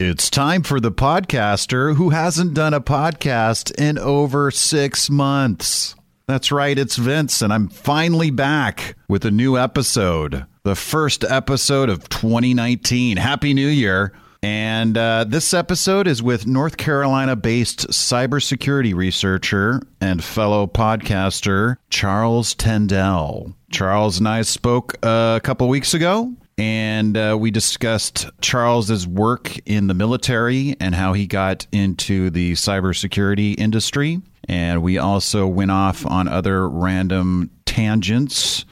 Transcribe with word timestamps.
It's 0.00 0.30
time 0.30 0.62
for 0.62 0.78
the 0.78 0.92
podcaster 0.92 1.96
who 1.96 2.10
hasn't 2.10 2.54
done 2.54 2.72
a 2.72 2.80
podcast 2.80 3.74
in 3.76 3.98
over 3.98 4.52
six 4.52 5.10
months. 5.10 5.96
That's 6.28 6.52
right, 6.52 6.78
it's 6.78 6.94
Vince, 6.94 7.42
and 7.42 7.52
I'm 7.52 7.66
finally 7.66 8.30
back 8.30 8.94
with 9.08 9.24
a 9.24 9.32
new 9.32 9.58
episode, 9.58 10.46
the 10.62 10.76
first 10.76 11.24
episode 11.24 11.90
of 11.90 12.08
2019. 12.10 13.16
Happy 13.16 13.52
New 13.52 13.66
Year! 13.66 14.12
And 14.40 14.96
uh, 14.96 15.24
this 15.26 15.52
episode 15.52 16.06
is 16.06 16.22
with 16.22 16.46
North 16.46 16.76
Carolina 16.76 17.34
based 17.34 17.88
cybersecurity 17.88 18.94
researcher 18.94 19.82
and 20.00 20.22
fellow 20.22 20.68
podcaster 20.68 21.76
Charles 21.90 22.54
Tendell. 22.54 23.52
Charles 23.72 24.20
and 24.20 24.28
I 24.28 24.42
spoke 24.42 24.94
a 25.02 25.40
couple 25.42 25.68
weeks 25.68 25.92
ago 25.92 26.36
and 26.58 27.16
uh, 27.16 27.36
we 27.38 27.52
discussed 27.52 28.28
Charles's 28.40 29.06
work 29.06 29.56
in 29.64 29.86
the 29.86 29.94
military 29.94 30.74
and 30.80 30.92
how 30.92 31.12
he 31.12 31.28
got 31.28 31.68
into 31.70 32.30
the 32.30 32.52
cybersecurity 32.52 33.56
industry. 33.56 34.20
And 34.48 34.82
we 34.82 34.98
also 34.98 35.46
went 35.46 35.70
off 35.70 36.04
on 36.04 36.26
other 36.26 36.68
random 36.68 37.50
tangents, 37.64 38.64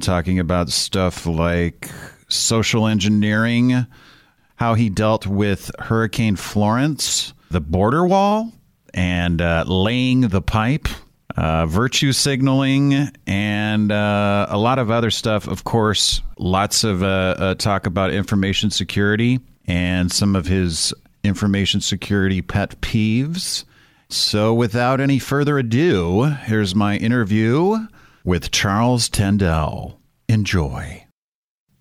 talking 0.00 0.38
about 0.38 0.68
stuff 0.68 1.26
like 1.26 1.90
social 2.28 2.86
engineering, 2.86 3.86
how 4.54 4.74
he 4.74 4.88
dealt 4.88 5.26
with 5.26 5.72
Hurricane 5.80 6.36
Florence, 6.36 7.34
the 7.50 7.60
border 7.60 8.06
wall, 8.06 8.52
and 8.94 9.42
uh, 9.42 9.64
laying 9.66 10.22
the 10.22 10.42
pipe 10.42 10.86
uh, 11.36 11.66
virtue 11.66 12.12
signaling, 12.12 13.10
and 13.26 13.90
uh, 13.92 14.46
a 14.48 14.58
lot 14.58 14.78
of 14.78 14.90
other 14.90 15.10
stuff. 15.10 15.46
Of 15.46 15.64
course, 15.64 16.20
lots 16.38 16.84
of 16.84 17.02
uh, 17.02 17.06
uh, 17.06 17.54
talk 17.54 17.86
about 17.86 18.12
information 18.12 18.70
security 18.70 19.40
and 19.66 20.10
some 20.10 20.36
of 20.36 20.46
his 20.46 20.92
information 21.24 21.80
security 21.80 22.42
pet 22.42 22.80
peeves. 22.80 23.64
So, 24.08 24.52
without 24.52 25.00
any 25.00 25.18
further 25.18 25.58
ado, 25.58 26.24
here's 26.24 26.74
my 26.74 26.96
interview 26.96 27.86
with 28.24 28.50
Charles 28.50 29.08
Tendell. 29.08 29.98
Enjoy. 30.28 31.01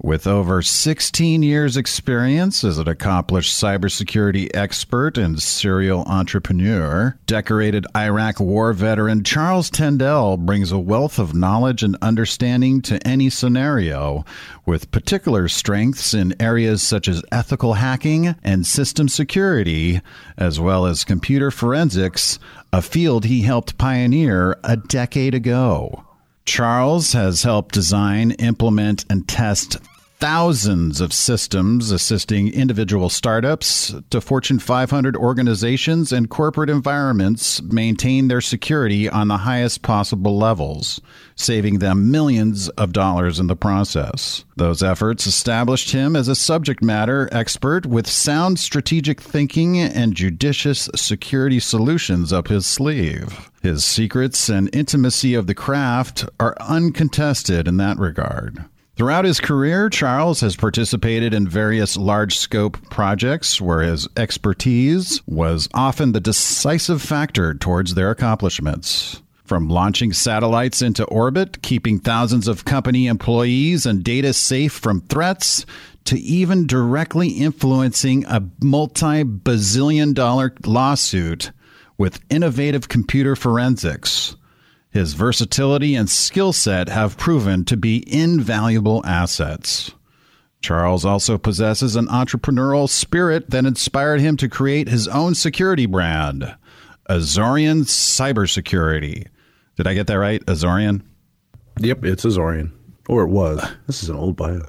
With 0.03 0.25
over 0.25 0.63
16 0.63 1.43
years' 1.43 1.77
experience 1.77 2.63
as 2.63 2.79
an 2.79 2.87
accomplished 2.87 3.55
cybersecurity 3.55 4.49
expert 4.51 5.15
and 5.15 5.39
serial 5.39 6.01
entrepreneur, 6.07 7.19
decorated 7.27 7.85
Iraq 7.95 8.39
war 8.39 8.73
veteran 8.73 9.23
Charles 9.23 9.69
Tendell 9.69 10.37
brings 10.37 10.71
a 10.71 10.79
wealth 10.79 11.19
of 11.19 11.35
knowledge 11.35 11.83
and 11.83 11.97
understanding 12.01 12.81
to 12.81 13.07
any 13.07 13.29
scenario, 13.29 14.25
with 14.65 14.89
particular 14.89 15.47
strengths 15.47 16.15
in 16.15 16.33
areas 16.41 16.81
such 16.81 17.07
as 17.07 17.21
ethical 17.31 17.75
hacking 17.75 18.33
and 18.43 18.65
system 18.65 19.07
security, 19.07 20.01
as 20.35 20.59
well 20.59 20.87
as 20.87 21.05
computer 21.05 21.51
forensics, 21.51 22.39
a 22.73 22.81
field 22.81 23.25
he 23.25 23.43
helped 23.43 23.77
pioneer 23.77 24.57
a 24.63 24.77
decade 24.77 25.35
ago. 25.35 26.03
Charles 26.43 27.13
has 27.13 27.43
helped 27.43 27.75
design, 27.75 28.31
implement, 28.31 29.05
and 29.11 29.27
test 29.27 29.77
thousands 30.21 31.01
of 31.01 31.11
systems 31.11 31.89
assisting 31.89 32.53
individual 32.53 33.09
startups 33.09 33.95
to 34.11 34.21
Fortune 34.21 34.59
500 34.59 35.17
organizations 35.17 36.13
and 36.13 36.29
corporate 36.29 36.69
environments 36.69 37.59
maintain 37.63 38.27
their 38.27 38.39
security 38.39 39.09
on 39.09 39.29
the 39.29 39.37
highest 39.37 39.81
possible 39.81 40.37
levels, 40.37 41.01
saving 41.35 41.79
them 41.79 42.11
millions 42.11 42.69
of 42.69 42.93
dollars 42.93 43.39
in 43.39 43.47
the 43.47 43.55
process. 43.55 44.45
Those 44.57 44.83
efforts 44.83 45.25
established 45.25 45.89
him 45.89 46.15
as 46.15 46.27
a 46.27 46.35
subject 46.35 46.83
matter 46.83 47.27
expert 47.31 47.87
with 47.87 48.05
sound 48.05 48.59
strategic 48.59 49.19
thinking 49.19 49.79
and 49.79 50.13
judicious 50.13 50.87
security 50.95 51.59
solutions 51.59 52.31
up 52.31 52.47
his 52.47 52.67
sleeve. 52.67 53.49
His 53.63 53.83
secrets 53.83 54.49
and 54.49 54.69
intimacy 54.71 55.33
of 55.33 55.47
the 55.47 55.55
craft 55.55 56.29
are 56.39 56.55
uncontested 56.59 57.67
in 57.67 57.77
that 57.77 57.97
regard. 57.97 58.65
Throughout 59.01 59.25
his 59.25 59.39
career, 59.39 59.89
Charles 59.89 60.41
has 60.41 60.55
participated 60.55 61.33
in 61.33 61.47
various 61.47 61.97
large 61.97 62.37
scope 62.37 62.77
projects 62.91 63.59
where 63.59 63.81
his 63.81 64.07
expertise 64.15 65.23
was 65.25 65.67
often 65.73 66.11
the 66.11 66.19
decisive 66.19 67.01
factor 67.01 67.55
towards 67.55 67.95
their 67.95 68.11
accomplishments. 68.11 69.23
From 69.43 69.69
launching 69.69 70.13
satellites 70.13 70.83
into 70.83 71.03
orbit, 71.05 71.63
keeping 71.63 71.97
thousands 71.97 72.47
of 72.47 72.63
company 72.63 73.07
employees 73.07 73.87
and 73.87 74.03
data 74.03 74.33
safe 74.33 74.73
from 74.73 75.01
threats, 75.01 75.65
to 76.05 76.19
even 76.19 76.67
directly 76.67 77.29
influencing 77.29 78.23
a 78.25 78.43
multi 78.61 79.23
bazillion 79.23 80.13
dollar 80.13 80.53
lawsuit 80.63 81.51
with 81.97 82.23
innovative 82.29 82.87
computer 82.87 83.35
forensics. 83.35 84.35
His 84.91 85.13
versatility 85.13 85.95
and 85.95 86.09
skill 86.09 86.51
set 86.51 86.89
have 86.89 87.17
proven 87.17 87.63
to 87.65 87.77
be 87.77 88.03
invaluable 88.11 89.01
assets. 89.05 89.91
Charles 90.61 91.05
also 91.05 91.37
possesses 91.37 91.95
an 91.95 92.07
entrepreneurial 92.07 92.89
spirit 92.89 93.49
that 93.49 93.65
inspired 93.65 94.19
him 94.19 94.35
to 94.37 94.49
create 94.49 94.89
his 94.89 95.07
own 95.07 95.33
security 95.33 95.85
brand, 95.85 96.55
Azorian 97.09 97.83
Cybersecurity. 97.83 99.27
Did 99.77 99.87
I 99.87 99.93
get 99.93 100.07
that 100.07 100.19
right? 100.19 100.45
Azorian? 100.45 101.01
Yep, 101.79 102.03
it's 102.03 102.25
Azorian. 102.25 102.71
Or 103.07 103.23
it 103.23 103.29
was. 103.29 103.65
This 103.87 104.03
is 104.03 104.09
an 104.09 104.17
old 104.17 104.35
bio. 104.35 104.61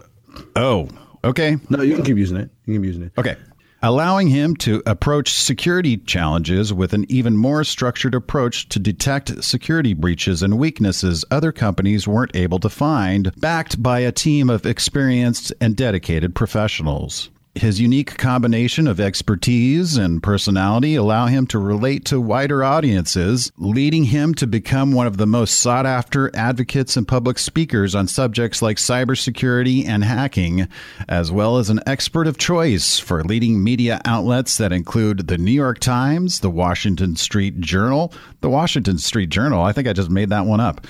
Oh, 0.57 0.89
okay. 1.25 1.59
No, 1.69 1.83
you 1.83 1.97
can 1.97 2.05
keep 2.05 2.17
using 2.17 2.39
it. 2.39 2.49
You 2.65 2.75
can 2.75 2.83
keep 2.83 2.87
using 2.87 3.03
it. 3.03 3.13
Okay 3.19 3.37
allowing 3.83 4.29
him 4.29 4.55
to 4.57 4.83
approach 4.87 5.33
security 5.33 5.97
challenges 5.97 6.73
with 6.73 6.93
an 6.93 7.05
even 7.09 7.37
more 7.37 7.65
structured 7.65 8.15
approach 8.15 8.69
to 8.69 8.79
detect 8.79 9.43
security 9.43 9.93
breaches 9.93 10.43
and 10.43 10.59
weaknesses 10.59 11.25
other 11.31 11.53
companies 11.53 12.07
weren't 12.07 12.37
able 12.37 12.61
to 12.61 12.69
find, 12.69 13.33
backed 13.41 13.83
by 13.83 13.99
a 14.01 14.13
team 14.13 14.49
of 14.49 14.67
experienced 14.67 15.53
and 15.61 15.77
dedicated 15.77 16.35
professionals. 16.35 17.31
His 17.55 17.79
unique 17.79 18.17
combination 18.17 18.89
of 18.89 18.99
expertise 18.99 19.99
and 19.99 20.23
personality 20.23 20.95
allow 20.95 21.27
him 21.27 21.47
to 21.49 21.59
relate 21.59 22.07
to 22.07 22.19
wider 22.19 22.65
audiences, 22.65 23.53
leading 23.59 24.05
him 24.05 24.35
to 24.37 24.47
become 24.47 24.93
one 24.93 25.07
of 25.07 25.19
the 25.19 25.27
most 25.27 25.61
sought 25.61 25.85
after 25.85 26.35
advocates 26.35 26.97
and 26.97 27.07
public 27.07 27.39
speakers 27.39 27.95
on 27.95 28.09
subjects 28.09 28.63
like 28.63 28.79
cybersecurity 28.79 29.87
and 29.87 30.03
hacking, 30.03 30.67
as 31.11 31.31
well 31.31 31.59
as 31.59 31.69
an 31.69 31.81
expert 31.87 32.27
of 32.27 32.39
choice 32.39 32.99
for 32.99 33.23
leading 33.23 33.63
media 33.63 34.01
outlets 34.07 34.57
that 34.57 34.73
include 34.73 35.29
the 35.29 35.37
New 35.37 35.53
York 35.53 35.79
Times, 35.79 36.41
the 36.41 36.51
Washington 36.51 37.17
Street 37.17 37.61
Journal, 37.61 38.15
the 38.41 38.49
Washington 38.49 38.97
Street 38.97 39.29
Journal, 39.29 39.63
I 39.63 39.73
think 39.73 39.87
I 39.87 39.93
just 39.93 40.11
made 40.11 40.31
that 40.31 40.47
one 40.47 40.61
up, 40.61 40.87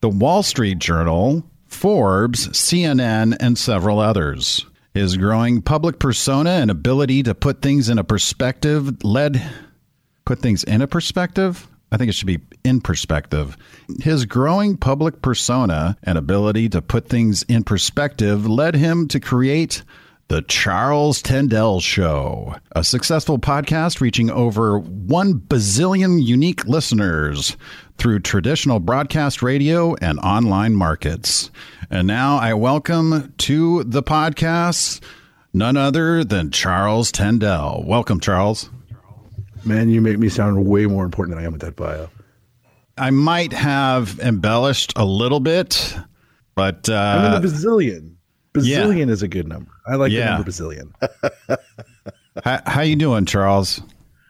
the 0.00 0.08
Wall 0.08 0.42
Street 0.42 0.78
Journal, 0.78 1.44
Forbes, 1.66 2.48
CNN, 2.48 3.36
and 3.38 3.58
several 3.58 3.98
others. 3.98 4.64
His 4.98 5.16
growing 5.16 5.62
public 5.62 6.00
persona 6.00 6.50
and 6.50 6.72
ability 6.72 7.22
to 7.22 7.32
put 7.32 7.62
things 7.62 7.88
in 7.88 7.98
a 7.98 8.02
perspective 8.04 9.04
led 9.04 9.40
put 10.24 10.40
things 10.40 10.64
in 10.64 10.82
a 10.82 10.88
perspective. 10.88 11.68
I 11.92 11.96
think 11.96 12.08
it 12.08 12.14
should 12.14 12.26
be 12.26 12.40
in 12.64 12.80
perspective. 12.80 13.56
His 14.00 14.24
growing 14.24 14.76
public 14.76 15.22
persona 15.22 15.96
and 16.02 16.18
ability 16.18 16.68
to 16.70 16.82
put 16.82 17.08
things 17.08 17.44
in 17.44 17.62
perspective 17.62 18.48
led 18.48 18.74
him 18.74 19.06
to 19.08 19.20
create 19.20 19.84
the 20.28 20.42
Charles 20.42 21.22
Tendell 21.22 21.80
Show, 21.80 22.54
a 22.72 22.84
successful 22.84 23.38
podcast 23.38 24.02
reaching 24.02 24.30
over 24.30 24.78
1 24.78 25.40
bazillion 25.40 26.22
unique 26.22 26.66
listeners 26.66 27.56
through 27.96 28.20
traditional 28.20 28.78
broadcast 28.78 29.42
radio 29.42 29.94
and 30.02 30.18
online 30.18 30.74
markets. 30.74 31.50
And 31.88 32.06
now 32.06 32.36
I 32.36 32.52
welcome 32.52 33.32
to 33.38 33.84
the 33.84 34.02
podcast 34.02 35.02
none 35.54 35.78
other 35.78 36.22
than 36.24 36.50
Charles 36.50 37.10
Tendell. 37.10 37.82
Welcome, 37.86 38.20
Charles. 38.20 38.68
Man, 39.64 39.88
you 39.88 40.02
make 40.02 40.18
me 40.18 40.28
sound 40.28 40.66
way 40.66 40.84
more 40.84 41.06
important 41.06 41.36
than 41.36 41.42
I 41.42 41.46
am 41.46 41.52
with 41.52 41.62
that 41.62 41.74
bio. 41.74 42.10
I 42.98 43.10
might 43.10 43.54
have 43.54 44.20
embellished 44.20 44.92
a 44.94 45.06
little 45.06 45.40
bit, 45.40 45.96
but 46.54 46.86
uh, 46.90 46.94
I'm 46.94 47.34
in 47.34 47.42
the 47.42 47.48
bazillion. 47.48 48.17
Bazillion 48.58 49.06
yeah. 49.06 49.12
is 49.12 49.22
a 49.22 49.28
good 49.28 49.48
number. 49.48 49.70
I 49.86 49.96
like 49.96 50.12
yeah. 50.12 50.24
the 50.24 50.30
number 50.36 50.50
bazillion. 50.50 51.58
how, 52.44 52.60
how 52.66 52.80
you 52.82 52.96
doing, 52.96 53.24
Charles? 53.24 53.80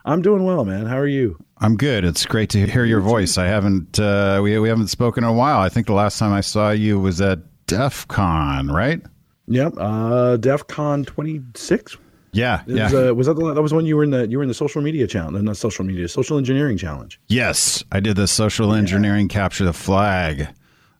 I'm 0.04 0.22
doing 0.22 0.44
well, 0.44 0.64
man. 0.64 0.86
How 0.86 0.98
are 0.98 1.06
you? 1.06 1.42
I'm 1.58 1.76
good. 1.76 2.04
It's 2.04 2.24
great 2.24 2.50
to 2.50 2.66
hear 2.66 2.84
your 2.84 3.00
voice. 3.00 3.36
I 3.36 3.46
haven't 3.46 3.98
uh, 3.98 4.40
we 4.42 4.58
we 4.58 4.68
haven't 4.68 4.88
spoken 4.88 5.24
in 5.24 5.30
a 5.30 5.32
while. 5.32 5.60
I 5.60 5.68
think 5.68 5.86
the 5.86 5.92
last 5.92 6.18
time 6.18 6.32
I 6.32 6.40
saw 6.40 6.70
you 6.70 6.98
was 6.98 7.20
at 7.20 7.40
DEF 7.66 8.06
CON, 8.08 8.68
right? 8.68 9.02
Yep, 9.48 9.74
uh, 9.76 10.36
DEF 10.36 10.66
CON 10.68 11.04
26. 11.04 11.96
Yeah, 12.32 12.62
it 12.66 12.76
yeah. 12.76 12.84
Was, 12.84 12.94
uh, 12.94 13.14
was 13.14 13.26
that 13.26 13.34
the, 13.34 13.54
that 13.54 13.62
was 13.62 13.72
when 13.72 13.86
you 13.86 13.96
were 13.96 14.04
in 14.04 14.10
the 14.10 14.28
you 14.28 14.38
were 14.38 14.44
in 14.44 14.48
the 14.48 14.54
social 14.54 14.82
media 14.82 15.06
challenge, 15.06 15.42
not 15.42 15.56
social 15.56 15.84
media, 15.84 16.08
social 16.08 16.38
engineering 16.38 16.76
challenge? 16.76 17.20
Yes, 17.28 17.82
I 17.90 18.00
did 18.00 18.16
the 18.16 18.28
social 18.28 18.72
yeah. 18.72 18.78
engineering 18.78 19.28
capture 19.28 19.64
the 19.64 19.72
flag. 19.72 20.48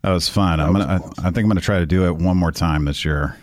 That 0.03 0.13
was 0.13 0.29
fun. 0.29 0.59
That 0.59 0.67
I'm 0.67 0.75
was 0.75 0.85
gonna. 0.85 1.01
Awesome. 1.01 1.25
I, 1.25 1.29
I, 1.29 1.31
think 1.31 1.45
I'm 1.45 1.49
gonna 1.49 1.61
try 1.61 1.79
to 1.79 1.87
do 1.87 2.07
it 2.07 2.17
one 2.17 2.37
more 2.37 2.53
time 2.53 2.85
this 2.85 3.05
year. 3.05 3.37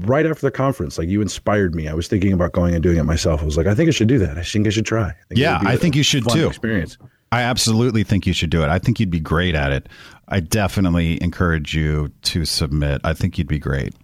right 0.00 0.26
after 0.26 0.46
the 0.46 0.50
conference, 0.50 0.98
like 0.98 1.08
you 1.08 1.20
inspired 1.20 1.74
me. 1.74 1.88
I 1.88 1.94
was 1.94 2.08
thinking 2.08 2.32
about 2.32 2.52
going 2.52 2.74
and 2.74 2.82
doing 2.82 2.96
it 2.96 3.04
myself. 3.04 3.42
I 3.42 3.44
was 3.44 3.56
like, 3.56 3.66
I 3.66 3.74
think 3.74 3.88
I 3.88 3.92
should 3.92 4.08
do 4.08 4.18
that. 4.18 4.38
I 4.38 4.42
think 4.42 4.66
I 4.66 4.70
should 4.70 4.86
try. 4.86 5.08
I 5.08 5.14
yeah, 5.30 5.60
I 5.64 5.76
think 5.76 5.96
you 5.96 6.02
should 6.02 6.28
too. 6.28 6.48
Experience. 6.48 6.96
I 7.30 7.42
absolutely 7.42 8.04
think 8.04 8.26
you 8.26 8.32
should 8.32 8.50
do 8.50 8.62
it. 8.62 8.68
I 8.68 8.78
think 8.78 8.98
you'd 8.98 9.10
be 9.10 9.20
great 9.20 9.54
at 9.54 9.70
it. 9.70 9.88
I 10.28 10.40
definitely 10.40 11.22
encourage 11.22 11.74
you 11.74 12.10
to 12.22 12.44
submit. 12.44 13.00
I 13.04 13.12
think 13.12 13.36
you'd 13.36 13.48
be 13.48 13.58
great. 13.58 13.94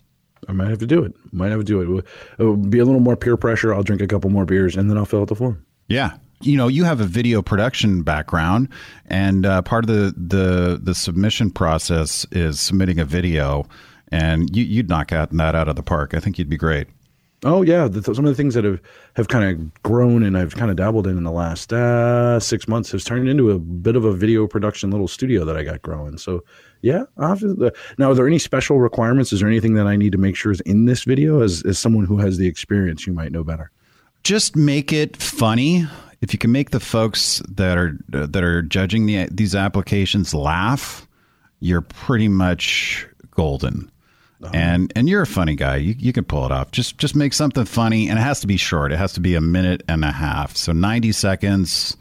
I 0.47 0.53
might 0.53 0.69
have 0.69 0.79
to 0.79 0.87
do 0.87 1.03
it. 1.03 1.15
Might 1.33 1.51
have 1.51 1.61
to 1.61 1.65
do 1.65 1.81
it. 1.81 2.05
It 2.39 2.43
will 2.43 2.57
be 2.57 2.79
a 2.79 2.85
little 2.85 3.01
more 3.01 3.17
peer 3.17 3.37
pressure. 3.39 3.75
I'll 3.75 3.83
drink 3.83 4.03
a 4.03 4.07
couple 4.07 4.29
more 4.29 4.45
beers 4.45 4.77
and 4.77 4.91
then 4.91 4.99
I'll 4.99 5.07
fill 5.07 5.23
out 5.23 5.29
the 5.29 5.35
form. 5.35 5.65
Yeah, 5.89 6.17
you 6.45 6.57
know, 6.57 6.69
you 6.69 6.85
have 6.85 7.01
a 7.01 7.05
video 7.05 7.43
production 7.43 8.03
background, 8.03 8.69
and 9.07 9.47
uh, 9.47 9.63
part 9.63 9.85
of 9.85 9.89
the, 9.89 10.15
the 10.17 10.81
the 10.83 10.95
submission 10.95 11.51
process 11.51 12.27
is 12.31 12.61
submitting 12.61 12.99
a 12.99 13.05
video, 13.05 13.67
and 14.09 14.55
you, 14.55 14.79
would 14.79 14.89
knock 14.89 15.13
out 15.13 15.31
that 15.31 15.55
out 15.55 15.69
of 15.69 15.77
the 15.77 15.83
park. 15.83 16.15
I 16.15 16.21
think 16.21 16.39
you'd 16.39 16.49
be 16.49 16.57
great. 16.57 16.89
Oh 17.47 17.61
yeah, 17.61 17.89
the, 17.89 18.03
some 18.03 18.25
of 18.25 18.31
the 18.31 18.35
things 18.35 18.55
that 18.55 18.65
have 18.65 18.81
have 19.17 19.29
kind 19.29 19.45
of 19.45 19.83
grown 19.83 20.23
and 20.23 20.37
I've 20.37 20.55
kind 20.55 20.71
of 20.71 20.79
dabbled 20.79 21.07
in 21.07 21.19
in 21.19 21.25
the 21.25 21.31
last 21.31 21.75
uh, 21.75 22.41
six 22.41 22.67
months 22.67 22.91
has 22.93 23.05
turned 23.05 23.29
into 23.29 23.51
a 23.51 23.59
bit 23.59 23.97
of 23.97 24.05
a 24.07 24.15
video 24.15 24.47
production 24.47 24.91
little 24.91 25.09
studio 25.09 25.45
that 25.45 25.55
I 25.55 25.63
got 25.63 25.83
growing. 25.83 26.17
So 26.17 26.43
yeah, 26.81 27.05
to, 27.19 27.73
now 27.99 28.11
are 28.11 28.15
there 28.15 28.27
any 28.27 28.39
special 28.39 28.79
requirements? 28.79 29.31
Is 29.31 29.41
there 29.41 29.49
anything 29.49 29.75
that 29.75 29.87
I 29.87 29.95
need 29.95 30.13
to 30.13 30.19
make 30.19 30.37
sure 30.37 30.53
is 30.53 30.61
in 30.61 30.87
this 30.87 31.05
video? 31.05 31.43
As 31.43 31.63
as 31.67 31.79
someone 31.79 32.07
who 32.07 32.17
has 32.17 32.39
the 32.39 32.47
experience, 32.47 33.07
you 33.07 33.13
might 33.13 33.31
know 33.31 33.45
better. 33.45 33.71
Just 34.23 34.57
make 34.57 34.91
it 34.91 35.19
funny 35.19 35.87
if 36.25 36.33
you 36.33 36.39
can 36.39 36.53
make 36.53 36.71
the 36.71 36.81
folks 36.81 37.43
that 37.51 37.77
are 37.77 37.99
that 38.09 38.43
are 38.43 38.63
judging 38.63 39.05
the, 39.05 39.29
these 39.31 39.55
applications 39.55 40.33
laugh, 40.33 41.07
you're 41.61 41.83
pretty 41.83 42.29
much 42.29 43.07
golden. 43.33 43.91
Uh-huh. 44.43 44.51
And 44.55 44.91
and 44.97 45.07
you're 45.07 45.21
a 45.21 45.27
funny 45.27 45.55
guy. 45.55 45.77
You 45.77 45.95
you 45.99 46.15
can 46.15 46.25
pull 46.25 46.47
it 46.47 46.51
off. 46.51 46.71
Just 46.71 46.97
just 46.97 47.15
make 47.15 47.35
something 47.35 47.67
funny, 47.67 48.09
and 48.09 48.19
it 48.19 48.23
has 48.23 48.41
to 48.41 48.47
be 48.47 48.57
short. 48.57 48.91
It 48.91 48.97
has 48.97 49.13
to 49.13 49.21
be 49.21 49.35
a 49.35 49.41
minute 49.43 49.83
and 49.87 50.03
a 50.03 50.11
half. 50.11 50.57
So 50.57 50.73
ninety 50.73 51.13
seconds. 51.13 51.95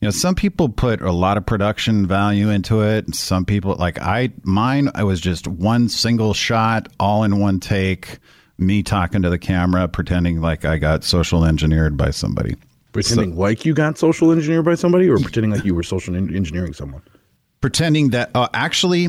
You 0.00 0.06
know, 0.06 0.12
some 0.12 0.36
people 0.36 0.68
put 0.68 1.00
a 1.02 1.10
lot 1.10 1.36
of 1.36 1.44
production 1.44 2.06
value 2.06 2.50
into 2.50 2.82
it. 2.82 3.12
Some 3.12 3.44
people 3.44 3.74
like 3.74 4.00
I 4.00 4.30
mine. 4.44 4.88
I 4.94 5.02
was 5.02 5.20
just 5.20 5.48
one 5.48 5.88
single 5.88 6.32
shot, 6.32 6.88
all 7.00 7.24
in 7.24 7.40
one 7.40 7.58
take. 7.58 8.18
Me 8.56 8.84
talking 8.84 9.22
to 9.22 9.30
the 9.30 9.38
camera, 9.38 9.88
pretending 9.88 10.40
like 10.40 10.64
I 10.64 10.78
got 10.78 11.02
social 11.02 11.44
engineered 11.44 11.96
by 11.96 12.10
somebody. 12.10 12.54
Pretending 12.94 13.34
so, 13.34 13.40
like 13.40 13.64
you 13.64 13.74
got 13.74 13.98
social 13.98 14.30
engineered 14.30 14.64
by 14.64 14.76
somebody, 14.76 15.10
or 15.10 15.18
pretending 15.18 15.50
like 15.50 15.64
you 15.64 15.74
were 15.74 15.82
social 15.82 16.14
engineering 16.14 16.72
someone? 16.72 17.02
Pretending 17.60 18.10
that 18.10 18.30
uh, 18.36 18.48
actually 18.54 19.08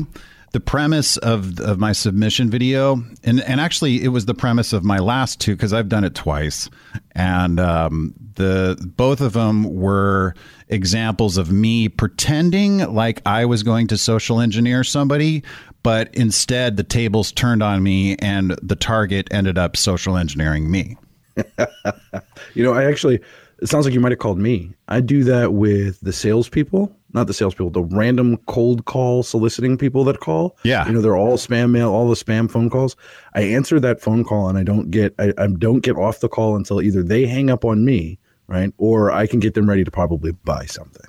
the 0.50 0.58
premise 0.58 1.16
of 1.18 1.60
of 1.60 1.78
my 1.78 1.92
submission 1.92 2.50
video, 2.50 3.00
and 3.22 3.40
and 3.40 3.60
actually 3.60 4.02
it 4.02 4.08
was 4.08 4.26
the 4.26 4.34
premise 4.34 4.72
of 4.72 4.82
my 4.82 4.98
last 4.98 5.40
two 5.40 5.54
because 5.54 5.72
I've 5.72 5.88
done 5.88 6.02
it 6.02 6.16
twice, 6.16 6.68
and 7.12 7.60
um, 7.60 8.12
the 8.34 8.76
both 8.96 9.20
of 9.20 9.34
them 9.34 9.62
were 9.72 10.34
examples 10.66 11.36
of 11.36 11.52
me 11.52 11.88
pretending 11.88 12.92
like 12.92 13.22
I 13.24 13.44
was 13.44 13.62
going 13.62 13.86
to 13.86 13.96
social 13.96 14.40
engineer 14.40 14.82
somebody, 14.82 15.44
but 15.84 16.12
instead 16.12 16.76
the 16.76 16.82
tables 16.82 17.30
turned 17.30 17.62
on 17.62 17.84
me, 17.84 18.16
and 18.16 18.58
the 18.62 18.74
target 18.74 19.28
ended 19.30 19.58
up 19.58 19.76
social 19.76 20.16
engineering 20.16 20.68
me. 20.72 20.96
you 22.54 22.64
know, 22.64 22.72
I 22.72 22.84
actually 22.86 23.20
it 23.60 23.68
sounds 23.68 23.84
like 23.84 23.94
you 23.94 24.00
might 24.00 24.12
have 24.12 24.18
called 24.18 24.38
me. 24.38 24.72
I 24.88 25.00
do 25.00 25.24
that 25.24 25.54
with 25.54 26.00
the 26.00 26.12
salespeople, 26.12 26.94
not 27.12 27.26
the 27.26 27.34
salespeople, 27.34 27.70
the 27.70 27.82
random 27.82 28.36
cold 28.46 28.84
call 28.84 29.22
soliciting 29.22 29.78
people 29.78 30.04
that 30.04 30.20
call. 30.20 30.56
Yeah, 30.62 30.86
you 30.86 30.92
know 30.92 31.00
they're 31.00 31.16
all 31.16 31.36
spam 31.36 31.70
mail, 31.70 31.90
all 31.90 32.08
the 32.08 32.14
spam 32.14 32.50
phone 32.50 32.68
calls. 32.68 32.96
I 33.34 33.42
answer 33.42 33.80
that 33.80 34.00
phone 34.00 34.24
call 34.24 34.48
and 34.48 34.58
I 34.58 34.62
don't 34.62 34.90
get, 34.90 35.14
I, 35.18 35.32
I 35.38 35.46
don't 35.46 35.80
get 35.80 35.96
off 35.96 36.20
the 36.20 36.28
call 36.28 36.56
until 36.56 36.82
either 36.82 37.02
they 37.02 37.26
hang 37.26 37.50
up 37.50 37.64
on 37.64 37.84
me, 37.84 38.18
right, 38.46 38.72
or 38.78 39.10
I 39.10 39.26
can 39.26 39.40
get 39.40 39.54
them 39.54 39.68
ready 39.68 39.84
to 39.84 39.90
probably 39.90 40.32
buy 40.32 40.66
something. 40.66 41.06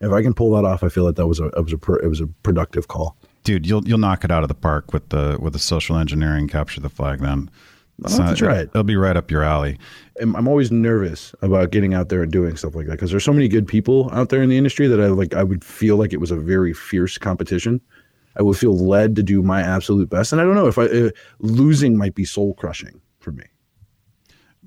If 0.00 0.12
I 0.12 0.22
can 0.22 0.34
pull 0.34 0.50
that 0.54 0.64
off, 0.64 0.82
I 0.82 0.88
feel 0.88 1.04
like 1.04 1.14
that 1.16 1.26
was 1.26 1.40
a, 1.40 1.46
it 1.46 1.62
was 1.62 1.72
a, 1.72 1.92
it 2.04 2.08
was 2.08 2.20
a 2.20 2.26
productive 2.26 2.88
call. 2.88 3.16
Dude, 3.44 3.66
you'll 3.66 3.86
you'll 3.86 3.98
knock 3.98 4.24
it 4.24 4.30
out 4.30 4.42
of 4.42 4.48
the 4.48 4.54
park 4.54 4.92
with 4.92 5.10
the 5.10 5.36
with 5.38 5.52
the 5.52 5.58
social 5.58 5.96
engineering 5.96 6.48
capture 6.48 6.80
the 6.80 6.88
flag. 6.88 7.20
Then 7.20 7.50
I'll 8.04 8.10
have 8.10 8.30
to 8.30 8.36
try 8.36 8.58
it. 8.58 8.70
It'll 8.70 8.82
be 8.82 8.96
right 8.96 9.16
up 9.16 9.30
your 9.30 9.42
alley. 9.42 9.78
I'm 10.20 10.48
always 10.48 10.70
nervous 10.70 11.34
about 11.42 11.70
getting 11.70 11.94
out 11.94 12.08
there 12.08 12.22
and 12.22 12.30
doing 12.30 12.56
stuff 12.56 12.74
like 12.74 12.86
that 12.86 12.92
because 12.92 13.10
there's 13.10 13.24
so 13.24 13.32
many 13.32 13.48
good 13.48 13.66
people 13.66 14.10
out 14.12 14.28
there 14.28 14.42
in 14.42 14.48
the 14.48 14.56
industry 14.56 14.86
that 14.86 15.00
I 15.00 15.06
like. 15.08 15.34
I 15.34 15.42
would 15.42 15.64
feel 15.64 15.96
like 15.96 16.12
it 16.12 16.20
was 16.20 16.30
a 16.30 16.36
very 16.36 16.72
fierce 16.72 17.18
competition. 17.18 17.80
I 18.36 18.42
would 18.42 18.56
feel 18.56 18.76
led 18.76 19.14
to 19.16 19.22
do 19.22 19.42
my 19.42 19.60
absolute 19.60 20.10
best, 20.10 20.32
and 20.32 20.40
I 20.40 20.44
don't 20.44 20.54
know 20.54 20.66
if 20.66 20.78
I 20.78 20.84
uh, 20.86 21.10
losing 21.38 21.96
might 21.96 22.14
be 22.14 22.24
soul 22.24 22.54
crushing 22.54 23.00
for 23.20 23.32
me. 23.32 23.44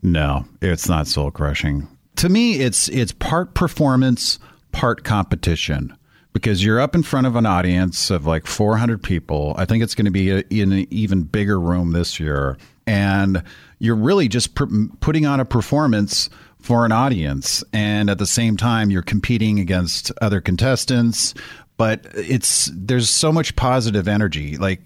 No, 0.01 0.45
it's 0.61 0.87
not 0.87 1.07
soul 1.07 1.31
crushing. 1.31 1.87
To 2.17 2.29
me, 2.29 2.59
it's 2.59 2.87
it's 2.89 3.11
part 3.11 3.55
performance, 3.55 4.39
part 4.71 5.03
competition 5.03 5.95
because 6.33 6.63
you're 6.63 6.79
up 6.79 6.93
in 6.93 7.03
front 7.03 7.25
of 7.25 7.35
an 7.35 7.45
audience 7.45 8.11
of 8.11 8.25
like 8.25 8.45
400 8.45 9.01
people. 9.01 9.55
I 9.57 9.65
think 9.65 9.83
it's 9.83 9.95
going 9.95 10.05
to 10.05 10.11
be 10.11 10.29
a, 10.29 10.43
in 10.49 10.71
an 10.71 10.87
even 10.91 11.23
bigger 11.23 11.59
room 11.59 11.93
this 11.93 12.19
year 12.19 12.57
and 12.87 13.43
you're 13.79 13.95
really 13.95 14.27
just 14.27 14.55
pr- 14.55 14.65
putting 15.01 15.25
on 15.25 15.39
a 15.39 15.45
performance 15.45 16.29
for 16.59 16.85
an 16.85 16.91
audience. 16.91 17.63
And 17.73 18.09
at 18.09 18.17
the 18.17 18.25
same 18.25 18.57
time 18.57 18.89
you're 18.89 19.03
competing 19.03 19.59
against 19.59 20.11
other 20.21 20.41
contestants. 20.41 21.33
But 21.77 22.07
it's 22.15 22.71
there's 22.73 23.09
so 23.09 23.31
much 23.31 23.55
positive 23.55 24.07
energy. 24.07 24.57
Like 24.57 24.81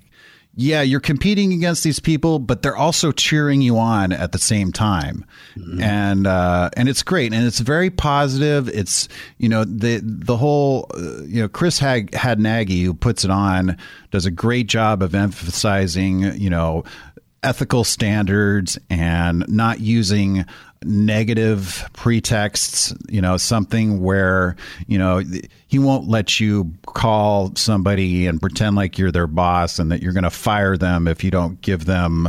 yeah 0.53 0.81
you're 0.81 0.99
competing 0.99 1.53
against 1.53 1.81
these 1.81 2.01
people 2.01 2.37
but 2.37 2.61
they're 2.61 2.75
also 2.75 3.13
cheering 3.13 3.61
you 3.61 3.77
on 3.77 4.11
at 4.11 4.33
the 4.33 4.37
same 4.37 4.73
time. 4.73 5.23
Mm-hmm. 5.55 5.81
and 5.81 6.27
uh, 6.27 6.69
and 6.75 6.89
it's 6.89 7.03
great. 7.03 7.33
And 7.33 7.47
it's 7.47 7.59
very 7.59 7.89
positive. 7.89 8.67
It's 8.67 9.07
you 9.37 9.47
know 9.47 9.63
the 9.63 10.01
the 10.03 10.35
whole 10.35 10.91
uh, 10.93 11.23
you 11.23 11.41
know 11.41 11.47
Chris 11.47 11.79
Hag- 11.79 12.11
Hadnagy 12.11 12.83
who 12.83 12.93
puts 12.93 13.23
it 13.23 13.31
on 13.31 13.77
does 14.11 14.25
a 14.25 14.31
great 14.31 14.67
job 14.67 15.01
of 15.01 15.15
emphasizing 15.15 16.35
you 16.37 16.49
know 16.49 16.83
ethical 17.43 17.83
standards 17.83 18.77
and 18.89 19.45
not 19.47 19.79
using 19.79 20.45
negative 20.83 21.87
pretexts, 21.93 22.93
you 23.07 23.21
know, 23.21 23.37
something 23.37 24.01
where, 24.01 24.55
you 24.87 24.97
know, 24.97 25.21
he 25.67 25.77
won't 25.77 26.07
let 26.07 26.39
you 26.39 26.71
call 26.87 27.51
somebody 27.55 28.25
and 28.25 28.41
pretend 28.41 28.75
like 28.75 28.97
you're 28.97 29.11
their 29.11 29.27
boss 29.27 29.77
and 29.77 29.91
that 29.91 30.01
you're 30.01 30.13
going 30.13 30.23
to 30.23 30.31
fire 30.31 30.77
them 30.77 31.07
if 31.07 31.23
you 31.23 31.29
don't 31.29 31.61
give 31.61 31.85
them 31.85 32.27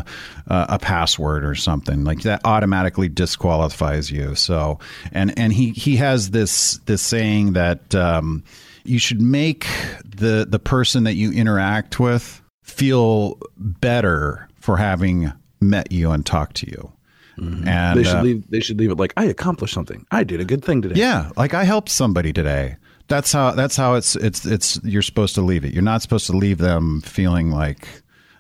uh, 0.49 0.67
a 0.69 0.79
password 0.79 1.45
or 1.45 1.55
something. 1.55 2.05
Like 2.05 2.23
that 2.23 2.43
automatically 2.45 3.09
disqualifies 3.09 4.11
you. 4.11 4.35
So, 4.35 4.79
and 5.13 5.37
and 5.39 5.53
he 5.53 5.71
he 5.71 5.97
has 5.97 6.31
this 6.31 6.79
this 6.85 7.01
saying 7.01 7.55
that 7.55 7.95
um, 7.95 8.45
you 8.85 8.99
should 8.99 9.23
make 9.23 9.67
the 10.05 10.47
the 10.49 10.59
person 10.59 11.05
that 11.05 11.15
you 11.15 11.33
interact 11.33 11.99
with 11.99 12.43
feel 12.63 13.39
better 13.57 14.47
for 14.63 14.77
having 14.77 15.33
met 15.61 15.91
you 15.91 16.13
and 16.13 16.25
talked 16.25 16.57
to 16.57 16.67
you. 16.67 16.93
Mm-hmm. 17.39 17.67
And 17.67 17.99
they 17.99 18.05
should 18.05 18.17
uh, 18.17 18.23
leave. 18.23 18.51
They 18.51 18.61
should 18.61 18.79
leave 18.79 18.91
it 18.91 18.99
like 18.99 19.13
I 19.17 19.25
accomplished 19.25 19.75
something. 19.75 20.07
I 20.11 20.23
did 20.23 20.41
a 20.41 20.45
good 20.45 20.65
thing 20.65 20.83
today. 20.83 21.01
Yeah, 21.01 21.31
like 21.37 21.55
I 21.55 21.65
helped 21.65 21.89
somebody 21.89 22.33
today. 22.33 22.77
That's 23.09 23.33
how. 23.33 23.53
That's 23.53 23.77
how 23.77 23.95
it's. 23.95 24.17
It's. 24.17 24.45
It's. 24.45 24.79
You're 24.85 25.03
supposed 25.03 25.35
to 25.37 25.41
leave 25.41 25.65
it. 25.65 25.73
You're 25.73 25.83
not 25.83 26.03
supposed 26.03 26.27
to 26.27 26.37
leave 26.37 26.59
them 26.59 27.01
feeling 27.01 27.51
like 27.51 27.89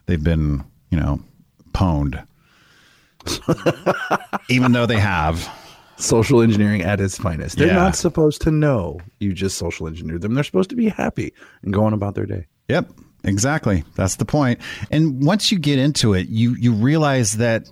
they've 0.06 0.22
been, 0.22 0.62
you 0.90 1.00
know, 1.00 1.20
pwned, 1.72 2.24
even 4.50 4.72
though 4.72 4.86
they 4.86 5.00
have. 5.00 5.50
Social 5.96 6.40
engineering 6.42 6.82
at 6.82 7.00
its 7.00 7.16
finest. 7.16 7.58
They're 7.58 7.68
yeah. 7.68 7.74
not 7.74 7.94
supposed 7.94 8.40
to 8.42 8.50
know 8.50 8.98
you 9.20 9.32
just 9.32 9.56
social 9.56 9.86
engineered 9.86 10.22
them. 10.22 10.34
They're 10.34 10.42
supposed 10.42 10.70
to 10.70 10.74
be 10.74 10.88
happy 10.88 11.32
and 11.62 11.72
going 11.72 11.92
about 11.92 12.16
their 12.16 12.26
day. 12.26 12.46
Yep. 12.68 12.90
Exactly. 13.24 13.84
That's 13.94 14.16
the 14.16 14.24
point. 14.24 14.60
And 14.90 15.24
once 15.24 15.52
you 15.52 15.58
get 15.58 15.78
into 15.78 16.14
it, 16.14 16.28
you 16.28 16.54
you 16.56 16.72
realize 16.72 17.36
that 17.38 17.68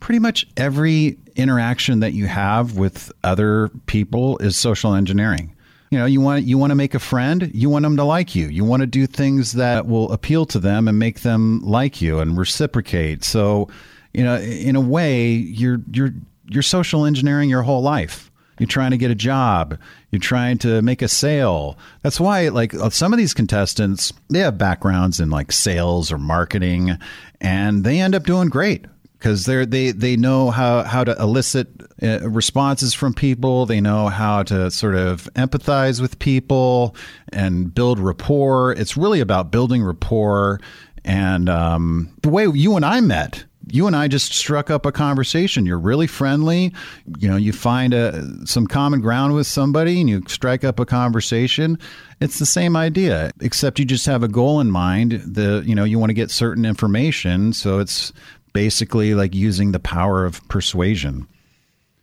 pretty 0.00 0.18
much 0.18 0.46
every 0.56 1.18
interaction 1.36 2.00
that 2.00 2.12
you 2.12 2.26
have 2.26 2.76
with 2.76 3.12
other 3.24 3.70
people 3.86 4.38
is 4.38 4.56
social 4.56 4.94
engineering. 4.94 5.54
You 5.90 5.98
know, 5.98 6.06
you 6.06 6.20
want 6.20 6.44
you 6.44 6.58
want 6.58 6.70
to 6.70 6.74
make 6.74 6.94
a 6.94 6.98
friend, 6.98 7.50
you 7.54 7.70
want 7.70 7.82
them 7.82 7.96
to 7.96 8.04
like 8.04 8.34
you. 8.34 8.48
You 8.48 8.64
want 8.64 8.80
to 8.80 8.86
do 8.86 9.06
things 9.06 9.52
that 9.52 9.86
will 9.86 10.12
appeal 10.12 10.44
to 10.46 10.58
them 10.58 10.86
and 10.86 10.98
make 10.98 11.20
them 11.20 11.60
like 11.62 12.02
you 12.02 12.18
and 12.18 12.36
reciprocate. 12.36 13.24
So, 13.24 13.68
you 14.12 14.22
know, 14.22 14.36
in 14.36 14.76
a 14.76 14.80
way, 14.80 15.30
you're 15.30 15.80
you're 15.90 16.12
you're 16.46 16.62
social 16.62 17.06
engineering 17.06 17.48
your 17.48 17.62
whole 17.62 17.82
life. 17.82 18.27
You're 18.58 18.66
trying 18.66 18.90
to 18.90 18.98
get 18.98 19.10
a 19.10 19.14
job. 19.16 19.78
You're 20.10 20.20
trying 20.20 20.58
to 20.58 20.82
make 20.82 21.02
a 21.02 21.08
sale. 21.08 21.78
That's 22.02 22.20
why, 22.20 22.48
like, 22.48 22.74
uh, 22.74 22.90
some 22.90 23.12
of 23.12 23.18
these 23.18 23.34
contestants, 23.34 24.12
they 24.30 24.40
have 24.40 24.58
backgrounds 24.58 25.20
in 25.20 25.30
like 25.30 25.52
sales 25.52 26.10
or 26.10 26.18
marketing, 26.18 26.98
and 27.40 27.84
they 27.84 28.00
end 28.00 28.14
up 28.14 28.24
doing 28.24 28.48
great 28.48 28.86
because 29.18 29.44
they're 29.46 29.66
they 29.66 29.90
they 29.90 30.16
know 30.16 30.50
how 30.50 30.82
how 30.82 31.04
to 31.04 31.16
elicit 31.20 31.68
uh, 32.02 32.28
responses 32.28 32.94
from 32.94 33.12
people. 33.12 33.66
They 33.66 33.80
know 33.80 34.08
how 34.08 34.42
to 34.44 34.70
sort 34.70 34.94
of 34.94 35.28
empathize 35.34 36.00
with 36.00 36.18
people 36.18 36.94
and 37.32 37.74
build 37.74 37.98
rapport. 37.98 38.72
It's 38.72 38.96
really 38.96 39.20
about 39.20 39.50
building 39.50 39.82
rapport. 39.82 40.60
And 41.04 41.48
um, 41.48 42.12
the 42.22 42.28
way 42.28 42.46
you 42.46 42.76
and 42.76 42.84
I 42.84 43.00
met 43.00 43.44
you 43.70 43.86
and 43.86 43.94
I 43.94 44.08
just 44.08 44.32
struck 44.32 44.70
up 44.70 44.86
a 44.86 44.92
conversation. 44.92 45.66
You're 45.66 45.78
really 45.78 46.06
friendly. 46.06 46.72
You 47.18 47.28
know, 47.28 47.36
you 47.36 47.52
find 47.52 47.94
a, 47.94 48.24
some 48.46 48.66
common 48.66 49.00
ground 49.00 49.34
with 49.34 49.46
somebody 49.46 50.00
and 50.00 50.08
you 50.08 50.22
strike 50.26 50.64
up 50.64 50.80
a 50.80 50.86
conversation. 50.86 51.78
It's 52.20 52.38
the 52.38 52.46
same 52.46 52.76
idea, 52.76 53.30
except 53.40 53.78
you 53.78 53.84
just 53.84 54.06
have 54.06 54.22
a 54.22 54.28
goal 54.28 54.60
in 54.60 54.70
mind. 54.70 55.12
The 55.24 55.62
you 55.66 55.74
know 55.74 55.84
you 55.84 55.98
want 55.98 56.10
to 56.10 56.14
get 56.14 56.30
certain 56.30 56.64
information, 56.64 57.52
so 57.52 57.78
it's 57.78 58.12
basically 58.52 59.14
like 59.14 59.34
using 59.34 59.72
the 59.72 59.78
power 59.78 60.24
of 60.24 60.46
persuasion. 60.48 61.26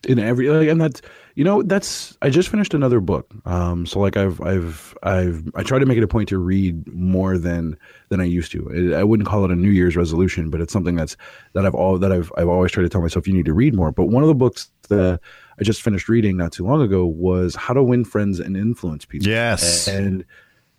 In 0.07 0.19
every 0.19 0.49
like, 0.49 0.69
and 0.69 0.79
that's 0.79 1.01
you 1.35 1.43
know 1.43 1.61
that's 1.61 2.17
I 2.21 2.29
just 2.29 2.47
finished 2.49 2.73
another 2.73 3.01
book. 3.01 3.31
Um, 3.45 3.85
so 3.85 3.99
like 3.99 4.15
I've 4.15 4.39
I've 4.41 4.97
I've 5.03 5.43
I 5.53 5.63
try 5.63 5.77
to 5.77 5.85
make 5.85 5.97
it 5.97 6.03
a 6.03 6.07
point 6.07 6.29
to 6.29 6.37
read 6.37 6.87
more 6.87 7.37
than 7.37 7.77
than 8.09 8.21
I 8.21 8.23
used 8.23 8.53
to. 8.53 8.95
I 8.95 9.03
wouldn't 9.03 9.27
call 9.27 9.43
it 9.43 9.51
a 9.51 9.55
New 9.55 9.69
Year's 9.69 9.97
resolution, 9.97 10.49
but 10.49 10.61
it's 10.61 10.71
something 10.71 10.95
that's 10.95 11.17
that 11.53 11.65
I've 11.65 11.75
all 11.75 11.99
that 11.99 12.11
I've 12.11 12.31
I've 12.37 12.47
always 12.47 12.71
tried 12.71 12.83
to 12.83 12.89
tell 12.89 13.01
myself 13.01 13.27
you 13.27 13.33
need 13.33 13.45
to 13.45 13.53
read 13.53 13.75
more. 13.75 13.91
But 13.91 14.05
one 14.05 14.23
of 14.23 14.27
the 14.27 14.35
books 14.35 14.69
that 14.87 15.19
I 15.59 15.63
just 15.63 15.81
finished 15.81 16.07
reading 16.07 16.37
not 16.37 16.53
too 16.53 16.65
long 16.65 16.81
ago 16.81 17.05
was 17.05 17.53
How 17.55 17.73
to 17.73 17.83
Win 17.83 18.05
Friends 18.05 18.39
and 18.39 18.55
Influence 18.55 19.03
People. 19.03 19.27
Yes, 19.27 19.89
and 19.89 20.23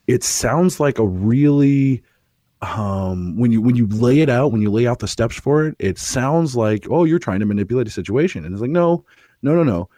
it 0.06 0.24
sounds 0.24 0.80
like 0.80 0.98
a 0.98 1.06
really 1.06 2.02
um, 2.62 3.36
when 3.36 3.52
you 3.52 3.60
when 3.60 3.76
you 3.76 3.86
lay 3.88 4.20
it 4.20 4.30
out, 4.30 4.52
when 4.52 4.62
you 4.62 4.70
lay 4.70 4.86
out 4.86 5.00
the 5.00 5.08
steps 5.08 5.36
for 5.36 5.66
it, 5.66 5.76
it 5.78 5.98
sounds 5.98 6.56
like 6.56 6.86
oh 6.90 7.04
you're 7.04 7.18
trying 7.18 7.40
to 7.40 7.46
manipulate 7.46 7.86
a 7.86 7.90
situation, 7.90 8.44
and 8.44 8.54
it's 8.54 8.62
like 8.62 8.70
no, 8.70 9.04
no, 9.42 9.54
no, 9.54 9.62
no. 9.62 9.90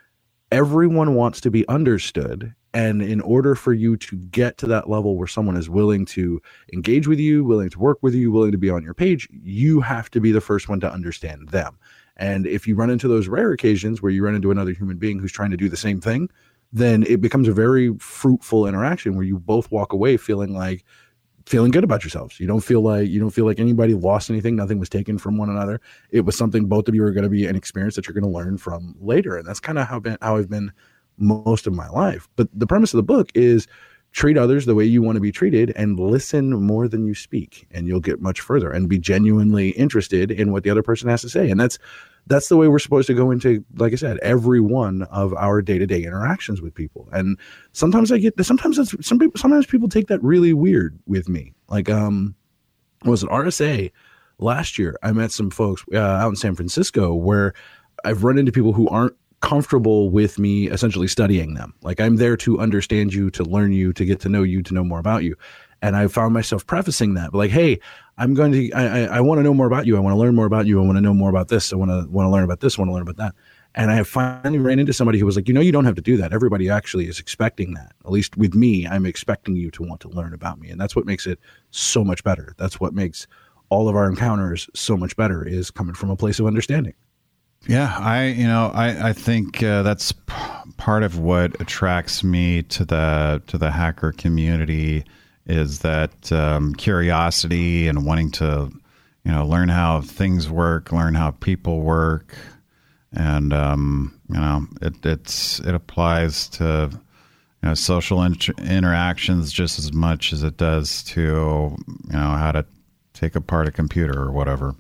Everyone 0.51 1.15
wants 1.15 1.43
to 1.43 1.51
be 1.51 1.69
understood, 1.69 2.55
and 2.73 3.03
in 3.03 3.21
order 3.21 3.55
for 3.55 3.75
you 3.75 3.99
to 3.99 4.17
get 4.17 4.57
to 4.59 4.67
that 4.67 4.89
level 4.89 5.17
where 5.17 5.27
someone 5.27 5.57
is 5.57 5.69
willing 5.69 6.07
to 6.07 6.41
engage 6.73 7.07
with 7.07 7.19
you, 7.19 7.45
willing 7.45 7.69
to 7.69 7.79
work 7.79 7.99
with 8.01 8.15
you, 8.15 8.33
willing 8.33 8.53
to 8.53 8.59
be 8.59 8.71
on 8.71 8.83
your 8.83 8.95
page, 8.95 9.29
you 9.31 9.81
have 9.81 10.11
to 10.11 10.21
be 10.21 10.33
the 10.33 10.41
first 10.41 10.69
one 10.69 10.81
to 10.81 10.91
understand 10.91 11.51
them. 11.51 11.79
And 12.17 12.47
if 12.47 12.67
you 12.67 12.75
run 12.75 12.89
into 12.89 13.09
those 13.09 13.29
rare 13.29 13.53
occasions 13.53 14.01
where 14.01 14.11
you 14.11 14.25
run 14.25 14.35
into 14.35 14.51
another 14.51 14.73
human 14.73 14.97
being 14.97 15.19
who's 15.19 15.33
trying 15.33 15.51
to 15.51 15.57
do 15.57 15.69
the 15.69 15.77
same 15.77 16.01
thing, 16.01 16.31
then 16.73 17.03
it 17.05 17.21
becomes 17.21 17.49
a 17.49 17.53
very 17.53 17.95
fruitful 17.99 18.67
interaction 18.67 19.17
where 19.17 19.25
you 19.25 19.39
both 19.39 19.71
walk 19.71 19.93
away 19.93 20.17
feeling 20.17 20.55
like 20.55 20.85
feeling 21.49 21.71
good 21.71 21.85
about 21.85 22.05
yourselves. 22.05 22.39
You 22.39 22.47
don't 22.47 22.61
feel 22.61 22.81
like 22.81 23.09
you 23.09 23.19
don't 23.19 23.31
feel 23.31 23.47
like 23.47 23.59
anybody 23.59 23.95
lost 23.95 24.31
anything. 24.31 24.57
Nothing 24.57 24.79
was 24.79 24.89
taken 24.89 25.19
from 25.19 25.37
one 25.37 25.49
another. 25.49 25.81
It 26.11 26.23
was 26.23 26.37
something 26.37 26.67
both 26.67 26.89
of 26.89 26.95
you 26.95 27.03
are 27.05 27.13
going 27.13 27.25
to 27.25 27.31
be 27.31 27.47
an 27.47 27.57
experience 27.57 27.97
that 27.97 28.07
you're 28.07 28.15
going 28.15 28.31
to 28.31 28.31
learn 28.31 28.59
from 28.59 28.95
later, 29.01 29.37
and 29.37 29.47
that's 29.47 29.61
kind 29.61 29.79
of 29.79 29.89
how 29.89 30.01
been 30.01 30.19
how 30.21 30.37
I've 30.37 30.51
been 30.51 30.73
most 31.17 31.67
of 31.67 31.73
my 31.73 31.89
life. 31.89 32.29
But 32.37 32.49
the 32.53 32.67
premise 32.67 32.93
of 32.93 32.99
the 32.99 33.03
book 33.03 33.31
is 33.35 33.67
treat 34.13 34.39
others 34.39 34.67
the 34.67 34.75
way 34.75 34.85
you 34.85 35.03
want 35.03 35.17
to 35.17 35.21
be 35.21 35.33
treated 35.33 35.71
and 35.77 35.99
listen 35.99 36.51
more 36.51 36.89
than 36.89 37.07
you 37.07 37.15
speak 37.15 37.67
and 37.71 37.87
you'll 37.87 38.01
get 38.01 38.23
much 38.23 38.41
further 38.41 38.71
and 38.71 38.89
be 38.89 38.99
genuinely 38.99 39.71
interested 39.71 40.31
in 40.31 40.51
what 40.51 40.65
the 40.65 40.71
other 40.71 40.83
person 40.83 41.09
has 41.11 41.21
to 41.21 41.29
say 41.29 41.51
and 41.51 41.61
that's 41.61 41.79
that's 42.29 42.49
the 42.49 42.57
way 42.57 42.69
we're 42.69 42.79
supposed 42.79 43.07
to 43.07 43.15
go 43.15 43.31
into 43.31 43.65
like 43.77 43.93
i 43.93 43.97
said 43.97 44.19
every 44.19 44.61
one 44.61 45.03
of 45.05 45.35
our 45.35 45.61
day-to-day 45.63 46.03
interactions 46.05 46.61
with 46.61 46.75
people. 46.75 47.09
And 47.13 47.39
sometimes 47.73 48.13
i 48.13 48.19
get 48.19 48.35
sometimes 48.45 48.77
that's 48.77 48.95
some 49.07 49.19
people 49.19 49.39
sometimes 49.39 49.67
people 49.67 49.89
take 49.89 50.07
that 50.09 50.23
really 50.23 50.53
weird 50.53 50.99
with 51.07 51.29
me. 51.29 51.55
Like 51.69 51.91
um 51.91 52.35
was 53.05 53.23
it 53.23 53.31
rsa 53.31 53.91
last 54.39 54.79
year. 54.79 54.97
I 55.03 55.13
met 55.13 55.33
some 55.33 55.51
folks 55.51 55.85
uh, 55.93 55.99
out 55.99 56.29
in 56.29 56.37
san 56.37 56.55
francisco 56.55 57.15
where 57.15 57.55
i've 58.05 58.25
run 58.25 58.39
into 58.39 58.53
people 58.53 58.73
who 58.73 58.89
aren't 58.89 59.15
comfortable 59.41 60.11
with 60.11 60.37
me 60.39 60.69
essentially 60.69 61.09
studying 61.09 61.55
them. 61.55 61.75
Like 61.83 62.01
i'm 62.01 62.17
there 62.17 62.37
to 62.39 62.59
understand 62.59 63.15
you 63.15 63.31
to 63.31 63.45
learn 63.45 63.73
you 63.73 63.93
to 63.95 64.05
get 64.05 64.21
to 64.21 64.29
know 64.29 64.43
you 64.43 64.63
to 64.63 64.75
know 64.75 64.85
more 64.85 64.99
about 65.01 65.25
you 65.25 65.37
and 65.83 65.97
I 65.97 66.07
found 66.09 66.35
myself 66.35 66.67
prefacing 66.67 67.15
that, 67.15 67.35
like, 67.35 67.51
"Hey, 67.51 67.79
I'm 68.17 68.35
going 68.35 68.53
to, 68.53 68.73
I, 68.73 68.87
I, 68.87 69.03
I 69.17 69.21
want 69.21 69.39
to 69.39 69.43
know 69.43 69.55
more 69.55 69.67
about 69.67 69.87
you. 69.87 69.97
I 69.97 70.01
want 70.01 70.15
to 70.15 70.19
learn 70.19 70.35
more 70.35 70.47
about 70.47 70.67
you. 70.67 70.81
I 70.83 70.85
want 70.85 70.97
to 70.97 71.01
know 71.01 71.15
more 71.15 71.31
about 71.31 71.49
this. 71.49 71.73
I 71.73 71.77
want 71.77 71.91
to 71.91 72.09
want 72.11 72.27
to 72.27 72.31
learn 72.31 72.45
about 72.45 72.61
this. 72.61 72.79
I 72.79 72.83
want 72.83 72.89
to 72.91 72.95
learn 72.95 73.03
about 73.03 73.17
that." 73.17 73.35
And 73.75 73.91
I 73.91 74.03
finally 74.03 74.59
ran 74.59 74.79
into 74.79 74.93
somebody 74.93 75.19
who 75.19 75.27
was 75.27 75.37
like, 75.37 75.47
"You 75.47 75.55
know, 75.55 75.61
you 75.61 75.73
don't 75.73 75.85
have 75.85 75.95
to 75.95 76.03
do 76.03 76.17
that. 76.17 76.33
Everybody 76.33 76.69
actually 76.69 77.07
is 77.07 77.21
expecting 77.21 77.75
that. 77.75 77.93
At 78.05 78.11
least 78.11 78.37
with 78.37 78.55
me, 78.55 78.87
I'm 78.87 79.07
expecting 79.07 79.57
you 79.57 79.71
to 79.73 79.83
want 79.83 80.01
to 80.01 80.09
learn 80.09 80.35
about 80.35 80.59
me, 80.59 80.69
and 80.69 80.81
that's 80.81 80.97
what 80.97 81.07
makes 81.07 81.27
it 81.27 81.39
so 81.71 82.05
much 82.05 82.25
better. 82.25 82.55
That's 82.59 82.81
what 82.81 82.95
makes 82.95 83.27
all 83.71 83.89
of 83.89 83.95
our 83.95 84.09
encounters 84.09 84.69
so 84.75 84.97
much 84.97 85.15
better 85.17 85.47
is 85.47 85.71
coming 85.71 85.95
from 85.95 86.11
a 86.11 86.17
place 86.17 86.41
of 86.41 86.47
understanding." 86.47 86.95
Yeah, 87.67 87.95
I 87.99 88.27
you 88.27 88.47
know 88.47 88.71
I 88.75 89.11
I 89.11 89.13
think 89.13 89.63
uh, 89.63 89.83
that's 89.83 90.13
p- 90.13 90.35
part 90.77 91.03
of 91.03 91.19
what 91.19 91.61
attracts 91.61 92.23
me 92.23 92.63
to 92.65 92.85
the 92.85 93.43
to 93.49 93.59
the 93.59 93.71
hacker 93.71 94.13
community 94.13 95.05
is 95.49 95.81
that 95.81 96.31
um, 96.31 96.75
curiosity 96.75 97.89
and 97.89 98.05
wanting 98.05 98.31
to, 98.31 98.71
you 99.25 99.33
know, 99.33 99.47
learn 99.47 99.69
how 99.69 100.03
things 100.03 100.51
work, 100.51 100.93
learn 100.93 101.15
how 101.15 101.31
people 101.33 101.81
work, 101.81 102.37
and 103.13 103.53
um, 103.53 104.19
you 104.29 104.39
know, 104.39 104.67
it 104.83 104.95
it's 105.05 105.61
it 105.61 105.75
applies 105.75 106.49
to 106.49 106.91
you 106.93 107.69
know 107.69 107.75
social 107.75 108.23
inter- 108.23 108.53
interactions 108.59 109.51
just 109.51 109.79
as 109.79 109.93
much 109.93 110.33
as 110.33 110.43
it 110.43 110.57
does 110.59 111.03
to 111.05 111.21
you 111.21 112.13
know 112.13 112.31
how 112.31 112.53
to 112.53 112.65
take 113.15 113.35
apart 113.35 113.67
a 113.67 113.73
computer 113.73 114.21
or 114.21 114.31
whatever. 114.31 114.75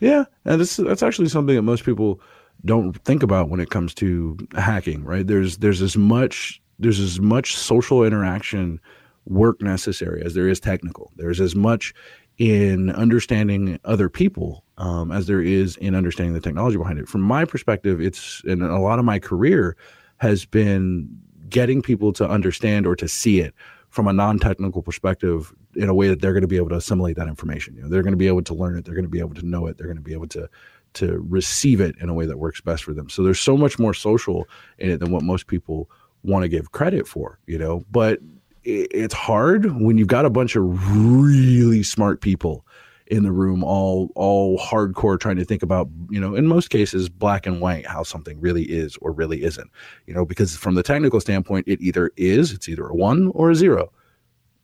Yeah, 0.00 0.24
and 0.44 0.60
this 0.60 0.76
that's 0.76 1.02
actually 1.02 1.28
something 1.28 1.56
that 1.56 1.62
most 1.62 1.84
people 1.84 2.20
don't 2.64 2.94
think 3.04 3.22
about 3.22 3.48
when 3.48 3.60
it 3.60 3.70
comes 3.70 3.94
to 3.94 4.36
hacking, 4.54 5.04
right? 5.04 5.26
There's 5.26 5.58
there's 5.58 5.80
as 5.80 5.96
much 5.96 6.60
there's 6.78 7.00
as 7.00 7.20
much 7.20 7.56
social 7.56 8.04
interaction 8.04 8.80
work 9.26 9.60
necessary 9.62 10.22
as 10.24 10.34
there 10.34 10.48
is 10.48 10.60
technical. 10.60 11.12
There's 11.16 11.40
as 11.40 11.54
much 11.54 11.94
in 12.38 12.90
understanding 12.90 13.78
other 13.84 14.08
people 14.08 14.64
um, 14.78 15.12
as 15.12 15.26
there 15.26 15.40
is 15.40 15.76
in 15.76 15.94
understanding 15.94 16.34
the 16.34 16.40
technology 16.40 16.76
behind 16.76 16.98
it. 16.98 17.08
From 17.08 17.20
my 17.20 17.44
perspective, 17.44 18.00
it's 18.00 18.42
and 18.44 18.62
a 18.62 18.78
lot 18.78 18.98
of 18.98 19.04
my 19.04 19.18
career 19.18 19.76
has 20.18 20.44
been 20.44 21.08
getting 21.48 21.82
people 21.82 22.12
to 22.14 22.28
understand 22.28 22.86
or 22.86 22.96
to 22.96 23.06
see 23.06 23.40
it 23.40 23.54
from 23.90 24.08
a 24.08 24.12
non-technical 24.12 24.82
perspective 24.82 25.54
in 25.76 25.88
a 25.88 25.94
way 25.94 26.08
that 26.08 26.20
they're 26.20 26.32
going 26.32 26.42
to 26.42 26.48
be 26.48 26.56
able 26.56 26.68
to 26.68 26.74
assimilate 26.74 27.14
that 27.16 27.28
information. 27.28 27.76
You 27.76 27.82
know, 27.82 27.88
they're 27.88 28.02
going 28.02 28.12
to 28.12 28.18
be 28.18 28.26
able 28.26 28.42
to 28.42 28.54
learn 28.54 28.76
it. 28.76 28.84
They're 28.84 28.94
going 28.94 29.04
to 29.04 29.10
be 29.10 29.20
able 29.20 29.34
to 29.34 29.46
know 29.46 29.66
it. 29.66 29.78
They're 29.78 29.86
going 29.86 29.96
to 29.96 30.02
be 30.02 30.12
able 30.12 30.28
to 30.28 30.48
to 30.94 31.24
receive 31.28 31.80
it 31.80 31.96
in 32.00 32.08
a 32.08 32.14
way 32.14 32.24
that 32.26 32.38
works 32.38 32.60
best 32.60 32.84
for 32.84 32.94
them. 32.94 33.08
So 33.08 33.22
there's 33.22 33.40
so 33.40 33.56
much 33.56 33.78
more 33.78 33.94
social 33.94 34.46
in 34.78 34.90
it 34.90 34.98
than 34.98 35.12
what 35.12 35.22
most 35.22 35.48
people 35.48 35.90
want 36.22 36.42
to 36.42 36.48
give 36.48 36.72
credit 36.72 37.06
for. 37.06 37.38
You 37.46 37.58
know, 37.58 37.84
but 37.90 38.18
it's 38.64 39.14
hard 39.14 39.80
when 39.80 39.98
you've 39.98 40.08
got 40.08 40.24
a 40.24 40.30
bunch 40.30 40.56
of 40.56 40.64
really 40.96 41.82
smart 41.82 42.20
people 42.20 42.64
in 43.06 43.22
the 43.22 43.32
room 43.32 43.62
all 43.62 44.10
all 44.14 44.58
hardcore 44.58 45.20
trying 45.20 45.36
to 45.36 45.44
think 45.44 45.62
about 45.62 45.88
you 46.08 46.18
know 46.18 46.34
in 46.34 46.46
most 46.46 46.70
cases 46.70 47.08
black 47.08 47.46
and 47.46 47.60
white 47.60 47.86
how 47.86 48.02
something 48.02 48.40
really 48.40 48.62
is 48.62 48.96
or 49.02 49.12
really 49.12 49.42
isn't 49.44 49.70
you 50.06 50.14
know 50.14 50.24
because 50.24 50.56
from 50.56 50.74
the 50.74 50.82
technical 50.82 51.20
standpoint 51.20 51.66
it 51.68 51.80
either 51.82 52.10
is 52.16 52.52
it's 52.52 52.68
either 52.68 52.86
a 52.86 52.94
1 52.94 53.30
or 53.34 53.50
a 53.50 53.54
0 53.54 53.92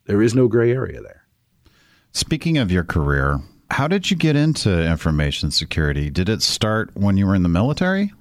there 0.07 0.23
is 0.23 0.35
no 0.35 0.49
gray 0.49 0.73
area 0.73 1.00
there. 1.02 1.25
Speaking 2.12 2.57
of 2.59 2.73
your 2.73 2.85
career 2.85 3.40
how 3.71 3.87
did 3.87 4.11
you 4.11 4.16
get 4.16 4.35
into 4.35 4.85
information 4.85 5.52
security? 5.52 6.11
Did 6.11 6.28
it 6.28 6.42
start 6.42 6.90
when 6.95 7.16
you 7.16 7.26
were 7.26 7.37
in 7.37 7.45
the 7.45 7.49
military? 7.49 8.12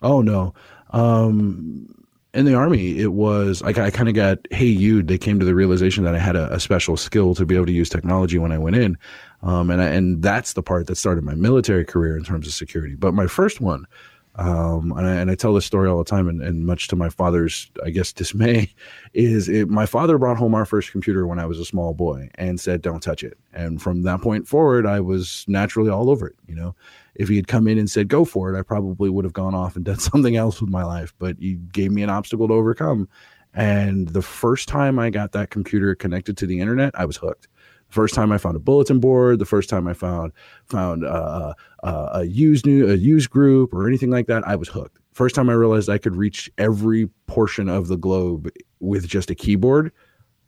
Oh 0.00 0.22
no. 0.22 0.54
Um 0.90 1.97
in 2.34 2.44
the 2.44 2.54
army, 2.54 2.98
it 2.98 3.12
was 3.12 3.62
I, 3.62 3.68
I 3.68 3.90
kind 3.90 4.08
of 4.08 4.14
got 4.14 4.38
hey 4.50 4.66
you. 4.66 5.02
They 5.02 5.18
came 5.18 5.38
to 5.38 5.46
the 5.46 5.54
realization 5.54 6.04
that 6.04 6.14
I 6.14 6.18
had 6.18 6.36
a, 6.36 6.52
a, 6.52 6.60
special 6.60 6.96
skill 6.96 7.34
to 7.34 7.46
be 7.46 7.54
able 7.54 7.66
to 7.66 7.72
use 7.72 7.88
technology 7.88 8.38
when 8.38 8.52
I 8.52 8.58
went 8.58 8.76
in, 8.76 8.98
um, 9.42 9.70
and 9.70 9.80
I, 9.80 9.86
and 9.86 10.22
that's 10.22 10.52
the 10.52 10.62
part 10.62 10.86
that 10.88 10.96
started 10.96 11.24
my 11.24 11.34
military 11.34 11.84
career 11.84 12.16
in 12.16 12.24
terms 12.24 12.46
of 12.46 12.52
security. 12.52 12.94
But 12.94 13.14
my 13.14 13.26
first 13.26 13.60
one, 13.60 13.86
um, 14.34 14.92
and, 14.92 15.06
I, 15.06 15.14
and 15.14 15.30
I 15.30 15.34
tell 15.34 15.54
this 15.54 15.64
story 15.64 15.88
all 15.88 15.98
the 15.98 16.04
time, 16.04 16.28
and, 16.28 16.42
and 16.42 16.66
much 16.66 16.88
to 16.88 16.96
my 16.96 17.08
father's 17.08 17.70
I 17.84 17.90
guess 17.90 18.12
dismay, 18.12 18.72
is 19.14 19.48
it, 19.48 19.68
my 19.68 19.86
father 19.86 20.18
brought 20.18 20.36
home 20.36 20.54
our 20.54 20.66
first 20.66 20.92
computer 20.92 21.26
when 21.26 21.38
I 21.38 21.46
was 21.46 21.58
a 21.58 21.64
small 21.64 21.94
boy 21.94 22.28
and 22.34 22.60
said 22.60 22.82
don't 22.82 23.02
touch 23.02 23.24
it. 23.24 23.38
And 23.54 23.80
from 23.80 24.02
that 24.02 24.20
point 24.20 24.46
forward, 24.46 24.86
I 24.86 25.00
was 25.00 25.44
naturally 25.48 25.90
all 25.90 26.10
over 26.10 26.28
it. 26.28 26.36
You 26.46 26.56
know, 26.56 26.76
if 27.18 27.28
he 27.28 27.36
had 27.36 27.48
come 27.48 27.68
in 27.68 27.78
and 27.78 27.90
said 27.90 28.08
go 28.08 28.24
for 28.24 28.52
it, 28.52 28.58
I 28.58 28.62
probably 28.62 29.10
would 29.10 29.24
have 29.24 29.34
gone 29.34 29.54
off 29.54 29.76
and 29.76 29.84
done 29.84 29.98
something 29.98 30.36
else 30.36 30.60
with 30.60 30.70
my 30.70 30.84
life. 30.84 31.12
But 31.18 31.36
he 31.38 31.54
gave 31.54 31.92
me 31.92 32.02
an 32.02 32.10
obstacle 32.10 32.48
to 32.48 32.54
overcome. 32.54 33.08
And 33.54 34.08
the 34.08 34.22
first 34.22 34.68
time 34.68 34.98
I 34.98 35.10
got 35.10 35.32
that 35.32 35.50
computer 35.50 35.94
connected 35.94 36.36
to 36.38 36.46
the 36.46 36.60
internet, 36.60 36.92
I 36.94 37.04
was 37.04 37.16
hooked. 37.16 37.48
The 37.88 37.94
first 37.94 38.14
time 38.14 38.30
I 38.30 38.38
found 38.38 38.54
a 38.54 38.60
bulletin 38.60 39.00
board, 39.00 39.38
the 39.38 39.46
first 39.46 39.70
time 39.70 39.88
I 39.88 39.94
found 39.94 40.32
found 40.66 41.04
uh, 41.04 41.54
uh, 41.82 42.08
a 42.12 42.18
Usenet 42.20 42.90
a 42.90 42.98
used 42.98 43.30
group 43.30 43.72
or 43.72 43.88
anything 43.88 44.10
like 44.10 44.26
that, 44.26 44.46
I 44.46 44.56
was 44.56 44.68
hooked. 44.68 44.98
First 45.12 45.34
time 45.34 45.48
I 45.48 45.54
realized 45.54 45.88
I 45.88 45.98
could 45.98 46.14
reach 46.14 46.50
every 46.58 47.08
portion 47.26 47.68
of 47.68 47.88
the 47.88 47.96
globe 47.96 48.50
with 48.80 49.08
just 49.08 49.30
a 49.30 49.34
keyboard, 49.34 49.90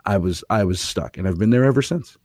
I 0.04 0.18
was 0.18 0.44
I 0.50 0.64
was 0.64 0.80
stuck, 0.80 1.16
and 1.16 1.26
I've 1.26 1.38
been 1.38 1.50
there 1.50 1.64
ever 1.64 1.82
since. 1.82 2.16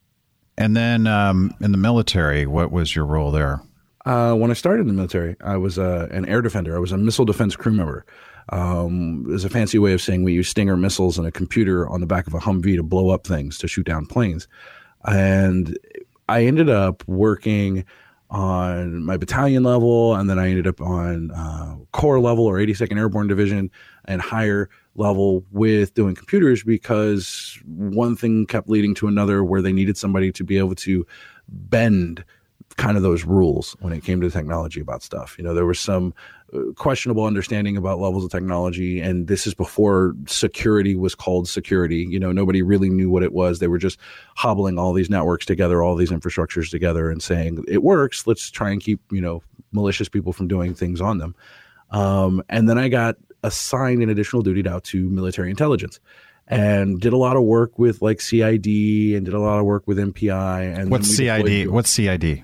And 0.57 0.75
then 0.75 1.07
um, 1.07 1.53
in 1.61 1.71
the 1.71 1.77
military, 1.77 2.45
what 2.45 2.71
was 2.71 2.95
your 2.95 3.05
role 3.05 3.31
there? 3.31 3.61
Uh, 4.05 4.35
when 4.35 4.51
I 4.51 4.53
started 4.53 4.81
in 4.81 4.87
the 4.87 4.93
military, 4.93 5.35
I 5.41 5.57
was 5.57 5.79
uh, 5.79 6.07
an 6.11 6.25
air 6.27 6.41
defender. 6.41 6.75
I 6.75 6.79
was 6.79 6.91
a 6.91 6.97
missile 6.97 7.25
defense 7.25 7.55
crew 7.55 7.71
member. 7.71 8.05
Um, 8.49 9.25
a 9.43 9.49
fancy 9.49 9.79
way 9.79 9.93
of 9.93 10.01
saying 10.01 10.23
we 10.23 10.33
use 10.33 10.47
Stinger 10.47 10.77
missiles 10.77 11.17
and 11.17 11.27
a 11.27 11.31
computer 11.31 11.89
on 11.89 12.01
the 12.01 12.05
back 12.05 12.27
of 12.27 12.35
a 12.35 12.39
Humvee 12.39 12.75
to 12.75 12.83
blow 12.83 13.09
up 13.09 13.25
things 13.25 13.57
to 13.57 13.67
shoot 13.67 13.87
down 13.87 14.05
planes. 14.05 14.47
And 15.05 15.77
I 16.29 16.45
ended 16.45 16.69
up 16.69 17.07
working 17.07 17.85
on 18.29 19.03
my 19.03 19.17
battalion 19.17 19.63
level, 19.63 20.15
and 20.15 20.29
then 20.29 20.37
I 20.37 20.49
ended 20.49 20.67
up 20.67 20.81
on 20.81 21.31
uh, 21.31 21.77
corps 21.91 22.19
level 22.19 22.45
or 22.45 22.55
82nd 22.55 22.97
Airborne 22.97 23.27
Division 23.27 23.71
and 24.05 24.21
higher 24.21 24.69
level 24.95 25.43
with 25.51 25.93
doing 25.93 26.15
computers 26.15 26.63
because 26.63 27.59
one 27.65 28.15
thing 28.15 28.45
kept 28.45 28.69
leading 28.69 28.93
to 28.95 29.07
another 29.07 29.43
where 29.43 29.61
they 29.61 29.73
needed 29.73 29.97
somebody 29.97 30.31
to 30.31 30.43
be 30.43 30.57
able 30.57 30.75
to 30.75 31.05
bend 31.47 32.23
kind 32.77 32.97
of 32.97 33.03
those 33.03 33.23
rules 33.23 33.75
when 33.79 33.93
it 33.93 34.03
came 34.03 34.19
to 34.21 34.29
technology 34.29 34.81
about 34.81 35.01
stuff. 35.01 35.35
You 35.37 35.43
know, 35.43 35.53
there 35.53 35.65
was 35.65 35.79
some 35.79 36.13
uh, 36.53 36.59
questionable 36.75 37.25
understanding 37.25 37.77
about 37.77 37.99
levels 37.99 38.25
of 38.25 38.31
technology, 38.31 38.99
and 38.99 39.27
this 39.27 39.47
is 39.47 39.53
before 39.53 40.13
security 40.27 40.95
was 40.95 41.15
called 41.15 41.47
security. 41.47 42.05
You 42.09 42.19
know, 42.19 42.31
nobody 42.31 42.61
really 42.61 42.89
knew 42.89 43.09
what 43.09 43.23
it 43.23 43.31
was. 43.31 43.59
They 43.59 43.67
were 43.67 43.77
just 43.77 43.97
hobbling 44.35 44.77
all 44.77 44.91
these 44.91 45.09
networks 45.09 45.45
together, 45.45 45.81
all 45.81 45.95
these 45.95 46.11
infrastructures 46.11 46.69
together, 46.69 47.09
and 47.09 47.23
saying 47.23 47.63
it 47.67 47.81
works. 47.81 48.27
Let's 48.27 48.51
try 48.51 48.71
and 48.71 48.81
keep 48.81 48.99
you 49.11 49.21
know 49.21 49.41
malicious 49.71 50.09
people 50.09 50.33
from 50.33 50.47
doing 50.47 50.73
things 50.73 50.99
on 50.99 51.17
them. 51.17 51.35
Um, 51.91 52.43
and 52.49 52.67
then 52.67 52.77
I 52.77 52.89
got 52.89 53.15
assigned 53.43 54.01
an 54.03 54.09
additional 54.09 54.41
duty 54.41 54.67
out 54.67 54.83
to 54.85 55.07
military 55.09 55.49
intelligence 55.49 55.99
and 56.47 56.99
did 56.99 57.13
a 57.13 57.17
lot 57.17 57.37
of 57.37 57.43
work 57.43 57.79
with 57.79 58.01
like 58.01 58.21
CID 58.21 58.67
and 59.15 59.25
did 59.25 59.33
a 59.33 59.39
lot 59.39 59.59
of 59.59 59.65
work 59.65 59.87
with 59.87 59.97
MPI. 59.97 60.77
And 60.77 60.91
what's 60.91 61.15
CID? 61.15 61.69
What's 61.69 61.89
CID? 61.89 62.43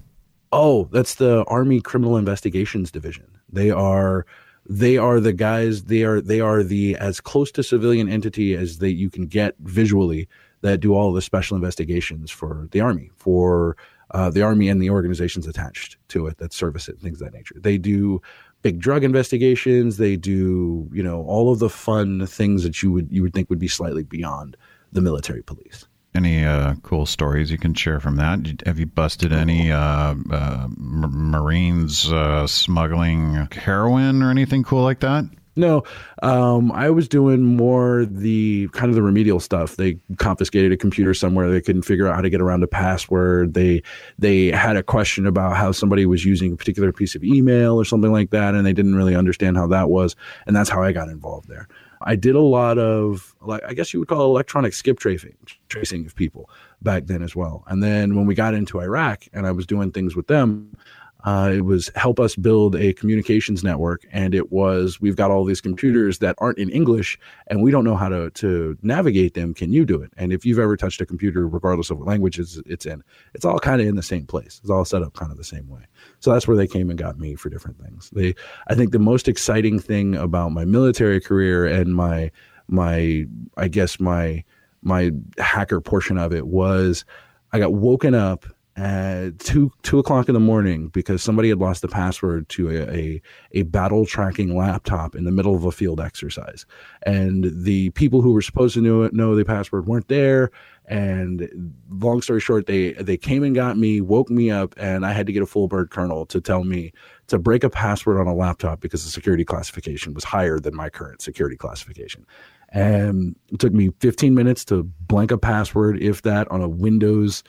Oh, 0.51 0.89
that's 0.91 1.15
the 1.15 1.43
Army 1.46 1.79
Criminal 1.79 2.17
Investigations 2.17 2.91
Division. 2.91 3.25
They 3.51 3.72
are 3.72 4.25
they 4.70 4.98
are 4.98 5.20
the 5.20 5.34
guys 5.34 5.86
they 5.86 6.03
are 6.03 6.22
they 6.22 6.39
are 6.39 6.63
the 6.63 6.96
as 6.98 7.20
close 7.20 7.51
to 7.51 7.63
civilian 7.63 8.08
entity 8.08 8.55
as 8.55 8.77
that 8.77 8.93
you 8.93 9.10
can 9.10 9.25
get 9.25 9.55
visually 9.62 10.27
that 10.62 10.79
do 10.79 10.93
all 10.93 11.12
the 11.12 11.22
special 11.22 11.55
investigations 11.55 12.29
for 12.29 12.67
the 12.72 12.79
army 12.79 13.10
for 13.15 13.75
uh, 14.12 14.29
the 14.29 14.41
army 14.41 14.70
and 14.70 14.81
the 14.81 14.89
organizations 14.89 15.48
attached 15.48 15.98
to 16.10 16.27
it 16.27 16.38
that 16.38 16.53
service 16.53 16.88
it 16.88 17.00
things 17.00 17.22
of 17.22 17.31
that 17.31 17.38
nature. 17.38 17.55
They 17.60 17.77
do 17.77 18.22
big 18.62 18.79
drug 18.79 19.03
investigations. 19.03 19.98
They 19.98 20.15
do 20.15 20.88
you 20.93 21.01
know 21.01 21.24
all 21.24 21.51
of 21.51 21.60
the 21.60 21.70
fun 21.70 22.25
things 22.27 22.63
that 22.63 22.84
you 22.84 22.91
would 22.91 23.12
you 23.12 23.24
would 23.24 23.34
think 23.34 23.50
would 23.50 23.60
be 23.60 23.67
slightly 23.67 24.03
beyond 24.03 24.58
the 24.91 25.01
military 25.01 25.41
police 25.41 25.88
any 26.13 26.44
uh, 26.44 26.75
cool 26.84 27.06
stories 27.06 27.51
you 27.51 27.58
can 27.58 27.74
share 27.74 28.00
from 28.00 28.18
that? 28.18 28.63
Have 28.65 28.80
you 28.80 28.86
busted 28.86 29.32
any 29.32 29.72
uh, 29.72 30.15
uh, 30.30 30.68
Marines 30.77 32.12
uh, 32.12 32.48
smuggling 32.48 33.48
heroin 33.51 34.22
or 34.22 34.30
anything 34.30 34.63
cool 34.63 34.84
like 34.84 35.00
that? 35.00 35.25
No, 35.56 35.84
um, 36.24 36.72
I 36.72 36.89
was 36.89 37.10
doing 37.10 37.44
more 37.44 38.06
the 38.06 38.70
kind 38.70 38.89
of 38.89 38.96
the 38.96 39.03
remedial 39.03 39.41
stuff. 39.41 39.75
They 39.75 40.00
confiscated 40.18 40.72
a 40.72 40.77
computer 40.77 41.13
somewhere. 41.13 41.50
They 41.50 41.60
couldn't 41.60 41.82
figure 41.82 42.08
out 42.08 42.15
how 42.15 42.22
to 42.22 42.30
get 42.30 42.39
around 42.39 42.63
a 42.63 42.68
password. 42.68 43.53
They 43.53 43.84
they 44.18 44.48
had 44.48 44.77
a 44.77 44.84
question 44.84 45.27
about 45.27 45.58
how 45.58 45.74
somebody 45.74 46.06
was 46.06 46.24
using 46.24 46.53
a 46.53 46.56
particular 46.56 46.94
piece 46.94 47.15
of 47.15 47.24
email 47.24 47.75
or 47.75 47.84
something 47.84 48.13
like 48.13 48.30
that, 48.30 48.56
and 48.56 48.65
they 48.65 48.72
didn't 48.72 48.96
really 48.96 49.15
understand 49.15 49.58
how 49.58 49.68
that 49.68 49.89
was. 49.89 50.15
And 50.48 50.56
that's 50.56 50.70
how 50.70 50.82
I 50.82 50.94
got 50.94 51.10
involved 51.10 51.50
there. 51.50 51.68
I 52.03 52.15
did 52.15 52.36
a 52.36 52.41
lot 52.41 52.77
of, 52.77 53.36
like, 53.41 53.62
I 53.63 53.74
guess 53.74 53.93
you 53.93 54.00
would 54.00 54.08
call 54.08 54.25
electronic 54.25 54.74
skip 54.74 55.00
tracing, 55.00 55.36
tracing 55.70 56.05
of 56.05 56.15
people 56.15 56.50
back 56.81 57.05
then 57.05 57.22
as 57.22 57.36
well. 57.36 57.63
And 57.67 57.81
then 57.81 58.15
when 58.15 58.25
we 58.25 58.36
got 58.36 58.53
into 58.53 58.81
Iraq 58.81 59.25
and 59.34 59.46
I 59.46 59.51
was 59.51 59.65
doing 59.65 59.91
things 59.91 60.15
with 60.15 60.27
them, 60.27 60.75
uh, 61.24 61.51
it 61.54 61.62
was 61.62 61.92
help 61.96 62.20
us 62.20 62.36
build 62.36 62.75
a 62.75 62.94
communications 62.94 63.63
network, 63.63 64.06
and 64.12 64.34
it 64.34 64.51
was 64.51 65.00
we've 65.00 65.16
got 65.16 65.32
all 65.32 65.46
these 65.46 65.62
computers 65.62 66.20
that 66.20 66.36
aren't 66.40 66.58
in 66.58 66.70
English, 66.70 67.20
and 67.48 67.62
we 67.62 67.72
don't 67.72 67.84
know 67.84 67.96
how 67.96 68.10
to 68.10 68.30
to 68.32 68.78
navigate 68.82 69.34
them. 69.34 69.54
Can 69.54 69.72
you 69.72 69.86
do 69.86 70.01
it? 70.01 70.12
And 70.18 70.34
if 70.34 70.46
you've 70.46 70.60
ever 70.60 70.75
touched 70.75 71.01
a 71.01 71.06
computer, 71.06 71.48
regardless 71.48 71.90
of 71.90 72.00
what 72.00 72.08
language 72.08 72.40
it's 72.40 72.86
in, 72.86 73.04
it's 73.34 73.46
all 73.46 73.60
kind 73.60 73.82
of 73.82 73.88
in 73.88 73.96
the 73.96 74.04
same 74.04 74.25
place. 74.25 74.60
It's 74.62 74.72
all 74.72 74.86
set 74.86 75.04
up 75.04 75.13
kind 75.13 75.32
of 75.32 75.38
the 75.38 75.44
same 75.44 75.70
way. 75.70 75.82
So 76.20 76.34
that's 76.34 76.48
where 76.48 76.58
they 76.58 76.68
came 76.68 76.90
and 76.90 76.98
got 76.98 77.20
me 77.20 77.36
for 77.36 77.50
different 77.50 77.80
things. 77.80 78.10
They, 78.12 78.34
I 78.68 78.75
think, 78.75 78.92
the 78.92 79.00
most 79.00 79.28
exciting 79.28 79.80
thing 79.80 80.16
about 80.16 80.51
my 80.51 80.66
military 80.66 81.22
career 81.22 81.66
and 81.66 81.96
my 81.96 82.32
my 82.68 83.28
I 83.58 83.68
guess 83.68 84.00
my 84.00 84.44
my 84.81 85.12
hacker 85.38 85.81
portion 85.81 86.18
of 86.18 86.34
it 86.34 86.48
was 86.48 87.05
I 87.51 87.60
got 87.60 87.74
woken 87.74 88.16
up 88.16 88.46
at 88.77 89.38
two 89.40 89.72
two 89.84 90.00
o'clock 90.00 90.29
in 90.29 90.34
the 90.34 90.40
morning 90.40 90.88
because 90.88 91.22
somebody 91.22 91.50
had 91.50 91.60
lost 91.60 91.81
the 91.81 91.88
password 91.88 92.48
to 92.50 92.70
a, 92.70 92.90
a, 92.90 93.22
a 93.51 93.64
battle 93.64 94.05
tracking 94.05 94.55
laptop 94.55 95.16
in 95.16 95.25
the 95.25 95.31
middle 95.31 95.55
of 95.55 95.66
a 95.66 95.72
field 95.72 96.00
exercise, 96.00 96.66
and 97.03 97.51
the 97.53 97.90
people 97.92 98.22
who 98.22 98.31
were 98.31 98.42
supposed 98.42 98.74
to 98.75 98.81
know 98.81 99.07
know 99.12 99.36
the 99.36 99.46
password 99.46 99.88
weren't 99.88 100.07
there. 100.07 100.51
And 100.88 101.75
long 101.90 102.22
story 102.22 102.40
short, 102.40 102.66
they 102.66 102.94
they 102.94 103.18
came 103.18 103.44
and 103.44 103.53
got 103.53 103.77
me, 103.77 104.01
woke 104.01 104.29
me 104.29 104.50
up, 104.50 104.74
and 104.77 105.05
I 105.05 105.12
had 105.12 105.25
to 105.27 105.34
get 105.34 105.44
a 105.44 105.48
full 105.48 105.68
bird 105.68 105.90
colonel 105.90 106.25
to 106.27 106.42
tell 106.42 106.64
me 106.64 106.94
to 107.27 107.40
break 107.40 107.64
a 107.64 107.70
password 107.70 108.20
on 108.20 108.27
a 108.27 108.34
laptop 108.34 108.81
because 108.81 109.03
the 109.03 109.12
security 109.12 109.46
classification 109.46 110.14
was 110.14 110.24
higher 110.24 110.60
than 110.60 110.75
my 110.75 110.90
current 110.90 111.22
security 111.22 111.55
classification. 111.55 112.25
And 112.70 113.36
it 113.51 113.60
took 113.60 113.74
me 113.74 113.92
15 114.00 114.34
minutes 114.34 114.64
to 114.66 114.84
blank 114.84 115.31
a 115.31 115.38
password, 115.38 116.01
if 116.01 116.22
that, 116.22 116.50
on 116.50 116.62
a 116.62 116.70
Windows 116.70 117.44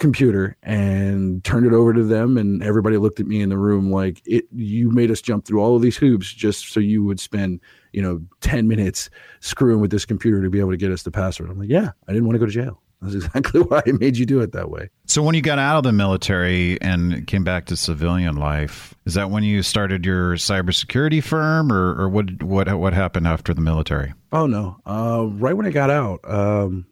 computer 0.00 0.56
and 0.62 1.44
turned 1.44 1.66
it 1.66 1.72
over 1.72 1.92
to 1.92 2.02
them 2.02 2.36
and 2.38 2.62
everybody 2.62 2.96
looked 2.96 3.20
at 3.20 3.26
me 3.26 3.40
in 3.42 3.50
the 3.50 3.58
room 3.58 3.92
like 3.92 4.20
it 4.24 4.46
you 4.50 4.90
made 4.90 5.10
us 5.10 5.20
jump 5.20 5.44
through 5.44 5.60
all 5.60 5.76
of 5.76 5.82
these 5.82 5.96
hoops 5.96 6.32
just 6.32 6.72
so 6.72 6.80
you 6.80 7.04
would 7.04 7.20
spend 7.20 7.60
you 7.92 8.00
know 8.02 8.20
10 8.40 8.66
minutes 8.66 9.10
screwing 9.40 9.78
with 9.78 9.90
this 9.90 10.06
computer 10.06 10.42
to 10.42 10.48
be 10.48 10.58
able 10.58 10.70
to 10.70 10.76
get 10.78 10.90
us 10.90 11.02
the 11.02 11.10
password. 11.10 11.50
I'm 11.50 11.58
like 11.58 11.68
yeah 11.68 11.90
i 12.08 12.12
didn't 12.12 12.26
want 12.26 12.34
to 12.34 12.38
go 12.40 12.46
to 12.46 12.52
jail. 12.52 12.82
That's 13.02 13.14
exactly 13.14 13.60
why 13.60 13.82
i 13.86 13.92
made 13.92 14.16
you 14.16 14.26
do 14.26 14.40
it 14.40 14.52
that 14.52 14.70
way. 14.70 14.88
So 15.04 15.22
when 15.22 15.34
you 15.34 15.42
got 15.42 15.58
out 15.58 15.76
of 15.76 15.84
the 15.84 15.92
military 15.92 16.80
and 16.80 17.26
came 17.26 17.44
back 17.44 17.66
to 17.66 17.76
civilian 17.76 18.36
life 18.36 18.94
is 19.04 19.14
that 19.14 19.30
when 19.30 19.42
you 19.42 19.62
started 19.62 20.06
your 20.06 20.34
cybersecurity 20.36 21.22
firm 21.22 21.70
or, 21.70 21.94
or 22.00 22.08
what 22.08 22.42
what 22.42 22.72
what 22.78 22.94
happened 22.94 23.26
after 23.26 23.52
the 23.52 23.60
military? 23.60 24.14
Oh 24.32 24.46
no. 24.46 24.78
Uh, 24.86 25.26
right 25.28 25.54
when 25.54 25.66
i 25.66 25.70
got 25.70 25.90
out 25.90 26.20
um, 26.24 26.86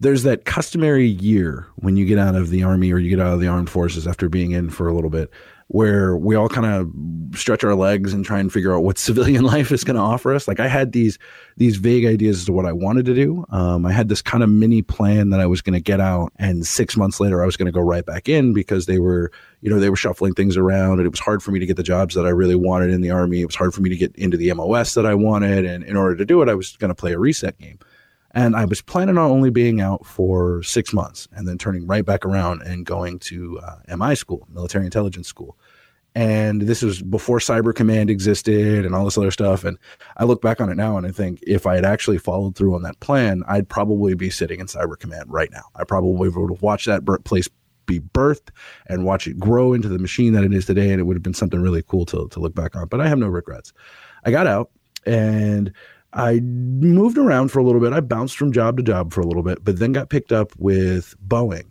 there's 0.00 0.22
that 0.24 0.44
customary 0.44 1.06
year 1.06 1.66
when 1.76 1.96
you 1.96 2.04
get 2.04 2.18
out 2.18 2.34
of 2.34 2.50
the 2.50 2.62
army 2.62 2.92
or 2.92 2.98
you 2.98 3.10
get 3.10 3.20
out 3.20 3.32
of 3.32 3.40
the 3.40 3.46
armed 3.46 3.70
forces 3.70 4.06
after 4.06 4.28
being 4.28 4.52
in 4.52 4.70
for 4.70 4.88
a 4.88 4.94
little 4.94 5.10
bit 5.10 5.30
where 5.68 6.16
we 6.16 6.34
all 6.34 6.48
kind 6.48 6.66
of 6.66 7.38
stretch 7.38 7.64
our 7.64 7.74
legs 7.74 8.12
and 8.12 8.24
try 8.24 8.38
and 8.38 8.52
figure 8.52 8.74
out 8.74 8.84
what 8.84 8.98
civilian 9.08 9.44
life 9.44 9.72
is 9.72 9.82
going 9.84 9.96
to 9.96 10.02
offer 10.02 10.34
us. 10.34 10.46
Like 10.46 10.60
i 10.60 10.68
had 10.68 10.92
these 10.92 11.18
these 11.56 11.76
vague 11.76 12.04
ideas 12.04 12.38
as 12.40 12.44
to 12.46 12.52
what 12.52 12.66
i 12.66 12.72
wanted 12.72 13.06
to 13.06 13.14
do. 13.14 13.44
Um, 13.50 13.86
i 13.86 13.92
had 13.92 14.08
this 14.08 14.22
kind 14.22 14.42
of 14.42 14.50
mini 14.50 14.82
plan 14.82 15.30
that 15.30 15.40
i 15.40 15.46
was 15.46 15.62
going 15.62 15.74
to 15.74 15.80
get 15.80 16.00
out 16.00 16.32
and 16.36 16.66
six 16.66 16.96
months 16.96 17.20
later 17.20 17.42
i 17.42 17.46
was 17.46 17.56
going 17.56 17.66
to 17.66 17.72
go 17.72 17.80
right 17.80 18.04
back 18.04 18.28
in 18.28 18.52
because 18.52 18.86
they 18.86 18.98
were 18.98 19.30
you 19.60 19.70
know 19.70 19.80
they 19.80 19.90
were 19.90 19.96
shuffling 19.96 20.34
things 20.34 20.56
around 20.56 20.98
and 20.98 21.06
it 21.06 21.10
was 21.10 21.20
hard 21.20 21.42
for 21.42 21.50
me 21.50 21.58
to 21.58 21.66
get 21.66 21.76
the 21.76 21.82
jobs 21.82 22.14
that 22.14 22.26
i 22.26 22.30
really 22.30 22.54
wanted 22.54 22.90
in 22.90 23.00
the 23.00 23.10
army. 23.10 23.40
It 23.40 23.46
was 23.46 23.56
hard 23.56 23.74
for 23.74 23.80
me 23.80 23.90
to 23.90 23.96
get 23.96 24.14
into 24.16 24.36
the 24.36 24.52
mos 24.52 24.94
that 24.94 25.06
i 25.06 25.14
wanted 25.14 25.64
and 25.64 25.84
in 25.84 25.96
order 25.96 26.16
to 26.16 26.24
do 26.24 26.42
it 26.42 26.48
i 26.48 26.54
was 26.54 26.76
going 26.76 26.90
to 26.90 26.94
play 26.94 27.12
a 27.12 27.18
reset 27.18 27.58
game 27.58 27.78
and 28.34 28.56
I 28.56 28.64
was 28.64 28.82
planning 28.82 29.16
on 29.16 29.30
only 29.30 29.50
being 29.50 29.80
out 29.80 30.04
for 30.04 30.62
six 30.62 30.92
months 30.92 31.28
and 31.32 31.46
then 31.46 31.56
turning 31.56 31.86
right 31.86 32.04
back 32.04 32.26
around 32.26 32.62
and 32.62 32.84
going 32.84 33.20
to 33.20 33.60
uh, 33.60 33.96
MI 33.96 34.16
school, 34.16 34.46
military 34.52 34.84
intelligence 34.84 35.28
school. 35.28 35.56
And 36.16 36.62
this 36.62 36.82
was 36.82 37.02
before 37.02 37.38
Cyber 37.38 37.74
Command 37.74 38.10
existed 38.10 38.84
and 38.84 38.94
all 38.94 39.04
this 39.04 39.18
other 39.18 39.30
stuff. 39.30 39.64
And 39.64 39.78
I 40.16 40.24
look 40.24 40.42
back 40.42 40.60
on 40.60 40.68
it 40.68 40.76
now 40.76 40.96
and 40.96 41.06
I 41.06 41.10
think 41.10 41.40
if 41.46 41.66
I 41.66 41.76
had 41.76 41.84
actually 41.84 42.18
followed 42.18 42.56
through 42.56 42.74
on 42.74 42.82
that 42.82 43.00
plan, 43.00 43.42
I'd 43.48 43.68
probably 43.68 44.14
be 44.14 44.30
sitting 44.30 44.60
in 44.60 44.66
Cyber 44.66 44.98
Command 44.98 45.32
right 45.32 45.50
now. 45.50 45.64
I 45.76 45.84
probably 45.84 46.28
would 46.28 46.50
have 46.50 46.62
watched 46.62 46.86
that 46.86 47.04
place 47.24 47.48
be 47.86 48.00
birthed 48.00 48.48
and 48.86 49.04
watch 49.04 49.26
it 49.26 49.38
grow 49.38 49.72
into 49.74 49.88
the 49.88 49.98
machine 49.98 50.32
that 50.32 50.44
it 50.44 50.54
is 50.54 50.66
today. 50.66 50.90
And 50.90 51.00
it 51.00 51.04
would 51.04 51.16
have 51.16 51.22
been 51.22 51.34
something 51.34 51.60
really 51.60 51.82
cool 51.82 52.06
to, 52.06 52.28
to 52.28 52.40
look 52.40 52.54
back 52.54 52.74
on. 52.74 52.88
But 52.88 53.00
I 53.00 53.08
have 53.08 53.18
no 53.18 53.28
regrets. 53.28 53.72
I 54.24 54.30
got 54.30 54.46
out 54.46 54.70
and 55.06 55.72
I 56.14 56.40
moved 56.40 57.18
around 57.18 57.48
for 57.48 57.58
a 57.58 57.64
little 57.64 57.80
bit. 57.80 57.92
I 57.92 58.00
bounced 58.00 58.36
from 58.36 58.52
job 58.52 58.76
to 58.76 58.82
job 58.82 59.12
for 59.12 59.20
a 59.20 59.26
little 59.26 59.42
bit, 59.42 59.64
but 59.64 59.78
then 59.78 59.92
got 59.92 60.10
picked 60.10 60.32
up 60.32 60.52
with 60.58 61.14
Boeing 61.26 61.66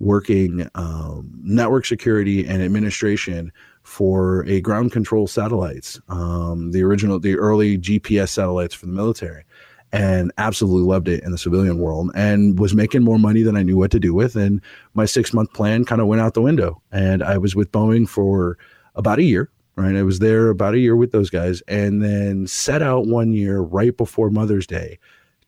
working 0.00 0.68
um, 0.74 1.30
network 1.42 1.84
security 1.84 2.46
and 2.46 2.62
administration 2.62 3.52
for 3.82 4.44
a 4.46 4.60
ground 4.60 4.92
control 4.92 5.26
satellites, 5.26 6.00
um, 6.08 6.70
the 6.70 6.82
original, 6.82 7.18
the 7.18 7.36
early 7.36 7.78
GPS 7.78 8.28
satellites 8.28 8.74
for 8.74 8.86
the 8.86 8.92
military, 8.92 9.44
and 9.90 10.30
absolutely 10.38 10.86
loved 10.86 11.08
it 11.08 11.24
in 11.24 11.32
the 11.32 11.38
civilian 11.38 11.78
world 11.78 12.10
and 12.14 12.58
was 12.58 12.74
making 12.74 13.02
more 13.02 13.18
money 13.18 13.42
than 13.42 13.56
I 13.56 13.62
knew 13.62 13.76
what 13.76 13.90
to 13.92 13.98
do 13.98 14.12
with. 14.12 14.36
And 14.36 14.60
my 14.94 15.06
six 15.06 15.32
month 15.32 15.52
plan 15.52 15.84
kind 15.84 16.00
of 16.00 16.06
went 16.06 16.20
out 16.20 16.34
the 16.34 16.42
window. 16.42 16.80
And 16.92 17.22
I 17.22 17.38
was 17.38 17.56
with 17.56 17.72
Boeing 17.72 18.06
for 18.06 18.58
about 18.94 19.18
a 19.18 19.24
year 19.24 19.50
right? 19.78 19.96
I 19.96 20.02
was 20.02 20.18
there 20.18 20.48
about 20.48 20.74
a 20.74 20.78
year 20.78 20.96
with 20.96 21.12
those 21.12 21.30
guys 21.30 21.62
and 21.68 22.02
then 22.02 22.46
set 22.46 22.82
out 22.82 23.06
one 23.06 23.32
year 23.32 23.60
right 23.60 23.96
before 23.96 24.28
Mother's 24.28 24.66
Day 24.66 24.98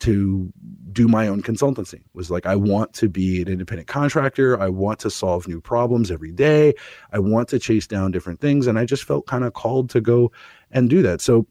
to 0.00 0.50
do 0.92 1.08
my 1.08 1.26
own 1.26 1.42
consultancy. 1.42 1.94
It 1.94 2.14
was 2.14 2.30
like 2.30 2.46
I 2.46 2.56
want 2.56 2.94
to 2.94 3.08
be 3.08 3.42
an 3.42 3.48
independent 3.48 3.88
contractor. 3.88 4.58
I 4.58 4.68
want 4.68 5.00
to 5.00 5.10
solve 5.10 5.48
new 5.48 5.60
problems 5.60 6.10
every 6.10 6.30
day. 6.30 6.74
I 7.12 7.18
want 7.18 7.48
to 7.48 7.58
chase 7.58 7.86
down 7.86 8.12
different 8.12 8.40
things 8.40 8.66
and 8.66 8.78
I 8.78 8.84
just 8.84 9.04
felt 9.04 9.26
kind 9.26 9.44
of 9.44 9.52
called 9.52 9.90
to 9.90 10.00
go 10.00 10.30
and 10.70 10.88
do 10.88 11.02
that. 11.02 11.20
So 11.20 11.46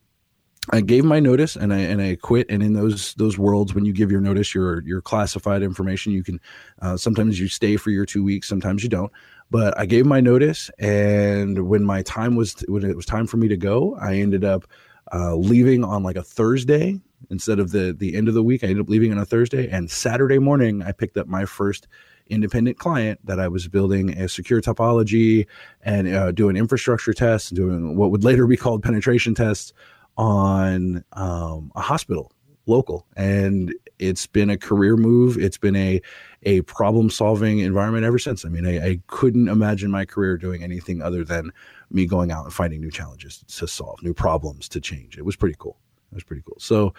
I 0.72 0.82
gave 0.82 1.04
my 1.04 1.20
notice 1.20 1.56
and 1.56 1.74
I 1.74 1.80
and 1.80 2.02
I 2.02 2.16
quit. 2.16 2.50
And 2.50 2.62
in 2.62 2.74
those 2.74 3.14
those 3.16 3.38
worlds, 3.38 3.74
when 3.74 3.86
you 3.86 3.94
give 3.94 4.12
your 4.12 4.22
notice, 4.22 4.54
your 4.54 4.82
your 4.84 5.02
classified 5.02 5.64
information, 5.64 6.12
you 6.12 6.24
can 6.24 6.40
uh, 6.82 6.98
sometimes 6.98 7.40
you 7.40 7.48
stay 7.48 7.76
for 7.78 7.92
your 7.92 8.06
two 8.06 8.24
weeks, 8.24 8.48
sometimes 8.48 8.84
you 8.84 8.90
don't. 8.90 9.12
But 9.52 9.78
I 9.80 9.86
gave 9.86 10.06
my 10.06 10.22
notice, 10.22 10.70
and 10.78 11.68
when 11.68 11.84
my 11.84 12.04
time 12.04 12.36
was 12.36 12.64
when 12.68 12.84
it 12.84 12.96
was 12.96 13.06
time 13.06 13.26
for 13.26 13.38
me 13.38 13.48
to 13.48 13.58
go, 13.58 13.98
I 14.00 14.16
ended 14.16 14.44
up 14.44 14.66
uh, 15.12 15.36
leaving 15.36 15.84
on 15.84 16.04
like 16.04 16.18
a 16.18 16.24
Thursday 16.24 17.00
instead 17.32 17.60
of 17.60 17.72
the 17.72 17.96
the 17.98 18.16
end 18.16 18.28
of 18.28 18.36
the 18.36 18.44
week. 18.44 18.64
I 18.64 18.68
ended 18.68 18.82
up 18.82 18.90
leaving 18.90 19.12
on 19.12 19.18
a 19.18 19.26
Thursday, 19.26 19.68
and 19.70 19.90
Saturday 19.90 20.38
morning 20.38 20.84
I 20.84 20.92
picked 20.92 21.18
up 21.18 21.28
my 21.28 21.46
first 21.46 21.88
independent 22.28 22.78
client 22.78 23.20
that 23.26 23.40
I 23.40 23.48
was 23.48 23.68
building 23.68 24.12
a 24.12 24.30
secure 24.30 24.62
topology 24.62 25.48
and 25.82 26.08
uh, 26.08 26.32
doing 26.32 26.56
infrastructure 26.56 27.14
tests, 27.14 27.50
doing 27.50 27.98
what 27.98 28.12
would 28.12 28.24
later 28.24 28.46
be 28.46 28.56
called 28.56 28.84
penetration 28.84 29.34
tests 29.34 29.74
on 30.16 31.04
um, 31.14 31.72
a 31.76 31.82
hospital 31.82 32.32
local 32.66 33.08
and 33.18 33.74
it's 33.98 34.28
been 34.28 34.50
a 34.50 34.58
career 34.58 34.96
move 34.96 35.38
it's 35.38 35.58
been 35.58 35.76
a 35.76 36.00
a 36.44 36.62
problem 36.62 37.10
solving 37.10 37.60
environment 37.60 38.06
ever 38.06 38.20
since. 38.20 38.46
I 38.46 38.50
mean 38.50 38.66
I, 38.66 38.86
I, 38.86 39.02
couldn't 39.08 39.50
imagine 39.50 39.92
my 39.92 40.06
career 40.06 40.38
doing 40.38 40.64
anything 40.64 41.02
other 41.02 41.24
than 41.24 41.52
me 41.92 42.06
going 42.06 42.32
out 42.32 42.46
and 42.46 42.54
finding 42.54 42.80
new 42.80 42.92
challenges 42.92 43.44
to 43.48 43.68
solve 43.68 44.02
new 44.04 44.14
problems 44.14 44.70
to 44.70 44.80
change. 44.80 45.18
It 45.18 45.26
was 45.26 45.36
pretty 45.36 45.56
cool. 45.60 45.78
It 46.12 46.16
was 46.16 46.24
pretty 46.24 46.44
cool. 46.46 46.58
So 46.60 46.94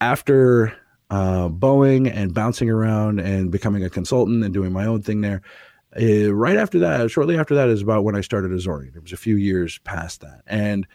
after 0.00 0.72
uh, 1.10 1.48
boeing 1.48 2.10
and 2.14 2.34
bouncing 2.34 2.70
around 2.70 3.18
and 3.18 3.50
becoming 3.50 3.84
a 3.84 3.90
consultant 3.90 4.44
and 4.44 4.52
doing 4.52 4.72
my 4.72 4.86
own 4.86 5.02
thing 5.02 5.22
there 5.22 5.42
uh, 5.98 6.32
right 6.34 6.58
after 6.58 6.78
that 6.78 7.10
shortly 7.10 7.38
after 7.38 7.54
that 7.54 7.70
is 7.70 7.80
about 7.80 8.04
when 8.04 8.14
i 8.14 8.20
started 8.20 8.50
Azorian 8.50 8.94
it 8.94 9.02
was 9.02 9.12
a 9.12 9.16
few 9.16 9.36
years 9.36 9.78
past 9.84 10.20
that. 10.20 10.42
And 10.46 10.86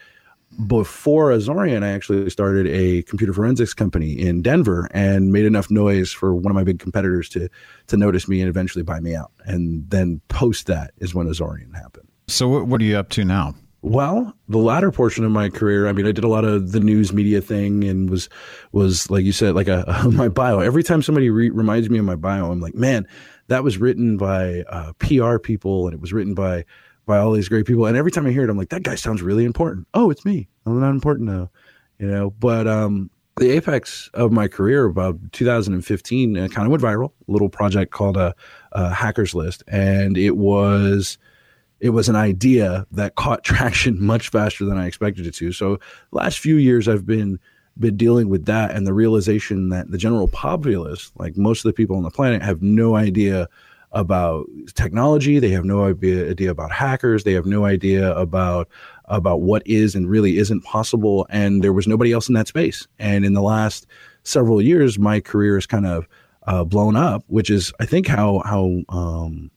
before 0.66 1.30
Azorian, 1.30 1.82
I 1.82 1.88
actually 1.90 2.30
started 2.30 2.66
a 2.68 3.02
computer 3.02 3.32
forensics 3.32 3.74
company 3.74 4.12
in 4.12 4.42
Denver 4.42 4.88
and 4.92 5.32
made 5.32 5.44
enough 5.44 5.70
noise 5.70 6.12
for 6.12 6.34
one 6.34 6.50
of 6.50 6.54
my 6.54 6.64
big 6.64 6.78
competitors 6.78 7.28
to 7.30 7.48
to 7.88 7.96
notice 7.96 8.28
me 8.28 8.40
and 8.40 8.48
eventually 8.48 8.82
buy 8.82 9.00
me 9.00 9.14
out. 9.14 9.32
And 9.44 9.88
then 9.90 10.20
post 10.28 10.66
that 10.66 10.92
is 10.98 11.14
when 11.14 11.26
Azorian 11.26 11.74
happened. 11.74 12.08
So 12.28 12.64
what 12.64 12.80
are 12.80 12.84
you 12.84 12.96
up 12.96 13.10
to 13.10 13.24
now? 13.24 13.54
Well, 13.82 14.32
the 14.48 14.56
latter 14.56 14.90
portion 14.90 15.26
of 15.26 15.30
my 15.30 15.50
career, 15.50 15.86
I 15.86 15.92
mean, 15.92 16.06
I 16.06 16.12
did 16.12 16.24
a 16.24 16.28
lot 16.28 16.46
of 16.46 16.72
the 16.72 16.80
news 16.80 17.12
media 17.12 17.42
thing 17.42 17.84
and 17.84 18.08
was 18.08 18.30
was 18.72 19.10
like 19.10 19.24
you 19.24 19.32
said, 19.32 19.54
like 19.54 19.68
a, 19.68 19.84
a 19.86 20.08
my 20.10 20.28
bio. 20.28 20.60
Every 20.60 20.82
time 20.82 21.02
somebody 21.02 21.28
re- 21.28 21.50
reminds 21.50 21.90
me 21.90 21.98
of 21.98 22.06
my 22.06 22.16
bio, 22.16 22.50
I'm 22.50 22.60
like, 22.60 22.74
man, 22.74 23.06
that 23.48 23.62
was 23.62 23.76
written 23.76 24.16
by 24.16 24.62
uh, 24.70 24.92
PR 25.00 25.36
people 25.36 25.86
and 25.86 25.94
it 25.94 26.00
was 26.00 26.14
written 26.14 26.34
by 26.34 26.64
by 27.06 27.18
all 27.18 27.32
these 27.32 27.48
great 27.48 27.66
people. 27.66 27.86
And 27.86 27.96
every 27.96 28.10
time 28.10 28.26
I 28.26 28.30
hear 28.30 28.44
it, 28.44 28.50
I'm 28.50 28.56
like, 28.56 28.70
that 28.70 28.82
guy 28.82 28.94
sounds 28.94 29.22
really 29.22 29.44
important. 29.44 29.86
Oh, 29.94 30.10
it's 30.10 30.24
me. 30.24 30.48
I'm 30.66 30.80
not 30.80 30.90
important 30.90 31.28
now, 31.28 31.50
you 31.98 32.06
know. 32.06 32.30
But 32.30 32.66
um, 32.66 33.10
the 33.36 33.50
apex 33.50 34.10
of 34.14 34.32
my 34.32 34.48
career, 34.48 34.84
about 34.86 35.18
2015, 35.32 36.36
uh, 36.36 36.48
kind 36.48 36.66
of 36.66 36.70
went 36.70 36.82
viral. 36.82 37.12
A 37.28 37.32
little 37.32 37.48
project 37.48 37.92
called 37.92 38.16
a, 38.16 38.34
a 38.72 38.90
Hackers 38.90 39.34
List, 39.34 39.62
and 39.68 40.16
it 40.16 40.36
was 40.36 41.18
it 41.80 41.90
was 41.90 42.08
an 42.08 42.16
idea 42.16 42.86
that 42.92 43.16
caught 43.16 43.44
traction 43.44 44.02
much 44.02 44.30
faster 44.30 44.64
than 44.64 44.78
I 44.78 44.86
expected 44.86 45.26
it 45.26 45.34
to. 45.34 45.52
So, 45.52 45.78
last 46.12 46.38
few 46.38 46.56
years, 46.56 46.88
I've 46.88 47.06
been 47.06 47.38
been 47.78 47.96
dealing 47.96 48.28
with 48.28 48.44
that 48.46 48.70
and 48.70 48.86
the 48.86 48.94
realization 48.94 49.68
that 49.70 49.90
the 49.90 49.98
general 49.98 50.28
populace, 50.28 51.10
like 51.16 51.36
most 51.36 51.64
of 51.64 51.68
the 51.68 51.72
people 51.72 51.96
on 51.96 52.04
the 52.04 52.10
planet, 52.10 52.40
have 52.40 52.62
no 52.62 52.94
idea 52.94 53.48
about 53.94 54.46
technology. 54.74 55.38
They 55.38 55.50
have 55.50 55.64
no 55.64 55.84
idea, 55.84 56.30
idea 56.30 56.50
about 56.50 56.72
hackers. 56.72 57.24
They 57.24 57.32
have 57.32 57.46
no 57.46 57.64
idea 57.64 58.14
about 58.16 58.68
about 59.06 59.42
what 59.42 59.62
is 59.66 59.94
and 59.94 60.08
really 60.08 60.38
isn't 60.38 60.62
possible. 60.62 61.26
And 61.30 61.62
there 61.62 61.72
was 61.72 61.86
nobody 61.86 62.12
else 62.12 62.28
in 62.28 62.34
that 62.34 62.48
space. 62.48 62.86
And 62.98 63.24
in 63.24 63.34
the 63.34 63.42
last 63.42 63.86
several 64.24 64.60
years, 64.60 64.98
my 64.98 65.20
career 65.20 65.54
has 65.54 65.66
kind 65.66 65.86
of 65.86 66.08
uh, 66.46 66.64
blown 66.64 66.96
up, 66.96 67.24
which 67.28 67.50
is 67.50 67.72
I 67.80 67.86
think 67.86 68.06
how 68.06 68.42
how 68.44 68.82
um, 68.88 69.50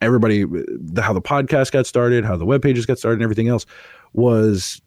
everybody 0.00 0.44
the, 0.44 1.02
how 1.02 1.12
the 1.12 1.22
podcast 1.22 1.72
got 1.72 1.86
started, 1.86 2.24
how 2.24 2.36
the 2.36 2.46
web 2.46 2.62
pages 2.62 2.86
got 2.86 2.98
started, 2.98 3.16
and 3.16 3.22
everything 3.22 3.48
else 3.48 3.66
was 4.14 4.80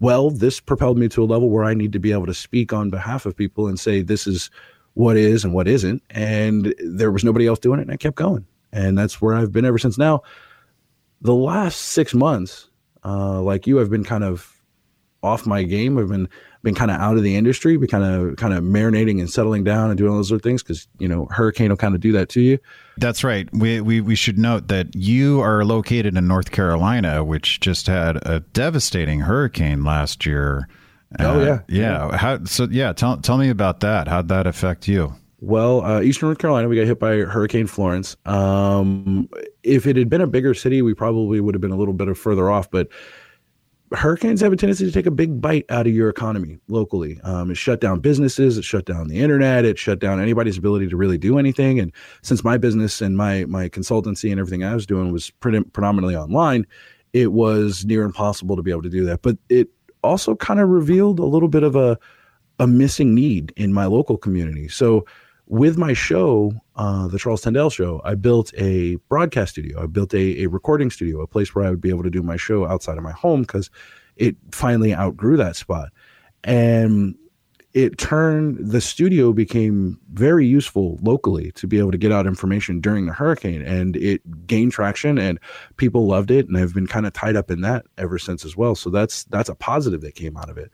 well. 0.00 0.30
This 0.30 0.60
propelled 0.60 0.98
me 0.98 1.08
to 1.08 1.22
a 1.22 1.26
level 1.26 1.50
where 1.50 1.64
I 1.64 1.74
need 1.74 1.92
to 1.92 1.98
be 1.98 2.12
able 2.12 2.26
to 2.26 2.34
speak 2.34 2.72
on 2.72 2.90
behalf 2.90 3.26
of 3.26 3.36
people 3.36 3.66
and 3.66 3.78
say 3.78 4.02
this 4.02 4.26
is 4.26 4.50
what 4.96 5.18
is 5.18 5.44
and 5.44 5.52
what 5.52 5.68
isn't. 5.68 6.02
And 6.08 6.74
there 6.78 7.12
was 7.12 7.22
nobody 7.22 7.46
else 7.46 7.58
doing 7.58 7.78
it, 7.78 7.82
and 7.82 7.92
I 7.92 7.98
kept 7.98 8.16
going. 8.16 8.46
And 8.72 8.96
that's 8.96 9.20
where 9.20 9.34
I've 9.34 9.52
been 9.52 9.66
ever 9.66 9.76
since. 9.76 9.98
Now, 9.98 10.22
the 11.20 11.34
last 11.34 11.76
six 11.76 12.14
months, 12.14 12.70
uh, 13.04 13.42
like 13.42 13.66
you, 13.66 13.78
I've 13.78 13.90
been 13.90 14.04
kind 14.04 14.24
of 14.24 14.56
off 15.22 15.46
my 15.46 15.64
game. 15.64 15.98
I've 15.98 16.08
been 16.08 16.30
been 16.62 16.74
kind 16.74 16.90
of 16.90 16.98
out 16.98 17.18
of 17.18 17.22
the 17.22 17.36
industry, 17.36 17.76
been 17.76 17.88
kind 17.88 18.04
of 18.04 18.36
kind 18.36 18.54
of 18.54 18.64
marinating 18.64 19.20
and 19.20 19.30
settling 19.30 19.64
down 19.64 19.90
and 19.90 19.98
doing 19.98 20.10
all 20.10 20.16
those 20.16 20.32
other 20.32 20.40
things 20.40 20.62
because 20.62 20.88
you 20.98 21.08
know 21.08 21.26
hurricane 21.26 21.68
will 21.68 21.76
kind 21.76 21.94
of 21.94 22.00
do 22.00 22.12
that 22.12 22.30
to 22.30 22.40
you. 22.40 22.58
That's 22.96 23.22
right. 23.22 23.48
We, 23.52 23.82
we 23.82 24.00
we 24.00 24.14
should 24.14 24.38
note 24.38 24.68
that 24.68 24.96
you 24.96 25.42
are 25.42 25.62
located 25.62 26.16
in 26.16 26.26
North 26.26 26.52
Carolina, 26.52 27.22
which 27.22 27.60
just 27.60 27.86
had 27.86 28.16
a 28.26 28.40
devastating 28.40 29.20
hurricane 29.20 29.84
last 29.84 30.24
year. 30.24 30.68
Oh 31.18 31.42
yeah, 31.42 31.60
yeah. 31.68 32.16
How 32.16 32.44
so? 32.44 32.66
Yeah, 32.70 32.92
tell 32.92 33.18
tell 33.18 33.38
me 33.38 33.48
about 33.48 33.80
that. 33.80 34.08
How'd 34.08 34.28
that 34.28 34.46
affect 34.46 34.88
you? 34.88 35.14
Well, 35.40 35.84
uh, 35.84 36.00
Eastern 36.00 36.28
North 36.28 36.38
Carolina, 36.38 36.68
we 36.68 36.76
got 36.76 36.86
hit 36.86 36.98
by 36.98 37.18
Hurricane 37.18 37.66
Florence. 37.66 38.16
Um, 38.24 39.28
if 39.62 39.86
it 39.86 39.96
had 39.96 40.08
been 40.08 40.22
a 40.22 40.26
bigger 40.26 40.54
city, 40.54 40.80
we 40.82 40.94
probably 40.94 41.40
would 41.40 41.54
have 41.54 41.60
been 41.60 41.72
a 41.72 41.76
little 41.76 41.94
bit 41.94 42.14
further 42.16 42.50
off. 42.50 42.70
But 42.70 42.88
hurricanes 43.92 44.40
have 44.40 44.52
a 44.52 44.56
tendency 44.56 44.84
to 44.86 44.92
take 44.92 45.06
a 45.06 45.10
big 45.10 45.40
bite 45.40 45.64
out 45.68 45.86
of 45.86 45.92
your 45.92 46.08
economy 46.08 46.58
locally. 46.68 47.20
Um, 47.22 47.50
it 47.50 47.56
shut 47.56 47.80
down 47.80 48.00
businesses, 48.00 48.58
it 48.58 48.64
shut 48.64 48.86
down 48.86 49.08
the 49.08 49.20
internet, 49.20 49.64
it 49.64 49.78
shut 49.78 49.98
down 49.98 50.20
anybody's 50.20 50.58
ability 50.58 50.88
to 50.88 50.96
really 50.96 51.18
do 51.18 51.38
anything. 51.38 51.78
And 51.78 51.92
since 52.22 52.42
my 52.42 52.56
business 52.56 53.00
and 53.00 53.16
my 53.16 53.44
my 53.44 53.68
consultancy 53.68 54.30
and 54.30 54.40
everything 54.40 54.64
I 54.64 54.74
was 54.74 54.86
doing 54.86 55.12
was 55.12 55.30
pretty, 55.30 55.60
predominantly 55.60 56.16
online, 56.16 56.66
it 57.12 57.32
was 57.32 57.84
near 57.84 58.02
impossible 58.02 58.56
to 58.56 58.62
be 58.62 58.70
able 58.70 58.82
to 58.82 58.90
do 58.90 59.04
that. 59.04 59.22
But 59.22 59.36
it 59.48 59.68
also 60.06 60.34
kind 60.36 60.60
of 60.60 60.68
revealed 60.68 61.18
a 61.18 61.24
little 61.26 61.48
bit 61.48 61.62
of 61.62 61.76
a 61.76 61.98
a 62.58 62.66
missing 62.66 63.14
need 63.14 63.52
in 63.56 63.72
my 63.72 63.84
local 63.84 64.16
community. 64.16 64.68
So 64.68 65.04
with 65.46 65.78
my 65.78 65.92
show, 65.92 66.52
uh, 66.74 67.06
the 67.06 67.18
Charles 67.18 67.42
Tendell 67.42 67.70
Show, 67.70 68.00
I 68.04 68.14
built 68.14 68.52
a 68.56 68.96
broadcast 69.08 69.52
studio. 69.52 69.82
I 69.82 69.86
built 69.86 70.12
a, 70.14 70.42
a 70.42 70.46
recording 70.46 70.90
studio, 70.90 71.20
a 71.20 71.26
place 71.26 71.54
where 71.54 71.64
I 71.64 71.70
would 71.70 71.80
be 71.80 71.90
able 71.90 72.02
to 72.02 72.10
do 72.10 72.22
my 72.22 72.36
show 72.36 72.66
outside 72.66 72.98
of 72.98 73.04
my 73.04 73.12
home 73.12 73.42
because 73.42 73.70
it 74.16 74.36
finally 74.50 74.94
outgrew 74.94 75.36
that 75.36 75.54
spot. 75.54 75.90
And 76.42 77.16
it 77.76 77.98
turned 77.98 78.56
the 78.58 78.80
studio 78.80 79.34
became 79.34 80.00
very 80.14 80.46
useful 80.46 80.98
locally 81.02 81.52
to 81.52 81.66
be 81.66 81.78
able 81.78 81.90
to 81.90 81.98
get 81.98 82.10
out 82.10 82.26
information 82.26 82.80
during 82.80 83.04
the 83.04 83.12
hurricane 83.12 83.60
and 83.60 83.96
it 83.96 84.46
gained 84.46 84.72
traction 84.72 85.18
and 85.18 85.38
people 85.76 86.06
loved 86.06 86.30
it 86.30 86.48
and 86.48 86.56
i've 86.56 86.72
been 86.72 86.86
kind 86.86 87.06
of 87.06 87.12
tied 87.12 87.36
up 87.36 87.50
in 87.50 87.60
that 87.60 87.84
ever 87.98 88.18
since 88.18 88.46
as 88.46 88.56
well. 88.56 88.74
So 88.74 88.88
that's 88.88 89.24
that's 89.24 89.50
a 89.50 89.54
positive 89.54 90.00
that 90.00 90.14
came 90.14 90.38
out 90.38 90.48
of 90.48 90.56
it. 90.56 90.70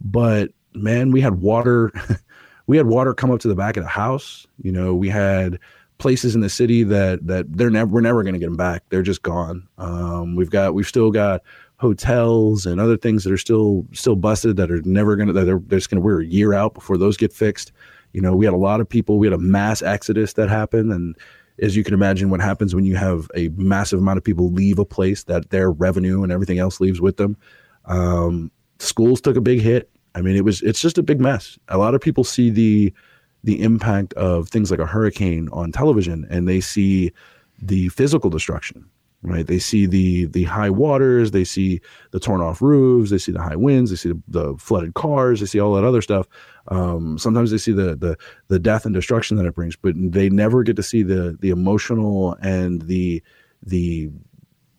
But 0.00 0.50
man 0.74 1.10
we 1.10 1.20
had 1.20 1.40
water 1.40 1.90
we 2.68 2.76
had 2.76 2.86
water 2.86 3.14
come 3.14 3.32
up 3.32 3.40
to 3.40 3.48
the 3.48 3.56
back 3.56 3.76
of 3.76 3.82
the 3.82 3.88
house. 3.88 4.46
You 4.62 4.70
know 4.70 4.94
we 4.94 5.08
had 5.08 5.58
places 5.98 6.36
in 6.36 6.40
the 6.40 6.48
city 6.48 6.84
that 6.84 7.26
that 7.26 7.52
they're 7.52 7.68
never 7.68 7.90
we're 7.90 8.00
never 8.00 8.22
going 8.22 8.34
to 8.34 8.38
get 8.38 8.46
them 8.46 8.56
back. 8.56 8.84
They're 8.90 9.02
just 9.02 9.22
gone. 9.22 9.66
Um, 9.76 10.36
we've 10.36 10.50
got 10.50 10.74
we've 10.74 10.86
still 10.86 11.10
got 11.10 11.42
hotels 11.84 12.64
and 12.64 12.80
other 12.80 12.96
things 12.96 13.24
that 13.24 13.32
are 13.32 13.38
still 13.38 13.86
still 13.92 14.16
busted 14.16 14.56
that 14.56 14.70
are 14.70 14.80
never 14.86 15.16
going 15.16 15.26
to 15.26 15.34
that 15.34 15.48
are 15.48 15.58
just 15.58 15.90
going 15.90 16.00
to 16.00 16.04
wear 16.04 16.20
a 16.20 16.24
year 16.24 16.54
out 16.54 16.72
before 16.72 16.96
those 16.96 17.18
get 17.18 17.30
fixed. 17.30 17.72
You 18.14 18.22
know, 18.22 18.34
we 18.34 18.46
had 18.46 18.54
a 18.54 18.58
lot 18.58 18.80
of 18.80 18.88
people. 18.88 19.18
We 19.18 19.26
had 19.26 19.34
a 19.34 19.38
mass 19.38 19.82
exodus 19.82 20.32
that 20.34 20.48
happened, 20.48 20.92
and 20.92 21.14
as 21.60 21.76
you 21.76 21.84
can 21.84 21.92
imagine, 21.92 22.30
what 22.30 22.40
happens 22.40 22.74
when 22.74 22.86
you 22.86 22.96
have 22.96 23.30
a 23.36 23.48
massive 23.48 23.98
amount 23.98 24.16
of 24.16 24.24
people 24.24 24.50
leave 24.50 24.78
a 24.78 24.84
place 24.86 25.24
that 25.24 25.50
their 25.50 25.70
revenue 25.70 26.22
and 26.22 26.32
everything 26.32 26.58
else 26.58 26.80
leaves 26.80 27.02
with 27.02 27.18
them. 27.18 27.36
Um, 27.84 28.50
schools 28.78 29.20
took 29.20 29.36
a 29.36 29.42
big 29.42 29.60
hit. 29.60 29.90
I 30.14 30.22
mean, 30.22 30.36
it 30.36 30.44
was 30.44 30.62
it's 30.62 30.80
just 30.80 30.96
a 30.96 31.02
big 31.02 31.20
mess. 31.20 31.58
A 31.68 31.76
lot 31.76 31.94
of 31.94 32.00
people 32.00 32.24
see 32.24 32.48
the 32.48 32.94
the 33.42 33.60
impact 33.60 34.14
of 34.14 34.48
things 34.48 34.70
like 34.70 34.80
a 34.80 34.86
hurricane 34.86 35.50
on 35.52 35.70
television, 35.70 36.26
and 36.30 36.48
they 36.48 36.62
see 36.62 37.12
the 37.60 37.90
physical 37.90 38.30
destruction 38.30 38.88
right? 39.24 39.46
They 39.46 39.58
see 39.58 39.86
the 39.86 40.26
the 40.26 40.44
high 40.44 40.70
waters, 40.70 41.30
they 41.30 41.44
see 41.44 41.80
the 42.12 42.20
torn 42.20 42.40
off 42.40 42.60
roofs, 42.60 43.10
they 43.10 43.18
see 43.18 43.32
the 43.32 43.42
high 43.42 43.56
winds, 43.56 43.90
they 43.90 43.96
see 43.96 44.10
the, 44.10 44.22
the 44.28 44.56
flooded 44.58 44.94
cars, 44.94 45.40
they 45.40 45.46
see 45.46 45.58
all 45.58 45.74
that 45.74 45.84
other 45.84 46.02
stuff. 46.02 46.28
Um, 46.68 47.18
sometimes 47.18 47.50
they 47.50 47.58
see 47.58 47.72
the 47.72 47.96
the 47.96 48.16
the 48.48 48.58
death 48.58 48.84
and 48.84 48.94
destruction 48.94 49.36
that 49.38 49.46
it 49.46 49.54
brings, 49.54 49.76
but 49.76 49.94
they 49.96 50.28
never 50.28 50.62
get 50.62 50.76
to 50.76 50.82
see 50.82 51.02
the 51.02 51.36
the 51.40 51.50
emotional 51.50 52.36
and 52.42 52.82
the 52.82 53.22
the 53.62 54.10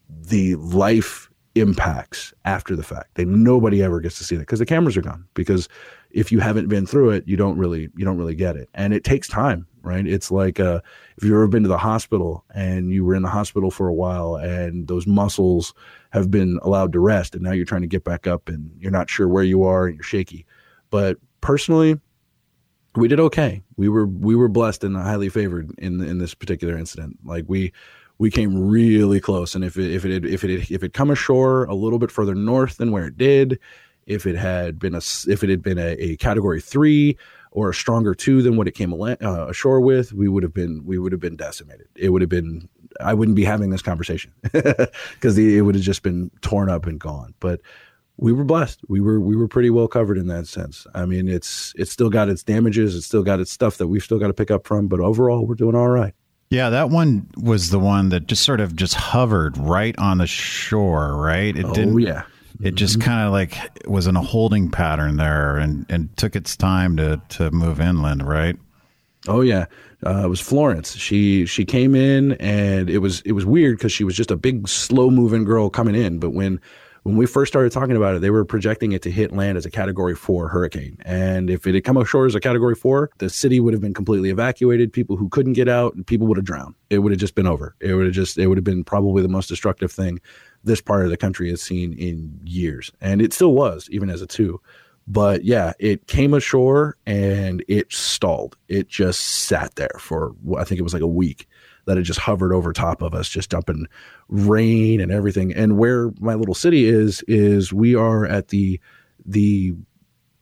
the 0.10 0.56
life 0.56 1.30
impacts 1.56 2.34
after 2.44 2.76
the 2.76 2.84
fact. 2.84 3.16
They 3.16 3.26
nobody 3.26 3.82
ever 3.82 4.00
gets 4.00 4.18
to 4.20 4.24
see 4.24 4.36
that 4.36 4.44
because 4.44 4.60
the 4.60 4.66
cameras 4.66 4.98
are 4.98 5.02
gone. 5.02 5.26
Because 5.34 5.68
if 6.12 6.32
you 6.32 6.40
haven't 6.40 6.68
been 6.68 6.86
through 6.86 7.12
it, 7.12 7.28
you 7.28 7.38
don't 7.38 7.58
really 7.58 7.90
you 7.96 8.06
don't 8.06 8.18
really 8.18 8.36
get 8.36 8.56
it, 8.56 8.70
and 8.74 8.94
it 8.94 9.04
takes 9.04 9.28
time 9.28 9.68
right? 9.86 10.06
It's 10.06 10.32
like 10.32 10.60
uh, 10.60 10.82
if 11.16 11.24
you've 11.24 11.34
ever 11.34 11.48
been 11.48 11.64
to 11.64 11.70
the 11.70 11.78
hospital 11.78 12.44
and 12.54 12.92
you 12.92 13.06
were 13.06 13.16
in 13.16 13.22
the 13.22 13.30
hospital 13.30 13.72
for 13.72 13.88
a 13.88 13.94
while 13.94 14.36
and 14.36 14.88
those 14.88 15.08
muscles 15.08 15.74
have 16.10 16.32
been 16.32 16.60
allowed 16.64 16.92
to 16.94 17.00
rest 17.00 17.36
and 17.36 17.44
now 17.44 17.52
you're 17.52 17.66
trying 17.66 17.82
to 17.82 17.88
get 17.88 18.04
back 18.04 18.28
up 18.28 18.50
and 18.50 18.72
you're 18.80 18.92
not 18.92 19.10
sure 19.10 19.28
where 19.28 19.44
you 19.44 19.64
are 19.64 19.86
and 19.86 19.96
you're 19.96 20.04
shaky. 20.04 20.46
But 20.90 21.18
personally, 21.40 22.00
we 22.96 23.08
did 23.08 23.20
okay. 23.20 23.62
We 23.78 23.90
were 23.90 24.08
we 24.08 24.36
were 24.36 24.48
blessed 24.48 24.84
and 24.84 24.96
highly 24.96 25.30
favored 25.30 25.72
in 25.78 26.02
in 26.02 26.18
this 26.18 26.34
particular 26.34 26.78
incident. 26.78 27.20
Like 27.24 27.46
we 27.48 27.72
we 28.18 28.32
came 28.32 28.58
really 28.58 29.20
close, 29.20 29.56
and 29.56 29.64
if 29.64 29.78
it 29.78 29.92
if 29.92 30.06
it 30.06 30.12
had, 30.12 30.26
if 30.26 30.44
it 30.44 30.60
had, 30.60 30.72
if 30.72 30.84
it 30.84 30.94
come 30.94 31.10
ashore 31.10 31.66
a 31.66 31.76
little 31.76 32.00
bit 32.00 32.12
further 32.12 32.36
north 32.36 32.78
than 32.78 32.92
where 32.92 33.08
it 33.08 33.18
did, 33.18 33.60
if 34.06 34.26
it 34.26 34.36
had 34.36 34.80
been 34.80 34.96
a 34.96 35.02
if 35.28 35.44
it 35.44 35.50
had 35.50 35.62
been 35.62 35.78
a, 35.78 35.92
a 36.00 36.18
category 36.18 36.62
three 36.62 37.18
or 37.52 37.70
a 37.70 37.74
stronger 37.74 38.14
two 38.14 38.42
than 38.42 38.58
what 38.58 38.68
it 38.68 38.74
came 38.74 38.94
uh, 38.94 39.16
ashore 39.48 39.80
with, 39.80 40.14
we 40.14 40.28
would 40.28 40.44
have 40.44 40.54
been 40.54 40.86
we 40.86 40.98
would 40.98 41.12
have 41.12 41.22
been 41.22 41.36
decimated. 41.36 41.88
It 41.96 42.10
would 42.10 42.22
have 42.22 42.30
been 42.30 42.70
I 43.00 43.14
wouldn't 43.14 43.36
be 43.36 43.46
having 43.46 43.70
this 43.70 43.82
conversation 43.82 44.32
because 44.44 45.38
it 45.38 45.62
would 45.62 45.76
have 45.76 45.84
just 45.84 46.04
been 46.04 46.32
torn 46.42 46.70
up 46.70 46.86
and 46.86 47.00
gone. 47.00 47.34
But 47.40 47.62
we 48.18 48.32
were 48.32 48.46
blessed. 48.46 48.82
We 48.88 49.02
were 49.02 49.20
we 49.20 49.36
were 49.36 49.48
pretty 49.48 49.70
well 49.70 49.88
covered 49.88 50.18
in 50.18 50.28
that 50.28 50.48
sense. 50.48 50.88
I 50.94 51.06
mean, 51.06 51.28
it's 51.28 51.74
it's 51.78 51.92
still 51.92 52.10
got 52.10 52.30
its 52.30 52.44
damages. 52.44 52.96
It's 52.96 53.06
still 53.06 53.24
got 53.24 53.40
its 53.40 53.52
stuff 53.52 53.78
that 53.78 53.88
we've 53.88 54.04
still 54.04 54.20
got 54.20 54.28
to 54.28 54.34
pick 54.34 54.52
up 54.52 54.66
from. 54.66 54.88
But 54.88 55.00
overall, 55.00 55.46
we're 55.46 55.56
doing 55.56 55.76
all 55.76 55.90
right. 55.90 56.14
Yeah, 56.56 56.70
that 56.70 56.90
one 56.90 57.28
was 57.36 57.70
the 57.70 57.80
one 57.80 58.08
that 58.10 58.28
just 58.28 58.44
sort 58.44 58.62
of 58.62 58.78
just 58.78 58.94
hovered 58.94 59.58
right 59.58 59.94
on 59.98 60.20
the 60.20 60.26
shore, 60.26 61.18
right? 61.18 61.54
It 61.54 61.66
oh, 61.66 61.74
didn't. 61.74 62.00
Yeah. 62.00 62.24
It 62.62 62.76
just 62.76 63.00
mm-hmm. 63.00 63.10
kind 63.10 63.28
of 63.28 63.34
like 63.34 63.86
was 63.90 64.08
in 64.08 64.16
a 64.16 64.22
holding 64.22 64.72
pattern 64.72 65.18
there, 65.18 65.58
and 65.58 65.86
and 65.90 66.16
took 66.16 66.34
its 66.34 66.56
time 66.56 66.96
to 66.96 67.22
to 67.32 67.52
move 67.52 67.82
inland, 67.82 68.26
right? 68.26 68.56
Oh 69.28 69.42
yeah, 69.42 69.66
uh, 70.06 70.24
it 70.24 70.30
was 70.30 70.40
Florence. 70.40 70.96
She 70.96 71.46
she 71.46 71.66
came 71.66 71.94
in, 71.94 72.32
and 72.34 72.90
it 72.90 73.00
was 73.00 73.20
it 73.26 73.34
was 73.34 73.46
weird 73.46 73.78
because 73.78 73.92
she 73.92 74.06
was 74.06 74.16
just 74.16 74.32
a 74.32 74.38
big 74.38 74.70
slow 74.70 75.12
moving 75.12 75.44
girl 75.44 75.70
coming 75.70 75.96
in, 75.96 76.20
but 76.20 76.30
when 76.30 76.62
when 77.06 77.18
we 77.18 77.28
first 77.28 77.54
started 77.54 77.72
talking 77.72 77.96
about 77.96 78.16
it, 78.16 78.22
they 78.22 78.32
were 78.32 78.44
projecting 78.44 78.92
it 78.94 79.04
to 79.04 79.12
hit 79.12 79.32
land 79.32 79.60
as 79.60 79.66
a 79.68 79.70
category 79.70 80.16
four 80.16 80.48
hurricane. 80.48 80.98
And 81.06 81.52
if 81.52 81.68
it 81.68 81.76
had 81.76 81.84
come 81.84 81.98
ashore 81.98 82.26
as 82.26 82.34
a 82.34 82.40
category 82.40 82.74
four, 82.74 83.12
the 83.20 83.30
city 83.30 83.60
would 83.60 83.76
have 83.76 83.82
been 83.82 83.94
completely 83.94 84.32
evacuated. 84.32 84.92
People 84.92 85.16
who 85.16 85.30
couldn't 85.30 85.54
get 85.54 85.70
out, 85.70 85.94
people 86.08 86.26
would 86.26 86.38
have 86.38 86.48
drowned. 86.48 86.74
It 86.90 87.00
would 87.00 87.12
have 87.12 87.20
just 87.20 87.36
been 87.36 87.46
over. 87.46 87.76
It 87.80 87.94
would 87.94 88.06
have 88.06 88.16
just, 88.16 88.40
it 88.40 88.48
would 88.48 88.58
have 88.58 88.64
been 88.64 88.84
probably 88.84 89.22
the 89.22 89.30
most 89.30 89.50
destructive 89.50 89.92
thing 89.92 90.20
this 90.64 90.82
part 90.82 91.06
of 91.06 91.12
the 91.12 91.18
country 91.18 91.48
has 91.52 91.62
seen 91.62 91.94
in 91.94 92.40
years. 92.44 92.92
And 93.02 93.22
it 93.22 93.34
still 93.34 93.54
was, 93.54 93.88
even 93.92 94.10
as 94.10 94.24
a 94.24 94.28
two. 94.28 94.60
But 95.08 95.44
yeah, 95.44 95.74
it 95.78 96.08
came 96.08 96.34
ashore 96.34 96.98
and 97.06 97.64
it 97.68 97.94
stalled. 97.94 98.58
It 98.68 98.88
just 98.88 99.22
sat 99.22 99.76
there 99.76 99.96
for, 100.00 100.34
I 100.58 100.64
think 100.64 100.80
it 100.80 100.84
was 100.84 100.94
like 100.94 101.04
a 101.04 101.08
week 101.08 101.48
that 101.86 101.98
had 101.98 102.06
just 102.06 102.20
hovered 102.20 102.54
over 102.54 102.74
top 102.74 103.02
of 103.02 103.14
us, 103.14 103.30
just 103.30 103.50
dumping 103.50 103.88
rain 104.28 105.00
and 105.00 105.12
everything. 105.12 105.54
And 105.54 105.78
where 105.78 106.12
my 106.20 106.34
little 106.34 106.56
city 106.56 106.86
is, 106.86 107.24
is 107.28 107.72
we 107.72 107.96
are 107.96 108.26
at 108.26 108.50
the 108.50 108.80
the 109.26 109.74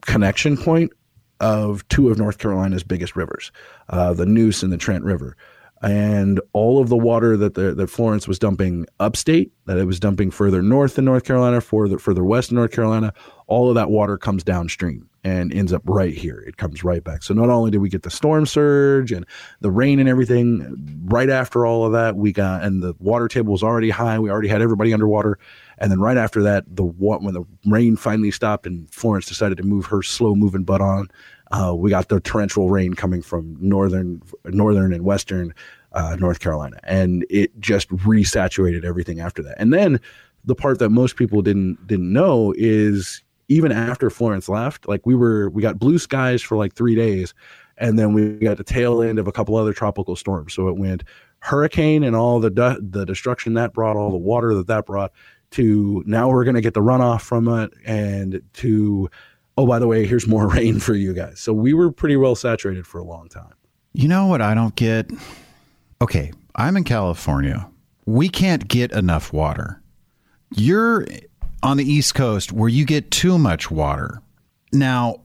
connection 0.01 0.57
point 0.57 0.91
of 1.39 1.87
two 1.89 2.09
of 2.09 2.17
North 2.17 2.37
Carolina's 2.37 2.83
biggest 2.83 3.15
rivers, 3.15 3.51
uh, 3.89 4.13
the 4.13 4.25
Neuse 4.25 4.63
and 4.63 4.71
the 4.71 4.77
Trent 4.77 5.03
River. 5.03 5.35
And 5.81 6.39
all 6.53 6.81
of 6.81 6.87
the 6.87 6.95
water 6.95 7.35
that 7.35 7.55
the, 7.55 7.73
that 7.73 7.89
Florence 7.89 8.25
was 8.25 8.39
dumping 8.39 8.85
upstate, 9.01 9.51
that 9.65 9.77
it 9.77 9.83
was 9.83 9.99
dumping 9.99 10.31
further 10.31 10.61
north 10.61 10.97
in 10.97 11.03
North 11.03 11.25
Carolina, 11.25 11.59
further 11.59 11.99
further 11.99 12.23
west 12.23 12.51
in 12.51 12.55
North 12.55 12.71
Carolina, 12.71 13.13
all 13.47 13.69
of 13.69 13.75
that 13.75 13.89
water 13.89 14.17
comes 14.17 14.43
downstream 14.43 15.09
and 15.23 15.53
ends 15.53 15.71
up 15.71 15.81
right 15.85 16.13
here. 16.13 16.43
It 16.45 16.57
comes 16.57 16.83
right 16.83 17.03
back. 17.03 17.23
So 17.23 17.33
not 17.33 17.49
only 17.49 17.71
did 17.71 17.79
we 17.79 17.89
get 17.89 18.03
the 18.03 18.09
storm 18.09 18.45
surge 18.45 19.11
and 19.11 19.25
the 19.61 19.71
rain 19.71 19.99
and 19.99 20.09
everything, 20.09 21.01
right 21.05 21.29
after 21.29 21.65
all 21.65 21.85
of 21.85 21.93
that, 21.93 22.15
we 22.15 22.33
got 22.33 22.63
and 22.63 22.83
the 22.83 22.93
water 22.99 23.27
table 23.27 23.53
was 23.53 23.63
already 23.63 23.89
high. 23.89 24.19
We 24.19 24.29
already 24.29 24.49
had 24.49 24.61
everybody 24.61 24.93
underwater, 24.93 25.39
and 25.77 25.91
then 25.91 25.99
right 25.99 26.17
after 26.17 26.43
that, 26.43 26.65
the 26.75 26.83
when 26.83 27.33
the 27.33 27.45
rain 27.65 27.95
finally 27.95 28.31
stopped 28.31 28.65
and 28.65 28.89
Florence 28.93 29.27
decided 29.27 29.57
to 29.57 29.63
move 29.63 29.85
her 29.85 30.01
slow 30.01 30.35
moving 30.35 30.63
butt 30.63 30.81
on, 30.81 31.09
uh, 31.51 31.73
we 31.75 31.89
got 31.89 32.09
the 32.09 32.19
torrential 32.19 32.69
rain 32.69 32.93
coming 32.93 33.21
from 33.21 33.55
northern, 33.59 34.21
northern 34.45 34.91
and 34.93 35.05
western 35.05 35.53
uh, 35.93 36.15
North 36.19 36.39
Carolina, 36.39 36.79
and 36.83 37.25
it 37.29 37.57
just 37.59 37.89
resaturated 37.89 38.83
everything 38.83 39.19
after 39.19 39.41
that. 39.43 39.55
And 39.57 39.71
then 39.71 40.01
the 40.43 40.55
part 40.55 40.79
that 40.79 40.89
most 40.89 41.15
people 41.15 41.41
didn't 41.41 41.85
didn't 41.87 42.11
know 42.11 42.53
is 42.57 43.23
even 43.47 43.71
after 43.71 44.09
Florence 44.09 44.49
left, 44.49 44.87
like 44.87 45.05
we 45.05 45.15
were, 45.15 45.49
we 45.49 45.61
got 45.61 45.79
blue 45.79 45.97
skies 45.97 46.41
for 46.41 46.57
like 46.57 46.73
three 46.73 46.95
days, 46.95 47.33
and 47.77 47.97
then 47.97 48.13
we 48.13 48.33
got 48.35 48.57
the 48.57 48.63
tail 48.63 49.01
end 49.01 49.19
of 49.19 49.27
a 49.27 49.31
couple 49.31 49.55
other 49.55 49.73
tropical 49.73 50.15
storms. 50.15 50.53
So 50.53 50.67
it 50.67 50.77
went 50.77 51.03
hurricane 51.39 52.03
and 52.03 52.15
all 52.15 52.39
the 52.39 52.49
the 52.81 53.05
destruction 53.05 53.53
that 53.55 53.73
brought, 53.73 53.97
all 53.97 54.11
the 54.11 54.17
water 54.17 54.53
that 54.55 54.67
that 54.67 54.85
brought, 54.85 55.11
to 55.51 56.03
now 56.05 56.29
we're 56.29 56.45
going 56.45 56.55
to 56.55 56.61
get 56.61 56.73
the 56.73 56.81
runoff 56.81 57.21
from 57.21 57.47
it, 57.47 57.71
and 57.85 58.41
to 58.53 59.09
oh 59.57 59.67
by 59.67 59.79
the 59.79 59.87
way, 59.87 60.05
here's 60.05 60.27
more 60.27 60.47
rain 60.53 60.79
for 60.79 60.95
you 60.95 61.13
guys. 61.13 61.39
So 61.39 61.53
we 61.53 61.73
were 61.73 61.91
pretty 61.91 62.15
well 62.15 62.35
saturated 62.35 62.87
for 62.87 62.99
a 62.99 63.03
long 63.03 63.27
time. 63.29 63.53
You 63.93 64.07
know 64.07 64.25
what 64.25 64.41
I 64.41 64.55
don't 64.55 64.75
get? 64.75 65.11
Okay, 66.01 66.31
I'm 66.55 66.75
in 66.77 66.83
California. 66.83 67.69
We 68.05 68.27
can't 68.27 68.67
get 68.67 68.91
enough 68.91 69.31
water. 69.31 69.81
You're 70.55 71.05
on 71.63 71.77
the 71.77 71.91
East 71.91 72.13
Coast 72.13 72.51
where 72.51 72.69
you 72.69 72.85
get 72.85 73.09
too 73.09 73.39
much 73.39 73.71
water. 73.71 74.21
Now, 74.71 75.21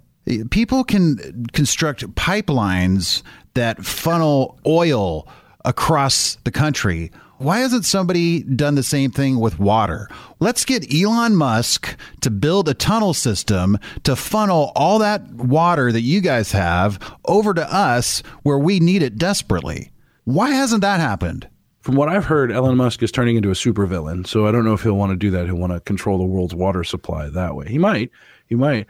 people 0.51 0.85
can 0.85 1.46
construct 1.53 2.07
pipelines 2.14 3.22
that 3.55 3.85
funnel 3.85 4.59
oil 4.66 5.29
across 5.64 6.37
the 6.44 6.51
country. 6.51 7.11
Why 7.38 7.59
hasn't 7.59 7.85
somebody 7.85 8.42
done 8.42 8.74
the 8.74 8.83
same 8.83 9.11
thing 9.11 9.38
with 9.38 9.61
water? 9.61 10.09
Let's 10.40 10.64
get 10.64 10.92
Elon 10.92 11.37
Musk 11.37 11.96
to 12.20 12.31
build 12.31 12.68
a 12.68 12.74
tunnel 12.74 13.14
system 13.14 13.79
to 14.03 14.16
funnel 14.16 14.72
all 14.74 14.98
that 14.98 15.31
water 15.33 15.92
that 15.92 16.01
you 16.01 16.20
guys 16.20 16.53
have 16.53 16.98
over 17.24 17.55
to 17.55 17.72
us 17.72 18.22
where 18.42 18.59
we 18.59 18.81
need 18.81 19.03
it 19.03 19.18
desperately. 19.18 19.92
Why 20.24 20.51
hasn't 20.51 20.83
that 20.83 21.01
happened? 21.01 21.48
From 21.88 21.96
what 21.96 22.11
I've 22.11 22.27
heard, 22.27 22.53
Elon 22.53 22.77
Musk 22.77 23.03
is 23.03 23.11
turning 23.11 23.37
into 23.37 23.48
a 23.48 23.55
supervillain. 23.55 24.27
So 24.27 24.46
I 24.46 24.53
don't 24.53 24.62
know 24.62 24.74
if 24.74 24.83
he'll 24.83 24.92
want 24.92 25.12
to 25.12 25.16
do 25.16 25.31
that. 25.31 25.46
He'll 25.46 25.55
want 25.55 25.72
to 25.72 25.81
control 25.81 26.18
the 26.18 26.24
world's 26.24 26.55
water 26.55 26.85
supply 26.85 27.31
that 27.31 27.55
way. 27.55 27.66
He 27.66 27.79
might. 27.79 28.11
He 28.46 28.57
might. 28.57 28.87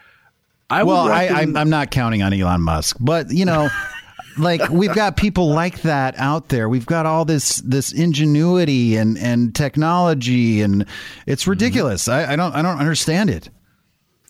I 0.68 0.82
well, 0.82 1.08
reckon... 1.08 1.36
I, 1.36 1.42
I'm, 1.42 1.56
I'm 1.56 1.70
not 1.70 1.92
counting 1.92 2.22
on 2.22 2.32
Elon 2.32 2.60
Musk, 2.60 2.96
but 2.98 3.30
you 3.30 3.44
know. 3.44 3.68
like 4.38 4.68
we've 4.70 4.94
got 4.96 5.16
people 5.16 5.48
like 5.48 5.82
that 5.82 6.18
out 6.18 6.48
there. 6.48 6.68
We've 6.68 6.86
got 6.86 7.06
all 7.06 7.24
this 7.24 7.58
this 7.58 7.92
ingenuity 7.92 8.96
and 8.96 9.16
and 9.16 9.54
technology, 9.54 10.60
and 10.62 10.84
it's 11.24 11.42
mm-hmm. 11.42 11.50
ridiculous. 11.50 12.08
Mm-hmm. 12.08 12.30
I, 12.30 12.32
I 12.32 12.36
don't 12.36 12.52
I 12.52 12.62
don't 12.62 12.78
understand 12.78 13.30
it. 13.30 13.48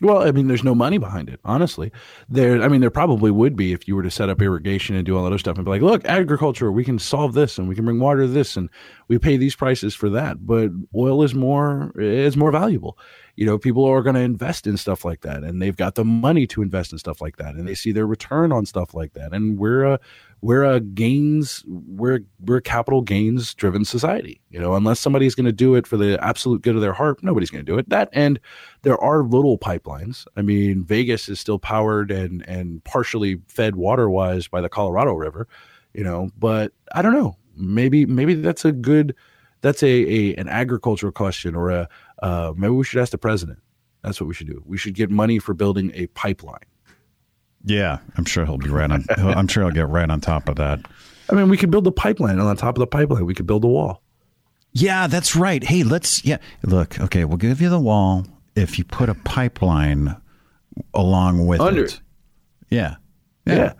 Well, 0.00 0.22
I 0.22 0.30
mean, 0.30 0.46
there's 0.46 0.62
no 0.62 0.76
money 0.76 0.98
behind 0.98 1.28
it, 1.28 1.40
honestly. 1.44 1.90
There, 2.28 2.62
I 2.62 2.68
mean, 2.68 2.80
there 2.80 2.90
probably 2.90 3.32
would 3.32 3.56
be 3.56 3.72
if 3.72 3.88
you 3.88 3.96
were 3.96 4.04
to 4.04 4.10
set 4.10 4.28
up 4.28 4.40
irrigation 4.40 4.94
and 4.94 5.04
do 5.04 5.16
all 5.16 5.24
that 5.24 5.28
other 5.28 5.38
stuff 5.38 5.56
and 5.56 5.64
be 5.64 5.70
like, 5.70 5.82
look, 5.82 6.04
agriculture, 6.04 6.70
we 6.70 6.84
can 6.84 6.98
solve 6.98 7.34
this 7.34 7.58
and 7.58 7.68
we 7.68 7.74
can 7.74 7.84
bring 7.84 7.98
water 7.98 8.22
to 8.22 8.28
this 8.28 8.56
and 8.56 8.70
we 9.08 9.18
pay 9.18 9.36
these 9.36 9.56
prices 9.56 9.94
for 9.94 10.08
that. 10.10 10.46
But 10.46 10.70
oil 10.94 11.24
is 11.24 11.34
more 11.34 11.92
is 11.98 12.36
more 12.36 12.52
valuable. 12.52 12.96
You 13.38 13.46
know, 13.46 13.56
people 13.56 13.84
are 13.84 14.02
going 14.02 14.16
to 14.16 14.20
invest 14.20 14.66
in 14.66 14.76
stuff 14.76 15.04
like 15.04 15.20
that, 15.20 15.44
and 15.44 15.62
they've 15.62 15.76
got 15.76 15.94
the 15.94 16.04
money 16.04 16.44
to 16.48 16.60
invest 16.60 16.90
in 16.90 16.98
stuff 16.98 17.20
like 17.20 17.36
that, 17.36 17.54
and 17.54 17.68
they 17.68 17.74
see 17.74 17.92
their 17.92 18.06
return 18.06 18.50
on 18.50 18.66
stuff 18.66 18.94
like 18.94 19.12
that. 19.12 19.32
And 19.32 19.56
we're 19.56 19.84
a 19.84 20.00
we're 20.40 20.64
a 20.64 20.80
gains 20.80 21.64
we're 21.66 22.20
we're 22.44 22.60
capital 22.60 23.00
gains 23.02 23.54
driven 23.54 23.84
society 23.84 24.40
you 24.50 24.58
know 24.58 24.74
unless 24.74 25.00
somebody's 25.00 25.34
going 25.34 25.46
to 25.46 25.52
do 25.52 25.74
it 25.74 25.86
for 25.86 25.96
the 25.96 26.22
absolute 26.24 26.62
good 26.62 26.76
of 26.76 26.80
their 26.80 26.92
heart 26.92 27.22
nobody's 27.22 27.50
going 27.50 27.64
to 27.64 27.72
do 27.72 27.76
it 27.76 27.88
that 27.88 28.08
and 28.12 28.38
there 28.82 28.96
are 28.98 29.24
little 29.24 29.58
pipelines 29.58 30.26
i 30.36 30.42
mean 30.42 30.84
vegas 30.84 31.28
is 31.28 31.40
still 31.40 31.58
powered 31.58 32.12
and 32.12 32.48
and 32.48 32.82
partially 32.84 33.40
fed 33.48 33.74
water 33.74 34.08
wise 34.08 34.46
by 34.46 34.60
the 34.60 34.68
colorado 34.68 35.12
river 35.12 35.48
you 35.92 36.04
know 36.04 36.30
but 36.38 36.72
i 36.94 37.02
don't 37.02 37.14
know 37.14 37.36
maybe 37.56 38.06
maybe 38.06 38.34
that's 38.34 38.64
a 38.64 38.72
good 38.72 39.14
that's 39.60 39.82
a, 39.82 39.86
a 39.86 40.34
an 40.36 40.48
agricultural 40.48 41.12
question 41.12 41.54
or 41.56 41.70
a 41.70 41.88
uh, 42.22 42.52
maybe 42.56 42.72
we 42.72 42.84
should 42.84 43.00
ask 43.00 43.12
the 43.12 43.18
president 43.18 43.58
that's 44.02 44.20
what 44.20 44.26
we 44.26 44.34
should 44.34 44.46
do 44.46 44.62
we 44.66 44.78
should 44.78 44.94
get 44.94 45.10
money 45.10 45.38
for 45.38 45.54
building 45.54 45.90
a 45.94 46.06
pipeline 46.08 46.64
yeah, 47.64 47.98
I'm 48.16 48.24
sure 48.24 48.44
he'll 48.44 48.58
be 48.58 48.70
right 48.70 48.90
on. 48.90 49.04
I'm 49.16 49.48
sure 49.48 49.64
he'll 49.64 49.72
get 49.72 49.88
right 49.88 50.08
on 50.08 50.20
top 50.20 50.48
of 50.48 50.56
that. 50.56 50.80
I 51.30 51.34
mean, 51.34 51.48
we 51.48 51.56
could 51.56 51.70
build 51.70 51.86
a 51.86 51.92
pipeline, 51.92 52.38
and 52.38 52.42
on 52.42 52.56
top 52.56 52.76
of 52.76 52.80
the 52.80 52.86
pipeline, 52.86 53.26
we 53.26 53.34
could 53.34 53.46
build 53.46 53.64
a 53.64 53.68
wall. 53.68 54.02
Yeah, 54.72 55.06
that's 55.06 55.34
right. 55.34 55.62
Hey, 55.62 55.82
let's. 55.82 56.24
Yeah, 56.24 56.38
look. 56.62 57.00
Okay, 57.00 57.24
we'll 57.24 57.36
give 57.36 57.60
you 57.60 57.68
the 57.68 57.80
wall 57.80 58.26
if 58.54 58.78
you 58.78 58.84
put 58.84 59.08
a 59.08 59.14
pipeline 59.14 60.16
along 60.94 61.46
with 61.46 61.60
Under. 61.60 61.84
it. 61.84 62.00
Yeah. 62.70 62.96
yeah. 63.46 63.54
yeah. 63.54 63.72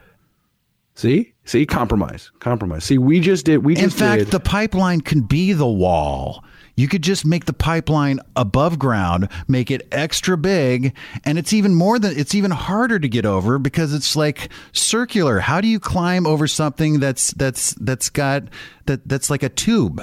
See, 0.95 1.33
see, 1.45 1.65
compromise, 1.65 2.33
compromise. 2.41 2.85
See, 2.85 2.99
we 2.99 3.21
just 3.21 3.47
did. 3.47 3.59
We 3.65 3.75
just 3.75 3.85
in 3.85 3.91
fact, 3.91 4.19
did. 4.25 4.31
the 4.33 4.41
pipeline 4.41 5.01
can 5.01 5.21
be 5.23 5.53
the 5.53 5.69
wall. 5.69 6.45
You 6.79 6.87
could 6.87 7.03
just 7.03 7.27
make 7.27 7.47
the 7.47 7.53
pipeline 7.53 8.21
above 8.37 8.79
ground, 8.79 9.29
make 9.49 9.69
it 9.73 9.89
extra 9.91 10.37
big, 10.39 10.95
and 11.25 11.37
it's 11.37 11.53
even 11.53 11.75
more 11.75 11.99
than 11.99 12.17
it's 12.17 12.37
even 12.37 12.53
harder 12.53 13.01
to 13.01 13.09
get 13.09 13.27
over 13.27 13.59
because 13.59 13.93
it's 13.93 14.15
like 14.15 14.49
circular. 14.71 15.41
How 15.41 15.61
do 15.61 15.67
you 15.67 15.81
climb 15.81 16.25
over 16.25 16.47
something 16.47 17.01
that's 17.01 17.33
that's 17.33 17.75
that's 17.81 18.11
got 18.11 18.45
that 18.87 19.09
that's 19.09 19.29
like 19.29 19.43
a 19.43 19.49
tube? 19.49 20.01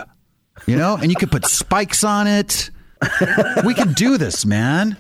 You 0.68 0.76
know, 0.76 0.98
and 0.98 1.10
you 1.10 1.16
could 1.16 1.32
put 1.32 1.46
spikes 1.46 2.04
on 2.04 2.28
it. 2.28 2.70
We 3.66 3.74
could 3.74 3.96
do 3.96 4.18
this, 4.18 4.46
man. 4.46 4.98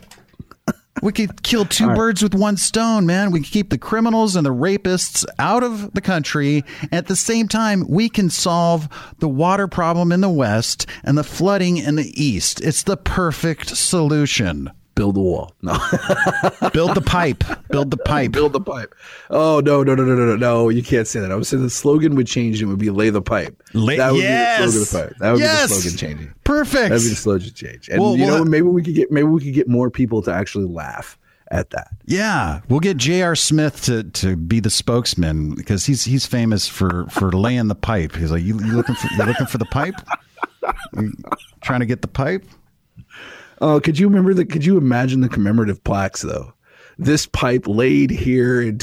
We 1.01 1.11
could 1.11 1.43
kill 1.43 1.65
two 1.65 1.87
right. 1.87 1.95
birds 1.95 2.23
with 2.23 2.33
one 2.33 2.57
stone, 2.57 3.05
man. 3.05 3.31
We 3.31 3.39
can 3.39 3.51
keep 3.51 3.69
the 3.69 3.77
criminals 3.77 4.35
and 4.35 4.45
the 4.45 4.53
rapists 4.53 5.25
out 5.37 5.63
of 5.63 5.93
the 5.93 6.01
country. 6.01 6.63
At 6.91 7.07
the 7.07 7.15
same 7.15 7.47
time, 7.47 7.85
we 7.87 8.09
can 8.09 8.29
solve 8.29 8.87
the 9.19 9.27
water 9.27 9.67
problem 9.67 10.11
in 10.11 10.21
the 10.21 10.29
West 10.29 10.87
and 11.03 11.17
the 11.17 11.23
flooding 11.23 11.77
in 11.77 11.95
the 11.95 12.23
East. 12.23 12.61
It's 12.61 12.83
the 12.83 12.97
perfect 12.97 13.75
solution. 13.75 14.71
Build 14.95 15.15
the 15.15 15.19
wall. 15.19 15.53
No. 15.61 15.73
Build 16.73 16.95
the 16.95 17.03
pipe. 17.05 17.43
Build 17.69 17.91
the 17.91 17.97
pipe. 17.97 18.31
Build 18.31 18.53
the 18.53 18.61
pipe. 18.61 18.95
Oh 19.29 19.59
no, 19.59 19.83
no, 19.83 19.93
no, 19.93 20.05
no, 20.05 20.15
no, 20.15 20.25
no, 20.25 20.35
no! 20.37 20.69
You 20.69 20.81
can't 20.81 21.05
say 21.05 21.19
that. 21.19 21.31
I 21.31 21.35
was 21.35 21.49
saying 21.49 21.63
the 21.63 21.69
slogan 21.69 22.15
would 22.15 22.27
change. 22.27 22.61
It 22.61 22.65
would 22.65 22.79
be 22.79 22.89
"Lay 22.89 23.09
the 23.09 23.21
pipe." 23.21 23.61
Lay- 23.73 23.97
that 23.97 24.13
would 24.13 24.21
yes! 24.21 24.59
be 24.73 24.79
the 24.79 24.85
slogan 24.85 25.07
of 25.07 25.09
the 25.09 25.09
pipe. 25.09 25.17
That 25.19 25.31
would 25.33 25.39
Yes! 25.41 25.69
be 25.69 25.75
the 25.75 25.81
slogan 25.81 25.97
changing. 25.97 26.33
Perfect. 26.45 26.89
That'd 26.89 27.03
be 27.03 27.09
the 27.09 27.15
slogan 27.15 27.53
change. 27.53 27.89
And 27.89 28.01
Well, 28.01 28.15
you 28.15 28.25
well, 28.25 28.37
know, 28.39 28.45
maybe 28.45 28.67
we 28.67 28.81
could 28.83 28.95
get 28.95 29.11
maybe 29.11 29.27
we 29.27 29.43
could 29.43 29.53
get 29.53 29.67
more 29.67 29.89
people 29.91 30.21
to 30.23 30.31
actually 30.33 30.65
laugh 30.65 31.17
at 31.51 31.71
that. 31.71 31.89
Yeah, 32.05 32.61
we'll 32.69 32.79
get 32.79 32.95
J.R. 32.97 33.35
Smith 33.35 33.83
to, 33.83 34.03
to 34.03 34.35
be 34.37 34.59
the 34.61 34.69
spokesman 34.69 35.55
because 35.55 35.85
he's 35.85 36.05
he's 36.05 36.25
famous 36.25 36.67
for, 36.69 37.05
for 37.09 37.31
laying 37.33 37.67
the 37.67 37.75
pipe. 37.75 38.15
He's 38.15 38.31
like, 38.31 38.43
you, 38.43 38.59
you 38.61 38.71
looking 38.77 38.95
for 38.95 39.07
you 39.11 39.25
looking 39.25 39.45
for 39.47 39.57
the 39.57 39.65
pipe? 39.65 39.95
You 40.97 41.11
trying 41.61 41.81
to 41.81 41.85
get 41.85 42.01
the 42.01 42.07
pipe? 42.07 42.45
Oh, 43.61 43.79
could 43.79 43.97
you 43.97 44.07
remember 44.07 44.33
the? 44.33 44.45
Could 44.45 44.65
you 44.65 44.77
imagine 44.77 45.21
the 45.21 45.29
commemorative 45.29 45.83
plaques 45.83 46.21
though? 46.21 46.53
This 46.97 47.25
pipe 47.25 47.67
laid 47.67 48.09
here 48.09 48.61
in 48.61 48.77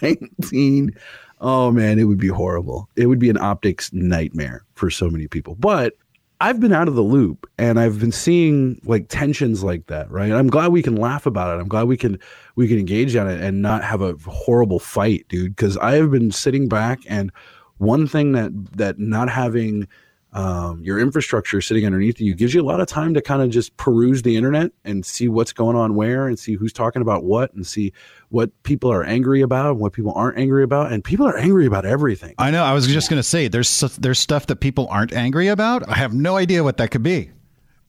2019. 0.00 0.96
Oh 1.40 1.70
man, 1.70 1.98
it 1.98 2.04
would 2.04 2.18
be 2.18 2.28
horrible. 2.28 2.88
It 2.96 3.06
would 3.06 3.18
be 3.18 3.30
an 3.30 3.38
optics 3.38 3.92
nightmare 3.92 4.64
for 4.74 4.90
so 4.90 5.10
many 5.10 5.28
people. 5.28 5.54
But 5.56 5.94
I've 6.40 6.60
been 6.60 6.72
out 6.72 6.88
of 6.88 6.94
the 6.94 7.02
loop 7.02 7.48
and 7.58 7.78
I've 7.78 8.00
been 8.00 8.12
seeing 8.12 8.80
like 8.84 9.06
tensions 9.08 9.62
like 9.62 9.86
that, 9.86 10.10
right? 10.10 10.32
I'm 10.32 10.48
glad 10.48 10.72
we 10.72 10.82
can 10.82 10.96
laugh 10.96 11.26
about 11.26 11.56
it. 11.56 11.60
I'm 11.60 11.68
glad 11.68 11.84
we 11.84 11.96
can 11.96 12.18
we 12.56 12.68
can 12.68 12.78
engage 12.78 13.14
on 13.16 13.28
it 13.28 13.40
and 13.40 13.62
not 13.62 13.84
have 13.84 14.00
a 14.00 14.14
horrible 14.26 14.78
fight, 14.78 15.26
dude. 15.28 15.54
Because 15.54 15.76
I 15.78 15.94
have 15.94 16.10
been 16.10 16.32
sitting 16.32 16.68
back 16.68 17.00
and 17.06 17.30
one 17.78 18.06
thing 18.06 18.32
that 18.32 18.50
that 18.76 18.98
not 18.98 19.28
having 19.28 19.88
um, 20.34 20.82
your 20.82 20.98
infrastructure 20.98 21.60
sitting 21.60 21.84
underneath 21.84 22.18
you 22.20 22.34
gives 22.34 22.54
you 22.54 22.62
a 22.62 22.64
lot 22.64 22.80
of 22.80 22.86
time 22.86 23.12
to 23.14 23.20
kind 23.20 23.42
of 23.42 23.50
just 23.50 23.76
peruse 23.76 24.22
the 24.22 24.36
internet 24.36 24.72
and 24.84 25.04
see 25.04 25.28
what's 25.28 25.52
going 25.52 25.76
on 25.76 25.94
where 25.94 26.26
and 26.26 26.38
see 26.38 26.54
who's 26.54 26.72
talking 26.72 27.02
about 27.02 27.24
what 27.24 27.52
and 27.52 27.66
see 27.66 27.92
what 28.30 28.50
people 28.62 28.90
are 28.90 29.04
angry 29.04 29.42
about 29.42 29.72
and 29.72 29.78
what 29.80 29.92
people 29.92 30.12
aren't 30.14 30.38
angry 30.38 30.62
about 30.64 30.90
and 30.90 31.04
people 31.04 31.26
are 31.26 31.36
angry 31.36 31.66
about 31.66 31.84
everything 31.84 32.34
I 32.38 32.50
know. 32.50 32.64
I 32.64 32.72
was 32.72 32.86
just 32.86 33.10
gonna 33.10 33.22
say 33.22 33.48
there's 33.48 33.80
there's 33.98 34.18
stuff 34.18 34.46
that 34.46 34.56
people 34.56 34.88
aren't 34.90 35.12
angry 35.12 35.48
about. 35.48 35.86
I 35.88 35.96
have 35.96 36.14
no 36.14 36.36
idea 36.36 36.64
what 36.64 36.78
that 36.78 36.90
could 36.90 37.02
be. 37.02 37.30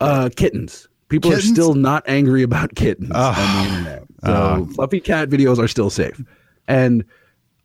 uh 0.01 0.29
kittens 0.35 0.89
people 1.07 1.31
Kittens? 1.31 1.51
are 1.51 1.53
still 1.53 1.75
not 1.75 2.03
angry 2.07 2.43
about 2.43 2.75
kittens 2.75 3.11
Oh. 3.15 3.35
on 3.37 3.63
the 3.63 3.69
internet 3.69 4.03
so 4.25 4.67
fluffy 4.73 4.99
cat 4.99 5.29
videos 5.29 5.59
are 5.59 5.67
still 5.67 5.89
safe 5.89 6.21
and 6.67 7.05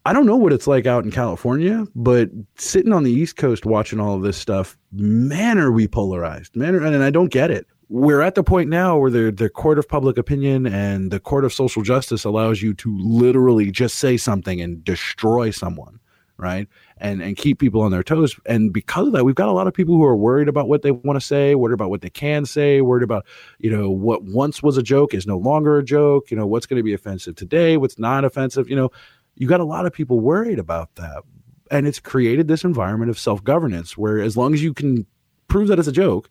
I 0.05 0.13
don't 0.13 0.27
know 0.27 0.37
what 0.37 0.53
it's 0.53 0.67
like 0.67 0.87
out 0.87 1.05
in 1.05 1.11
California, 1.11 1.85
but 1.95 2.31
sitting 2.57 2.93
on 2.93 3.03
the 3.03 3.13
East 3.13 3.37
Coast 3.37 3.67
watching 3.67 4.01
all 4.01 4.15
of 4.15 4.23
this 4.23 4.39
stuff, 4.39 4.79
man, 4.93 5.59
are 5.59 5.71
we 5.73 5.87
polarized. 5.87 6.57
Man, 6.57 6.75
are- 6.75 6.85
and 6.85 7.03
I 7.03 7.11
don't 7.11 7.31
get 7.31 7.51
it. 7.51 7.67
We're 7.91 8.21
at 8.23 8.35
the 8.35 8.43
point 8.45 8.69
now 8.69 8.99
where 8.99 9.11
the 9.11 9.31
the 9.33 9.49
court 9.49 9.79
of 9.79 9.89
public 9.89 10.19
opinion 10.19 10.67
and 10.67 11.11
the 11.11 11.21
court 11.21 11.45
of 11.45 11.53
social 11.55 11.83
justice 11.83 12.25
allows 12.25 12.61
you 12.63 12.75
to 12.75 12.99
literally 12.99 13.71
just 13.71 13.97
say 13.99 14.19
something 14.19 14.61
and 14.61 14.85
destroy 14.85 15.51
someone, 15.51 15.99
right? 16.37 16.69
And 16.99 17.23
and 17.23 17.35
keep 17.35 17.59
people 17.59 17.81
on 17.81 17.91
their 17.91 18.03
toes. 18.03 18.37
And 18.45 18.75
because 18.75 19.07
of 19.07 19.13
that, 19.15 19.25
we've 19.25 19.35
got 19.35 19.49
a 19.49 19.53
lot 19.53 19.67
of 19.67 19.73
people 19.73 19.95
who 19.97 20.05
are 20.05 20.17
worried 20.17 20.49
about 20.49 20.69
what 20.69 20.83
they 20.83 20.91
want 20.91 21.19
to 21.19 21.27
say, 21.27 21.55
worried 21.55 21.73
about 21.73 21.89
what 21.89 22.03
they 22.03 22.11
can 22.11 22.45
say, 22.45 22.83
worried 22.83 23.05
about 23.05 23.25
you 23.59 23.71
know 23.71 23.89
what 23.91 24.23
once 24.23 24.63
was 24.63 24.77
a 24.77 24.83
joke 24.83 25.15
is 25.15 25.27
no 25.27 25.39
longer 25.39 25.79
a 25.79 25.85
joke. 25.85 26.31
You 26.31 26.37
know 26.37 26.47
what's 26.47 26.67
going 26.67 26.79
to 26.79 26.83
be 26.83 26.93
offensive 26.93 27.37
today, 27.37 27.79
what's 27.79 27.99
not 27.99 28.23
offensive. 28.25 28.69
You 28.69 28.77
know 28.77 28.91
you 29.39 29.47
got 29.47 29.61
a 29.61 29.65
lot 29.65 29.87
of 29.87 29.93
people 29.93 30.21
worried 30.21 30.59
about 30.59 30.95
that. 30.97 31.23
And 31.71 31.87
it's 31.87 32.01
created 32.01 32.49
this 32.49 32.65
environment 32.65 33.11
of 33.11 33.19
self 33.19 33.43
governance 33.45 33.97
where, 33.97 34.19
as 34.19 34.37
long 34.37 34.53
as 34.53 34.63
you 34.63 34.75
can 34.75 35.07
prove 35.47 35.69
that 35.69 35.79
it's 35.79 35.89
a 35.89 35.93
joke, 35.93 36.29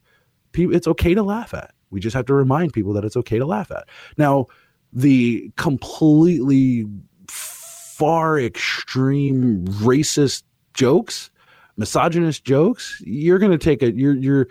it's 0.54 0.88
okay 0.88 1.14
to 1.14 1.24
laugh 1.24 1.54
at. 1.54 1.74
We 1.90 2.00
just 2.00 2.16
have 2.16 2.26
to 2.26 2.34
remind 2.34 2.74
people 2.74 2.94
that 2.94 3.06
it's 3.06 3.16
okay 3.18 3.40
to 3.40 3.46
laugh 3.46 3.72
at. 3.72 3.88
Now, 4.18 4.48
the 4.92 5.52
completely 5.56 6.86
far 7.30 8.40
extreme 8.40 9.66
racist 9.66 10.44
jokes, 10.74 11.30
misogynist 11.78 12.44
jokes, 12.44 13.02
you're 13.06 13.40
going 13.40 13.52
to 13.52 13.58
take 13.58 13.82
a, 13.84 13.92
you're, 13.92 14.16
you're, 14.16 14.48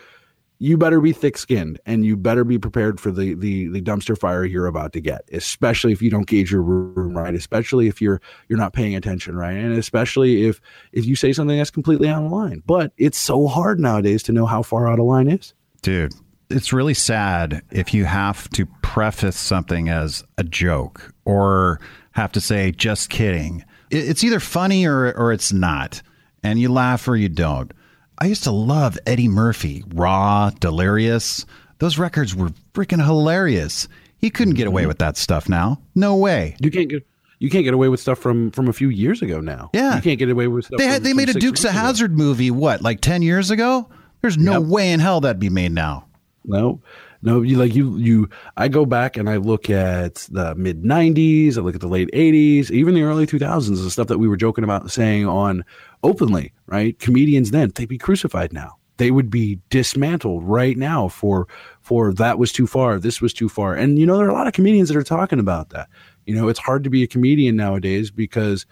you 0.59 0.79
better 0.79 1.01
be 1.01 1.13
thick 1.13 1.37
skinned 1.37 1.79
and 1.85 2.05
you 2.05 2.17
better 2.17 2.45
be 2.45 2.59
prepared 2.59 3.01
for 3.01 3.11
the, 3.11 3.35
the 3.35 3.69
the 3.69 3.83
dumpster 3.83 4.19
fire 4.19 4.45
you're 4.45 4.67
about 4.67 4.93
to 4.95 5.01
get, 5.01 5.23
especially 5.33 5.93
if 5.93 6.01
you 6.01 6.11
don't 6.11 6.27
gauge 6.27 6.51
your 6.51 6.63
room 6.63 7.17
right, 7.17 7.35
especially 7.35 7.89
if 7.89 8.01
you're 8.01 8.21
you're 8.49 8.59
not 8.59 8.73
paying 8.73 8.95
attention 8.95 9.37
right, 9.37 9.57
and 9.57 9.77
especially 9.77 10.47
if 10.47 10.61
if 10.93 11.05
you 11.05 11.17
say 11.17 11.33
something 11.33 11.57
that's 11.57 11.71
completely 11.71 12.09
out 12.09 12.25
of 12.25 12.31
line. 12.31 12.63
But 12.67 12.93
it's 12.97 13.19
so 13.19 13.47
hard 13.47 13.79
nowadays 13.81 14.23
to 14.25 14.33
know 14.33 14.47
how 14.47 14.63
far 14.63 14.89
out 14.89 14.99
of 14.99 15.05
line 15.05 15.29
is. 15.29 15.53
Dude, 15.83 16.15
it's 16.49 16.73
really 16.73 16.95
sad 16.95 17.63
if 17.71 17.93
you 17.93 18.05
have 18.05 18.49
to 18.51 18.67
preface 18.83 19.37
something 19.37 19.89
as 19.89 20.25
a 20.39 20.45
joke 20.45 21.13
or 21.25 21.81
have 22.13 22.33
to 22.33 22.41
say, 22.41 22.73
just 22.73 23.11
kidding. 23.11 23.65
It's 23.91 24.25
either 24.25 24.41
funny 24.41 24.87
or, 24.87 25.13
or 25.13 25.33
it's 25.33 25.53
not, 25.53 26.03
and 26.43 26.59
you 26.59 26.73
laugh 26.73 27.07
or 27.07 27.15
you 27.15 27.29
don't. 27.29 27.73
I 28.19 28.27
used 28.27 28.45
to 28.45 28.51
love 28.51 28.99
Eddie 29.07 29.29
Murphy, 29.29 29.85
Raw, 29.89 30.51
Delirious. 30.51 31.45
Those 31.79 31.99
records 31.99 32.35
were 32.35 32.51
freaking 32.73 33.05
hilarious. 33.05 33.89
He 34.19 34.31
couldn't 34.31 34.55
get 34.55 34.67
away 34.67 34.83
mm-hmm. 34.83 34.89
with 34.89 34.99
that 34.99 35.17
stuff 35.17 35.49
now. 35.49 35.81
No 35.95 36.17
way. 36.17 36.57
You 36.61 36.71
can't 36.71 36.89
get 36.89 37.07
you 37.39 37.51
can't 37.51 37.65
get 37.65 37.75
away 37.75 37.89
with 37.89 38.01
stuff 38.01 38.19
from 38.19 38.51
from 38.51 38.69
a 38.69 38.73
few 38.73 38.89
years 38.89 39.21
ago 39.21 39.41
now. 39.41 39.71
Yeah. 39.75 39.97
you 39.97 40.03
can't 40.03 40.19
get 40.19 40.31
away 40.31 40.47
with 40.47 40.65
stuff. 40.65 40.79
They 40.79 40.85
from- 40.85 40.93
had, 40.93 41.03
they 41.05 41.11
from 41.11 41.17
made 41.19 41.29
a 41.29 41.35
Dukes 41.35 41.65
of. 41.65 41.73
Hazzard 41.73 42.17
movie, 42.17 42.51
what, 42.51 42.81
like 42.81 43.01
10 43.03 43.21
years 43.23 43.51
ago? 43.51 43.89
There's 44.23 44.39
no 44.39 44.61
Yep. 44.61 44.63
way 44.63 44.93
in 44.93 45.01
hell 45.01 45.21
that'd 45.21 45.39
be 45.39 45.51
made 45.51 45.73
now. 45.73 46.07
No, 46.45 46.81
no, 47.23 47.43
you 47.43 47.59
like 47.59 47.75
you 47.75 47.97
you. 47.97 48.29
I 48.57 48.69
go 48.69 48.87
back 48.87 49.17
and 49.17 49.29
I 49.29 49.37
look 49.37 49.69
at 49.69 50.27
the 50.31 50.55
mid 50.55 50.85
'90s. 50.85 51.59
I 51.59 51.61
look 51.61 51.75
at 51.75 51.81
the 51.81 51.89
late 51.89 52.09
'80s, 52.13 52.71
even 52.71 52.95
the 52.95 53.03
early 53.03 53.27
2000s. 53.27 53.83
The 53.83 53.91
stuff 53.91 54.07
that 54.07 54.19
we 54.19 54.29
were 54.29 54.37
joking 54.37 54.63
about 54.63 54.91
saying 54.91 55.27
on 55.27 55.65
openly, 56.07 56.53
right? 56.67 56.99
Comedians 56.99 57.51
then 57.51 57.73
they'd 57.75 57.89
be 57.89 57.99
crucified 57.99 58.53
now. 58.53 58.77
They 58.99 59.11
would 59.11 59.29
be 59.29 59.61
dismantled 59.69 60.45
right 60.45 60.77
now 60.77 61.09
for 61.09 61.49
for 61.83 62.15
that 62.15 62.39
was 62.39 62.53
too 62.53 62.67
far. 62.67 62.99
This 62.99 63.21
was 63.21 63.35
too 63.35 63.49
far. 63.49 63.75
And 63.75 63.99
you 63.99 64.07
know 64.07 64.17
there 64.17 64.27
are 64.27 64.31
a 64.31 64.35
lot 64.35 64.47
of 64.47 64.55
comedians 64.55 64.89
that 64.89 64.97
are 64.97 65.03
talking 65.03 65.39
about 65.39 65.71
that. 65.71 65.89
You 66.25 66.35
know 66.35 66.49
it's 66.49 66.61
hard 66.61 66.85
to 66.85 66.91
be 66.91 67.03
a 67.03 67.07
comedian 67.07 67.57
nowadays 67.57 68.11
because 68.11 68.65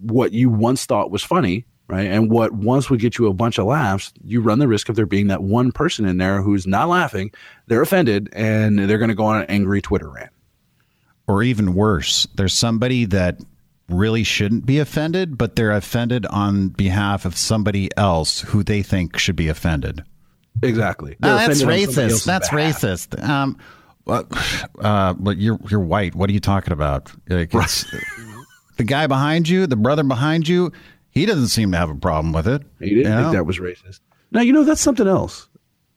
what 0.00 0.32
you 0.32 0.50
once 0.50 0.86
thought 0.86 1.10
was 1.10 1.22
funny, 1.22 1.64
right? 1.88 2.06
And 2.06 2.30
what 2.30 2.52
once 2.52 2.90
would 2.90 3.00
get 3.00 3.18
you 3.18 3.26
a 3.26 3.34
bunch 3.34 3.58
of 3.58 3.66
laughs, 3.66 4.12
you 4.24 4.40
run 4.40 4.58
the 4.58 4.68
risk 4.68 4.88
of 4.88 4.96
there 4.96 5.06
being 5.06 5.28
that 5.28 5.42
one 5.42 5.72
person 5.72 6.04
in 6.04 6.18
there 6.18 6.42
who's 6.42 6.66
not 6.66 6.88
laughing, 6.88 7.30
they're 7.66 7.82
offended, 7.82 8.28
and 8.32 8.78
they're 8.78 8.98
going 8.98 9.08
to 9.08 9.14
go 9.14 9.24
on 9.26 9.42
an 9.42 9.46
angry 9.48 9.82
Twitter 9.82 10.08
rant. 10.10 10.30
Or 11.26 11.42
even 11.42 11.74
worse, 11.74 12.26
there's 12.34 12.54
somebody 12.54 13.04
that 13.06 13.40
really 13.88 14.22
shouldn't 14.22 14.66
be 14.66 14.78
offended, 14.78 15.38
but 15.38 15.56
they're 15.56 15.72
offended 15.72 16.26
on 16.26 16.68
behalf 16.68 17.24
of 17.24 17.36
somebody 17.36 17.88
else 17.96 18.40
who 18.40 18.62
they 18.62 18.82
think 18.82 19.18
should 19.18 19.36
be 19.36 19.48
offended. 19.48 20.02
Exactly. 20.62 21.16
No, 21.20 21.34
that's 21.36 21.60
offended 21.62 21.88
on 21.88 21.94
somebody 21.94 22.12
racist. 22.12 22.24
That's 22.24 22.50
behalf. 22.50 22.80
racist. 22.82 23.28
Um, 23.28 23.58
uh, 24.06 25.12
but 25.14 25.36
you're 25.38 25.58
you're 25.68 25.80
white. 25.80 26.14
What 26.14 26.30
are 26.30 26.32
you 26.32 26.40
talking 26.40 26.72
about? 26.72 27.12
Like, 27.28 27.50
the 28.76 28.84
guy 28.84 29.06
behind 29.06 29.48
you, 29.48 29.66
the 29.66 29.76
brother 29.76 30.02
behind 30.02 30.48
you, 30.48 30.72
he 31.10 31.26
doesn't 31.26 31.48
seem 31.48 31.72
to 31.72 31.78
have 31.78 31.90
a 31.90 31.94
problem 31.94 32.32
with 32.32 32.48
it. 32.48 32.62
He 32.78 32.90
didn't 32.90 33.04
You 33.04 33.10
know? 33.10 33.22
think 33.24 33.32
that 33.34 33.44
was 33.44 33.58
racist. 33.58 34.00
Now 34.30 34.40
you 34.40 34.52
know 34.52 34.64
that's 34.64 34.80
something 34.80 35.06
else. 35.06 35.48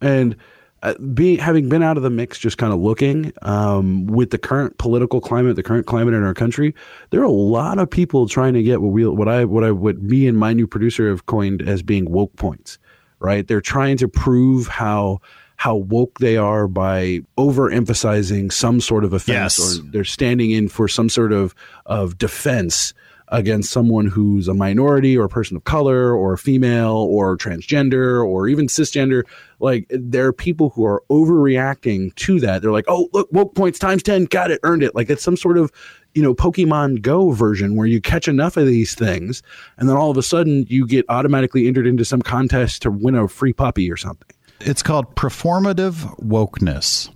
And 0.02 0.36
uh, 0.84 0.96
being 1.14 1.38
having 1.38 1.70
been 1.70 1.84
out 1.84 1.98
of 1.98 2.04
the 2.04 2.10
mix, 2.10 2.40
just 2.40 2.58
kind 2.58 2.74
of 2.74 2.80
looking 2.80 3.32
um, 3.44 4.08
with 4.08 4.32
the 4.32 4.38
current 4.38 4.78
political 4.78 5.22
climate, 5.22 5.56
the 5.56 5.64
current 5.64 5.86
climate 5.86 6.14
in 6.14 6.24
our 6.24 6.34
country, 6.34 6.74
there 7.12 7.22
are 7.22 7.26
a 7.26 7.30
lot 7.30 7.78
of 7.78 7.90
people 7.90 8.28
trying 8.28 8.54
to 8.54 8.64
get 8.64 8.82
what 8.82 8.92
we, 8.92 9.08
what 9.08 9.28
I, 9.28 9.46
what 9.46 9.64
I, 9.64 9.72
what 9.72 10.02
me 10.02 10.28
and 10.28 10.38
my 10.38 10.54
new 10.54 10.66
producer 10.68 11.10
have 11.10 11.26
coined 11.28 11.62
as 11.62 11.84
being 11.84 12.10
woke 12.10 12.36
points. 12.36 12.80
Right? 13.20 13.48
They're 13.48 13.62
trying 13.62 13.98
to 13.98 14.08
prove 14.08 14.66
how 14.68 15.20
how 15.58 15.76
woke 15.76 16.18
they 16.18 16.38
are 16.38 16.68
by 16.68 17.20
overemphasizing 17.38 18.52
some 18.52 18.82
sort 18.82 19.04
of 19.04 19.14
offense, 19.14 19.60
Yes. 19.60 19.80
or 19.80 19.84
they're 19.92 20.04
standing 20.04 20.50
in 20.50 20.68
for 20.68 20.88
some 20.88 21.08
sort 21.10 21.32
of 21.32 21.54
of 21.86 22.18
defense 22.18 22.96
against 23.32 23.72
someone 23.72 24.08
who's 24.08 24.48
a 24.48 24.54
minority 24.54 25.18
or 25.18 25.24
a 25.24 25.30
person 25.30 25.56
of 25.58 25.64
color 25.64 26.14
or 26.14 26.34
a 26.34 26.38
female 26.38 27.08
or 27.10 27.38
transgender 27.38 28.24
or 28.26 28.48
even 28.48 28.68
cisgender. 28.68 29.24
Like 29.60 29.88
there 29.90 30.28
are 30.28 30.34
people 30.34 30.70
who 30.72 30.86
are 30.86 31.02
overreacting 31.10 32.14
to 32.16 32.40
that. 32.42 32.62
They're 32.62 32.72
like, 32.72 32.86
oh, 32.90 33.08
look, 33.14 33.30
woke 33.32 33.56
points 33.56 33.80
times 33.80 34.04
10, 34.04 34.26
got 34.26 34.52
it, 34.52 34.60
earned 34.64 34.84
it. 34.84 34.96
Like 34.96 35.10
it's 35.10 35.24
some 35.24 35.38
sort 35.38 35.58
of, 35.58 35.72
you 36.14 36.22
know, 36.22 36.36
Pokemon 36.36 37.02
Go 37.02 37.32
version 37.32 37.78
where 37.78 37.88
you 37.88 38.02
catch 38.02 38.28
enough 38.28 38.58
of 38.58 38.68
these 38.68 38.96
things 38.96 39.42
and 39.78 39.88
then 39.88 39.96
all 39.96 40.12
of 40.12 40.18
a 40.18 40.24
sudden 40.24 40.66
you 40.68 40.86
get 40.86 41.06
automatically 41.08 41.68
entered 41.70 41.88
into 41.88 42.04
some 42.04 42.22
contest 42.22 42.82
to 42.82 42.92
win 42.92 43.16
a 43.16 43.28
free 43.30 43.54
puppy 43.54 43.90
or 43.90 43.96
something. 43.96 44.28
It's 44.60 44.84
called 44.84 45.16
performative 45.16 46.20
wokeness. 46.20 47.10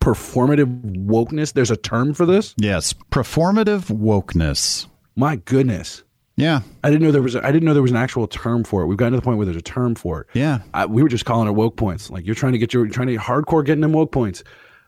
performative 0.00 1.06
wokeness. 1.06 1.52
There's 1.52 1.70
a 1.70 1.76
term 1.76 2.14
for 2.14 2.26
this. 2.26 2.54
Yes, 2.58 2.92
performative 3.10 3.86
wokeness. 3.86 4.86
My 5.16 5.36
goodness. 5.36 6.02
Yeah, 6.36 6.62
I 6.82 6.90
didn't 6.90 7.02
know 7.04 7.12
there 7.12 7.22
was. 7.22 7.36
A, 7.36 7.46
I 7.46 7.52
didn't 7.52 7.64
know 7.64 7.74
there 7.74 7.82
was 7.82 7.92
an 7.92 7.96
actual 7.96 8.26
term 8.26 8.64
for 8.64 8.82
it. 8.82 8.86
We've 8.86 8.98
gotten 8.98 9.12
to 9.12 9.18
the 9.18 9.22
point 9.24 9.36
where 9.38 9.44
there's 9.44 9.56
a 9.56 9.62
term 9.62 9.94
for 9.94 10.22
it. 10.22 10.26
yeah. 10.34 10.62
I, 10.74 10.84
we 10.86 11.00
were 11.00 11.08
just 11.08 11.24
calling 11.24 11.46
it 11.46 11.52
woke 11.52 11.76
points. 11.76 12.10
Like 12.10 12.26
you're 12.26 12.34
trying 12.34 12.52
to 12.52 12.58
get 12.58 12.74
your, 12.74 12.84
you're 12.86 12.92
trying 12.92 13.06
to 13.06 13.16
hardcore 13.16 13.64
getting 13.64 13.82
them 13.82 13.92
woke 13.92 14.10
points. 14.10 14.42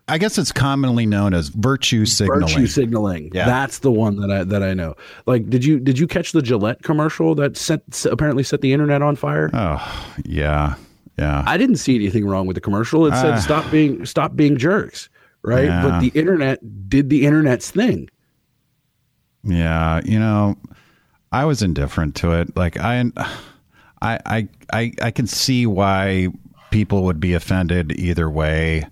I 0.08 0.18
guess 0.18 0.38
it's 0.38 0.50
commonly 0.50 1.06
known 1.06 1.34
as 1.34 1.48
virtue 1.50 2.04
signaling. 2.04 2.40
Virtue 2.48 2.66
signaling. 2.66 3.30
Yeah. 3.32 3.46
That's 3.46 3.78
the 3.78 3.92
one 3.92 4.16
that 4.16 4.30
I 4.32 4.42
that 4.42 4.62
I 4.64 4.74
know. 4.74 4.94
Like, 5.26 5.48
did 5.48 5.64
you 5.64 5.78
did 5.78 5.98
you 6.00 6.08
catch 6.08 6.32
the 6.32 6.42
Gillette 6.42 6.82
commercial 6.82 7.36
that 7.36 7.56
set 7.56 7.82
apparently 8.10 8.42
set 8.42 8.60
the 8.60 8.72
internet 8.72 9.00
on 9.02 9.14
fire? 9.14 9.48
oh, 9.52 10.12
yeah, 10.24 10.74
yeah. 11.16 11.44
I 11.46 11.56
didn't 11.56 11.76
see 11.76 11.94
anything 11.94 12.26
wrong 12.26 12.48
with 12.48 12.56
the 12.56 12.60
commercial. 12.60 13.06
It 13.06 13.12
said 13.14 13.34
Ah. 13.34 13.38
stop 13.38 13.70
being 13.70 14.04
stop 14.04 14.34
being 14.34 14.56
jerks, 14.58 15.08
right? 15.42 15.66
Yeah. 15.66 15.82
But 15.82 16.00
the 16.00 16.08
internet 16.08 16.88
did 16.88 17.08
the 17.08 17.24
internet's 17.24 17.70
thing. 17.70 18.08
Yeah, 19.46 20.00
you 20.04 20.18
know, 20.18 20.56
I 21.30 21.44
was 21.44 21.62
indifferent 21.62 22.16
to 22.16 22.32
it. 22.32 22.56
Like 22.56 22.78
I, 22.78 23.04
I, 24.02 24.48
I, 24.72 24.92
I, 25.00 25.10
can 25.12 25.26
see 25.26 25.66
why 25.66 26.28
people 26.70 27.04
would 27.04 27.20
be 27.20 27.34
offended 27.34 27.92
either 27.92 28.28
way. 28.28 28.86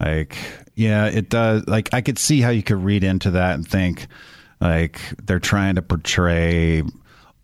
Like, 0.00 0.36
yeah, 0.74 1.06
it 1.06 1.28
does. 1.28 1.66
Like, 1.66 1.92
I 1.92 2.00
could 2.00 2.18
see 2.18 2.40
how 2.40 2.50
you 2.50 2.62
could 2.62 2.82
read 2.82 3.04
into 3.04 3.32
that 3.32 3.54
and 3.54 3.68
think, 3.68 4.06
like, 4.60 5.00
they're 5.24 5.38
trying 5.38 5.74
to 5.74 5.82
portray 5.82 6.82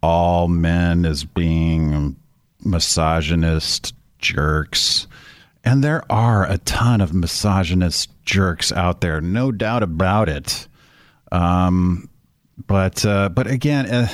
all 0.02 0.48
men 0.48 1.04
as 1.04 1.24
being 1.24 2.16
misogynist 2.64 3.94
jerks. 4.18 5.07
And 5.64 5.84
there 5.84 6.11
are 6.11 6.50
a 6.50 6.59
ton 6.59 7.00
of 7.00 7.12
misogynist 7.12 8.11
jerks 8.24 8.72
out 8.72 9.02
there, 9.02 9.20
no 9.20 9.52
doubt 9.52 9.82
about 9.82 10.28
it. 10.28 10.66
Um, 11.30 12.09
but 12.66 13.04
uh, 13.04 13.28
but 13.28 13.46
again, 13.46 13.86
uh, 13.86 14.09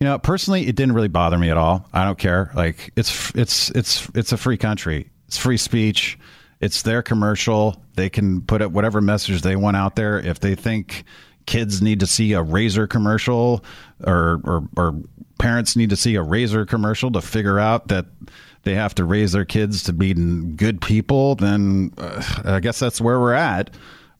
you 0.00 0.06
know, 0.06 0.18
personally, 0.18 0.66
it 0.66 0.76
didn't 0.76 0.94
really 0.94 1.08
bother 1.08 1.38
me 1.38 1.50
at 1.50 1.56
all. 1.56 1.88
I 1.92 2.04
don't 2.04 2.18
care. 2.18 2.50
Like 2.54 2.92
it's 2.96 3.32
it's 3.34 3.70
it's 3.70 4.08
it's 4.14 4.32
a 4.32 4.36
free 4.36 4.56
country. 4.56 5.10
It's 5.26 5.36
free 5.36 5.56
speech. 5.56 6.18
It's 6.60 6.82
their 6.82 7.02
commercial. 7.02 7.82
They 7.94 8.08
can 8.10 8.42
put 8.42 8.62
it 8.62 8.72
whatever 8.72 9.00
message 9.00 9.42
they 9.42 9.56
want 9.56 9.76
out 9.76 9.96
there. 9.96 10.18
If 10.18 10.40
they 10.40 10.54
think 10.54 11.04
kids 11.46 11.80
need 11.82 12.00
to 12.00 12.06
see 12.06 12.32
a 12.32 12.42
razor 12.42 12.86
commercial, 12.86 13.64
or 14.04 14.40
or, 14.44 14.68
or 14.76 15.00
parents 15.38 15.76
need 15.76 15.90
to 15.90 15.96
see 15.96 16.14
a 16.14 16.22
razor 16.22 16.64
commercial 16.64 17.10
to 17.12 17.20
figure 17.20 17.58
out 17.58 17.88
that 17.88 18.06
they 18.62 18.74
have 18.74 18.94
to 18.96 19.04
raise 19.04 19.32
their 19.32 19.44
kids 19.44 19.82
to 19.84 19.92
be 19.92 20.14
good 20.14 20.80
people, 20.80 21.34
then 21.36 21.92
uh, 21.98 22.22
I 22.44 22.60
guess 22.60 22.78
that's 22.78 23.00
where 23.00 23.20
we're 23.20 23.34
at. 23.34 23.70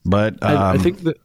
But 0.05 0.41
um, 0.43 0.57
I, 0.57 0.71
I 0.71 0.77
think 0.77 1.03
that 1.03 1.17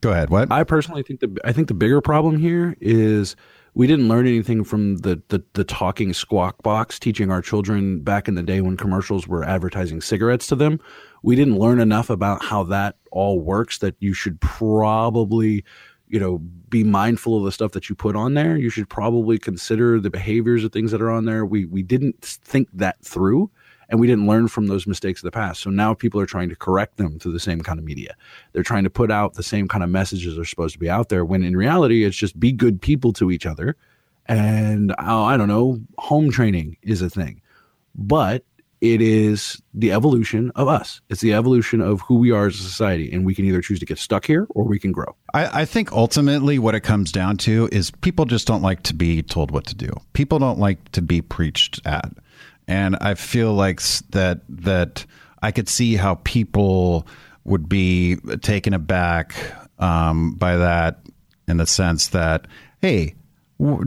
go 0.00 0.12
ahead. 0.12 0.30
What? 0.30 0.50
I 0.50 0.64
personally 0.64 1.02
think 1.02 1.20
the 1.20 1.36
I 1.44 1.52
think 1.52 1.68
the 1.68 1.74
bigger 1.74 2.00
problem 2.00 2.38
here 2.38 2.76
is 2.80 3.36
we 3.74 3.86
didn't 3.86 4.08
learn 4.08 4.26
anything 4.26 4.64
from 4.64 4.98
the, 4.98 5.22
the 5.28 5.42
the 5.54 5.64
talking 5.64 6.12
squawk 6.12 6.62
box 6.62 6.98
teaching 6.98 7.30
our 7.30 7.42
children 7.42 8.00
back 8.00 8.28
in 8.28 8.34
the 8.34 8.42
day 8.42 8.60
when 8.60 8.76
commercials 8.76 9.28
were 9.28 9.44
advertising 9.44 10.00
cigarettes 10.00 10.46
to 10.48 10.56
them. 10.56 10.80
We 11.22 11.36
didn't 11.36 11.58
learn 11.58 11.80
enough 11.80 12.10
about 12.10 12.42
how 12.42 12.64
that 12.64 12.96
all 13.10 13.40
works 13.40 13.78
that 13.78 13.94
you 14.00 14.14
should 14.14 14.40
probably 14.40 15.64
you 16.08 16.18
know 16.18 16.38
be 16.38 16.84
mindful 16.84 17.36
of 17.36 17.44
the 17.44 17.52
stuff 17.52 17.72
that 17.72 17.88
you 17.88 17.94
put 17.94 18.16
on 18.16 18.34
there. 18.34 18.56
You 18.56 18.70
should 18.70 18.88
probably 18.88 19.38
consider 19.38 20.00
the 20.00 20.10
behaviors 20.10 20.64
of 20.64 20.72
things 20.72 20.90
that 20.90 21.02
are 21.02 21.10
on 21.10 21.24
there. 21.24 21.44
We 21.44 21.64
we 21.66 21.82
didn't 21.82 22.20
think 22.22 22.68
that 22.72 23.02
through 23.04 23.50
and 23.90 23.98
we 23.98 24.06
didn't 24.06 24.26
learn 24.26 24.48
from 24.48 24.68
those 24.68 24.86
mistakes 24.86 25.20
of 25.20 25.24
the 25.24 25.30
past. 25.32 25.60
So 25.60 25.68
now 25.68 25.92
people 25.94 26.20
are 26.20 26.26
trying 26.26 26.48
to 26.48 26.56
correct 26.56 26.96
them 26.96 27.18
through 27.18 27.32
the 27.32 27.40
same 27.40 27.60
kind 27.60 27.78
of 27.78 27.84
media. 27.84 28.14
They're 28.52 28.62
trying 28.62 28.84
to 28.84 28.90
put 28.90 29.10
out 29.10 29.34
the 29.34 29.42
same 29.42 29.68
kind 29.68 29.84
of 29.84 29.90
messages 29.90 30.38
are 30.38 30.44
supposed 30.44 30.74
to 30.74 30.78
be 30.78 30.88
out 30.88 31.08
there 31.08 31.24
when 31.24 31.42
in 31.42 31.56
reality 31.56 32.04
it's 32.04 32.16
just 32.16 32.38
be 32.38 32.52
good 32.52 32.80
people 32.80 33.12
to 33.14 33.30
each 33.30 33.46
other. 33.46 33.76
And 34.26 34.94
oh, 34.98 35.24
I 35.24 35.36
don't 35.36 35.48
know, 35.48 35.80
home 35.98 36.30
training 36.30 36.76
is 36.82 37.02
a 37.02 37.10
thing. 37.10 37.42
But 37.96 38.44
it 38.80 39.02
is 39.02 39.60
the 39.74 39.92
evolution 39.92 40.52
of 40.54 40.68
us. 40.68 41.02
It's 41.10 41.20
the 41.20 41.34
evolution 41.34 41.80
of 41.82 42.00
who 42.00 42.14
we 42.14 42.30
are 42.30 42.46
as 42.46 42.54
a 42.54 42.62
society. 42.62 43.12
And 43.12 43.26
we 43.26 43.34
can 43.34 43.44
either 43.44 43.60
choose 43.60 43.78
to 43.80 43.86
get 43.86 43.98
stuck 43.98 44.24
here 44.24 44.46
or 44.50 44.64
we 44.64 44.78
can 44.78 44.92
grow. 44.92 45.16
I, 45.34 45.62
I 45.62 45.64
think 45.64 45.92
ultimately 45.92 46.58
what 46.58 46.74
it 46.74 46.80
comes 46.80 47.12
down 47.12 47.36
to 47.38 47.68
is 47.72 47.90
people 47.90 48.24
just 48.24 48.46
don't 48.46 48.62
like 48.62 48.82
to 48.84 48.94
be 48.94 49.22
told 49.22 49.50
what 49.50 49.66
to 49.66 49.74
do. 49.74 49.92
People 50.14 50.38
don't 50.38 50.58
like 50.58 50.92
to 50.92 51.02
be 51.02 51.20
preached 51.20 51.80
at, 51.84 52.10
and 52.70 52.96
I 53.00 53.14
feel 53.14 53.52
like 53.52 53.82
that 54.10 54.40
that 54.48 55.04
I 55.42 55.50
could 55.50 55.68
see 55.68 55.96
how 55.96 56.14
people 56.22 57.06
would 57.44 57.68
be 57.68 58.16
taken 58.42 58.72
aback 58.72 59.34
um, 59.80 60.34
by 60.34 60.56
that 60.56 61.00
in 61.48 61.56
the 61.58 61.66
sense 61.66 62.08
that 62.08 62.46
hey. 62.80 63.16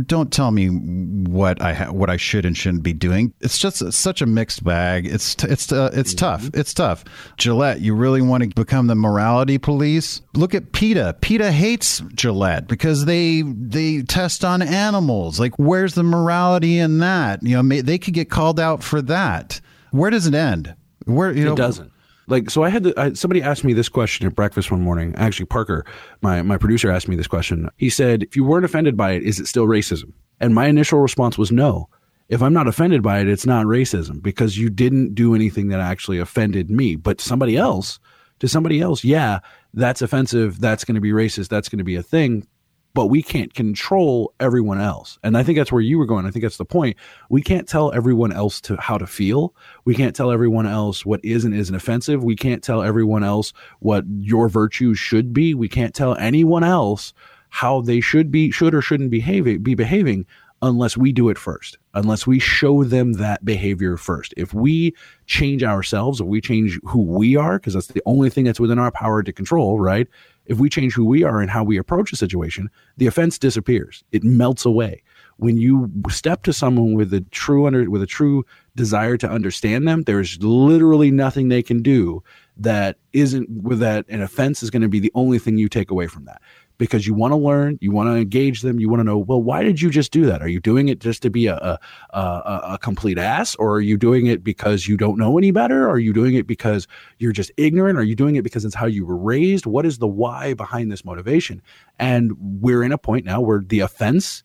Don't 0.05 0.31
tell 0.31 0.51
me 0.51 0.67
what 0.67 1.61
I 1.61 1.73
ha- 1.73 1.91
what 1.91 2.09
I 2.09 2.17
should 2.17 2.45
and 2.45 2.55
shouldn't 2.55 2.83
be 2.83 2.93
doing. 2.93 3.33
It's 3.41 3.57
just 3.57 3.91
such 3.91 4.21
a 4.21 4.25
mixed 4.27 4.63
bag. 4.63 5.07
It's 5.07 5.33
t- 5.33 5.47
it's 5.47 5.71
uh, 5.71 5.89
it's 5.93 6.13
tough. 6.13 6.49
It's 6.53 6.73
tough. 6.73 7.03
Gillette, 7.37 7.81
you 7.81 7.95
really 7.95 8.21
want 8.21 8.43
to 8.43 8.49
become 8.49 8.85
the 8.85 8.95
morality 8.95 9.57
police? 9.57 10.21
Look 10.35 10.53
at 10.53 10.73
PETA. 10.73 11.17
PETA 11.21 11.51
hates 11.51 12.01
Gillette 12.13 12.67
because 12.67 13.05
they 13.05 13.41
they 13.41 14.03
test 14.03 14.45
on 14.45 14.61
animals. 14.61 15.39
Like, 15.39 15.57
where's 15.57 15.95
the 15.95 16.03
morality 16.03 16.77
in 16.77 16.99
that? 16.99 17.41
You 17.41 17.55
know, 17.55 17.63
may, 17.63 17.81
they 17.81 17.97
could 17.97 18.13
get 18.13 18.29
called 18.29 18.59
out 18.59 18.83
for 18.83 19.01
that. 19.01 19.59
Where 19.89 20.11
does 20.11 20.27
it 20.27 20.35
end? 20.35 20.75
Where 21.05 21.31
you 21.31 21.45
know 21.45 21.53
it 21.53 21.57
doesn't. 21.57 21.92
Like 22.27 22.49
so, 22.49 22.63
I 22.63 22.69
had 22.69 22.83
to, 22.85 22.93
I, 22.97 23.13
somebody 23.13 23.41
asked 23.41 23.63
me 23.63 23.73
this 23.73 23.89
question 23.89 24.25
at 24.25 24.35
breakfast 24.35 24.71
one 24.71 24.81
morning. 24.81 25.13
Actually, 25.15 25.47
Parker, 25.47 25.85
my 26.21 26.41
my 26.41 26.57
producer, 26.57 26.89
asked 26.89 27.07
me 27.07 27.15
this 27.15 27.27
question. 27.27 27.69
He 27.77 27.89
said, 27.89 28.23
"If 28.23 28.35
you 28.35 28.43
weren't 28.43 28.65
offended 28.65 28.95
by 28.95 29.11
it, 29.11 29.23
is 29.23 29.39
it 29.39 29.47
still 29.47 29.67
racism?" 29.67 30.13
And 30.39 30.55
my 30.55 30.67
initial 30.67 30.99
response 30.99 31.37
was 31.37 31.51
no. 31.51 31.89
If 32.29 32.41
I'm 32.41 32.53
not 32.53 32.67
offended 32.67 33.03
by 33.03 33.19
it, 33.19 33.27
it's 33.27 33.45
not 33.45 33.65
racism 33.65 34.21
because 34.21 34.57
you 34.57 34.69
didn't 34.69 35.13
do 35.13 35.35
anything 35.35 35.67
that 35.69 35.81
actually 35.81 36.19
offended 36.19 36.71
me. 36.71 36.95
But 36.95 37.19
somebody 37.19 37.57
else, 37.57 37.99
to 38.39 38.47
somebody 38.47 38.81
else, 38.81 39.03
yeah, 39.03 39.39
that's 39.73 40.01
offensive. 40.01 40.59
That's 40.59 40.85
going 40.85 40.95
to 40.95 41.01
be 41.01 41.11
racist. 41.11 41.49
That's 41.49 41.69
going 41.69 41.79
to 41.79 41.83
be 41.83 41.95
a 41.95 42.03
thing. 42.03 42.47
But 42.95 43.07
we 43.07 43.23
can't 43.23 43.53
control 43.53 44.33
everyone 44.39 44.79
else. 44.79 45.17
And 45.23 45.35
I 45.35 45.41
think 45.41 45.57
that's 45.57 45.71
where 45.71 45.81
you 45.81 45.97
were 45.97 46.05
going. 46.05 46.27
I 46.27 46.31
think 46.31 46.43
that's 46.43 46.57
the 46.57 46.65
point. 46.65 46.95
We 47.29 47.41
can't 47.41 47.67
tell 47.67 47.91
everyone 47.91 48.31
else 48.31 48.61
to 48.61 48.75
how 48.77 48.99
to 48.99 49.07
feel. 49.07 49.55
We 49.83 49.95
can't 49.95 50.15
tell 50.15 50.31
everyone 50.31 50.67
else 50.67 51.03
what 51.03 51.23
is 51.25 51.43
and 51.43 51.55
isn't 51.55 51.73
offensive. 51.73 52.23
We 52.23 52.35
can't 52.35 52.63
tell 52.63 52.83
everyone 52.83 53.23
else 53.23 53.51
what 53.79 54.05
your 54.19 54.47
virtues 54.47 54.99
should 54.99 55.33
be. 55.33 55.55
We 55.55 55.67
can't 55.67 55.95
tell 55.95 56.15
anyone 56.17 56.63
else 56.63 57.13
how 57.49 57.81
they 57.81 57.99
should 57.99 58.31
be, 58.31 58.51
should 58.51 58.75
or 58.75 58.81
shouldn't 58.81 59.11
behave, 59.11 59.63
be 59.63 59.75
behaving 59.75 60.25
unless 60.63 60.95
we 60.95 61.11
do 61.11 61.29
it 61.29 61.37
first, 61.37 61.77
unless 61.93 62.25
we 62.25 62.39
show 62.39 62.83
them 62.83 63.13
that 63.13 63.43
behavior 63.43 63.97
first. 63.97 64.33
If 64.37 64.53
we 64.53 64.95
change 65.25 65.61
ourselves, 65.61 66.21
if 66.21 66.25
we 66.25 66.41
change 66.41 66.79
who 66.85 67.01
we 67.01 67.35
are, 67.35 67.59
because 67.59 67.73
that's 67.73 67.87
the 67.87 68.01
only 68.05 68.29
thing 68.29 68.45
that's 68.45 68.61
within 68.61 68.79
our 68.79 68.91
power 68.91 69.21
to 69.21 69.33
control, 69.33 69.79
right? 69.79 70.07
If 70.45 70.59
we 70.59 70.69
change 70.69 70.93
who 70.93 71.05
we 71.05 71.23
are 71.23 71.39
and 71.41 71.49
how 71.49 71.63
we 71.63 71.77
approach 71.77 72.11
a 72.11 72.17
situation, 72.17 72.69
the 72.97 73.07
offense 73.07 73.37
disappears. 73.37 74.03
It 74.11 74.23
melts 74.23 74.65
away. 74.65 75.03
When 75.37 75.57
you 75.57 75.91
step 76.09 76.43
to 76.43 76.53
someone 76.53 76.93
with 76.93 77.13
a 77.13 77.21
true 77.31 77.65
under 77.65 77.89
with 77.89 78.01
a 78.01 78.07
true 78.07 78.45
desire 78.75 79.17
to 79.17 79.29
understand 79.29 79.87
them, 79.87 80.03
there's 80.03 80.41
literally 80.43 81.11
nothing 81.11 81.49
they 81.49 81.63
can 81.63 81.81
do 81.81 82.23
that 82.57 82.97
isn't 83.13 83.49
with 83.49 83.79
that 83.79 84.05
an 84.09 84.21
offense 84.21 84.61
is 84.61 84.69
going 84.69 84.81
to 84.81 84.89
be 84.89 84.99
the 84.99 85.11
only 85.15 85.39
thing 85.39 85.57
you 85.57 85.67
take 85.67 85.89
away 85.89 86.07
from 86.07 86.25
that 86.25 86.41
because 86.77 87.05
you 87.05 87.13
want 87.13 87.31
to 87.31 87.37
learn, 87.37 87.77
you 87.81 87.91
want 87.91 88.09
to 88.09 88.15
engage 88.15 88.61
them, 88.61 88.79
you 88.79 88.89
want 88.89 88.99
to 88.99 89.03
know, 89.03 89.17
well, 89.17 89.41
why 89.41 89.63
did 89.63 89.81
you 89.81 89.89
just 89.89 90.11
do 90.11 90.25
that? 90.25 90.41
Are 90.41 90.47
you 90.47 90.59
doing 90.59 90.89
it 90.89 90.99
just 90.99 91.21
to 91.21 91.29
be 91.29 91.47
a, 91.47 91.55
a, 91.55 91.79
a, 92.17 92.61
a 92.73 92.77
complete 92.81 93.17
ass? 93.17 93.55
Or 93.55 93.75
are 93.75 93.81
you 93.81 93.97
doing 93.97 94.25
it 94.27 94.43
because 94.43 94.87
you 94.87 94.97
don't 94.97 95.17
know 95.17 95.37
any 95.37 95.51
better? 95.51 95.89
Are 95.89 95.99
you 95.99 96.13
doing 96.13 96.33
it 96.35 96.47
because 96.47 96.87
you're 97.19 97.31
just 97.31 97.51
ignorant? 97.57 97.97
Are 97.97 98.03
you 98.03 98.15
doing 98.15 98.35
it 98.35 98.43
because 98.43 98.65
it's 98.65 98.75
how 98.75 98.87
you 98.87 99.05
were 99.05 99.17
raised? 99.17 99.65
What 99.65 99.85
is 99.85 99.99
the 99.99 100.07
why 100.07 100.53
behind 100.53 100.91
this 100.91 101.05
motivation? 101.05 101.61
And 101.99 102.33
we're 102.39 102.83
in 102.83 102.91
a 102.91 102.97
point 102.97 103.25
now 103.25 103.41
where 103.41 103.61
the 103.65 103.81
offense 103.81 104.43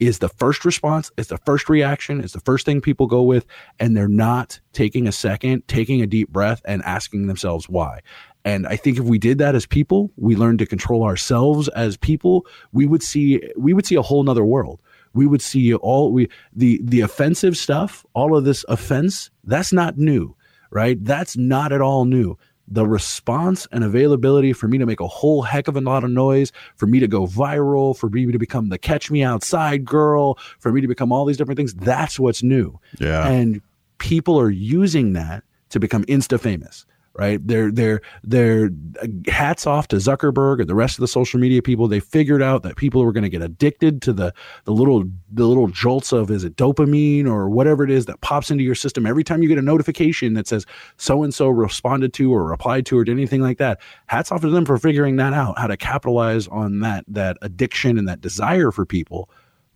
is 0.00 0.18
the 0.18 0.30
first 0.30 0.64
response, 0.64 1.12
it's 1.18 1.28
the 1.28 1.38
first 1.38 1.68
reaction, 1.68 2.20
it's 2.20 2.32
the 2.32 2.40
first 2.40 2.64
thing 2.64 2.80
people 2.80 3.06
go 3.06 3.22
with, 3.22 3.46
and 3.78 3.94
they're 3.94 4.08
not 4.08 4.58
taking 4.72 5.06
a 5.06 5.12
second, 5.12 5.68
taking 5.68 6.00
a 6.00 6.06
deep 6.06 6.30
breath, 6.30 6.62
and 6.64 6.82
asking 6.84 7.26
themselves 7.26 7.68
why. 7.68 8.00
And 8.44 8.66
I 8.66 8.76
think 8.76 8.98
if 8.98 9.04
we 9.04 9.18
did 9.18 9.38
that 9.38 9.54
as 9.54 9.66
people, 9.66 10.10
we 10.16 10.34
learned 10.34 10.60
to 10.60 10.66
control 10.66 11.02
ourselves 11.02 11.68
as 11.68 11.96
people, 11.96 12.46
we 12.72 12.86
would 12.86 13.02
see 13.02 13.42
we 13.56 13.74
would 13.74 13.86
see 13.86 13.96
a 13.96 14.02
whole 14.02 14.22
nother 14.22 14.44
world. 14.44 14.80
We 15.12 15.26
would 15.26 15.42
see 15.42 15.74
all 15.74 16.12
we 16.12 16.28
the 16.54 16.80
the 16.82 17.00
offensive 17.02 17.56
stuff, 17.56 18.06
all 18.14 18.36
of 18.36 18.44
this 18.44 18.64
offense, 18.68 19.30
that's 19.44 19.72
not 19.72 19.98
new, 19.98 20.34
right? 20.70 21.02
That's 21.04 21.36
not 21.36 21.72
at 21.72 21.82
all 21.82 22.04
new. 22.04 22.38
The 22.72 22.86
response 22.86 23.66
and 23.72 23.82
availability 23.82 24.52
for 24.52 24.68
me 24.68 24.78
to 24.78 24.86
make 24.86 25.00
a 25.00 25.08
whole 25.08 25.42
heck 25.42 25.66
of 25.66 25.76
a 25.76 25.80
lot 25.80 26.04
of 26.04 26.10
noise, 26.10 26.52
for 26.76 26.86
me 26.86 27.00
to 27.00 27.08
go 27.08 27.26
viral, 27.26 27.96
for 27.96 28.08
me 28.08 28.30
to 28.30 28.38
become 28.38 28.68
the 28.68 28.78
catch 28.78 29.10
me 29.10 29.24
outside 29.24 29.84
girl, 29.84 30.38
for 30.60 30.72
me 30.72 30.80
to 30.80 30.86
become 30.86 31.10
all 31.10 31.24
these 31.24 31.36
different 31.36 31.56
things, 31.56 31.74
that's 31.74 32.18
what's 32.18 32.44
new. 32.44 32.78
Yeah. 33.00 33.26
And 33.28 33.60
people 33.98 34.40
are 34.40 34.50
using 34.50 35.14
that 35.14 35.42
to 35.70 35.80
become 35.80 36.04
insta 36.04 36.38
famous 36.38 36.86
right? 37.14 37.44
They're 37.46 37.70
they're 37.72 38.00
they're 38.22 38.70
uh, 39.02 39.06
hats 39.30 39.66
off 39.66 39.88
to 39.88 39.96
Zuckerberg 39.96 40.60
and 40.60 40.68
the 40.68 40.74
rest 40.74 40.96
of 40.96 41.00
the 41.00 41.08
social 41.08 41.40
media 41.40 41.60
people. 41.60 41.88
They 41.88 42.00
figured 42.00 42.42
out 42.42 42.62
that 42.62 42.76
people 42.76 43.04
were 43.04 43.12
going 43.12 43.24
to 43.24 43.28
get 43.28 43.42
addicted 43.42 44.00
to 44.02 44.12
the 44.12 44.32
the 44.64 44.72
little 44.72 45.04
the 45.32 45.46
little 45.46 45.68
jolts 45.68 46.12
of 46.12 46.30
is 46.30 46.44
it 46.44 46.56
dopamine 46.56 47.26
or 47.26 47.50
whatever 47.50 47.82
it 47.84 47.90
is 47.90 48.06
that 48.06 48.20
pops 48.20 48.50
into 48.50 48.62
your 48.62 48.74
system 48.74 49.06
every 49.06 49.24
time 49.24 49.42
you 49.42 49.48
get 49.48 49.58
a 49.58 49.62
notification 49.62 50.34
that 50.34 50.46
says 50.46 50.66
so 50.96 51.22
and 51.22 51.34
so 51.34 51.48
responded 51.48 52.12
to 52.14 52.32
or 52.32 52.44
replied 52.44 52.86
to 52.86 52.98
or 52.98 53.04
did 53.04 53.12
anything 53.12 53.42
like 53.42 53.58
that. 53.58 53.80
Hats 54.06 54.30
off 54.30 54.40
to 54.42 54.50
them 54.50 54.64
for 54.64 54.78
figuring 54.78 55.16
that 55.16 55.32
out, 55.32 55.58
how 55.58 55.66
to 55.66 55.76
capitalize 55.76 56.46
on 56.48 56.80
that 56.80 57.04
that 57.08 57.36
addiction 57.42 57.98
and 57.98 58.08
that 58.08 58.20
desire 58.20 58.70
for 58.70 58.86
people 58.86 59.28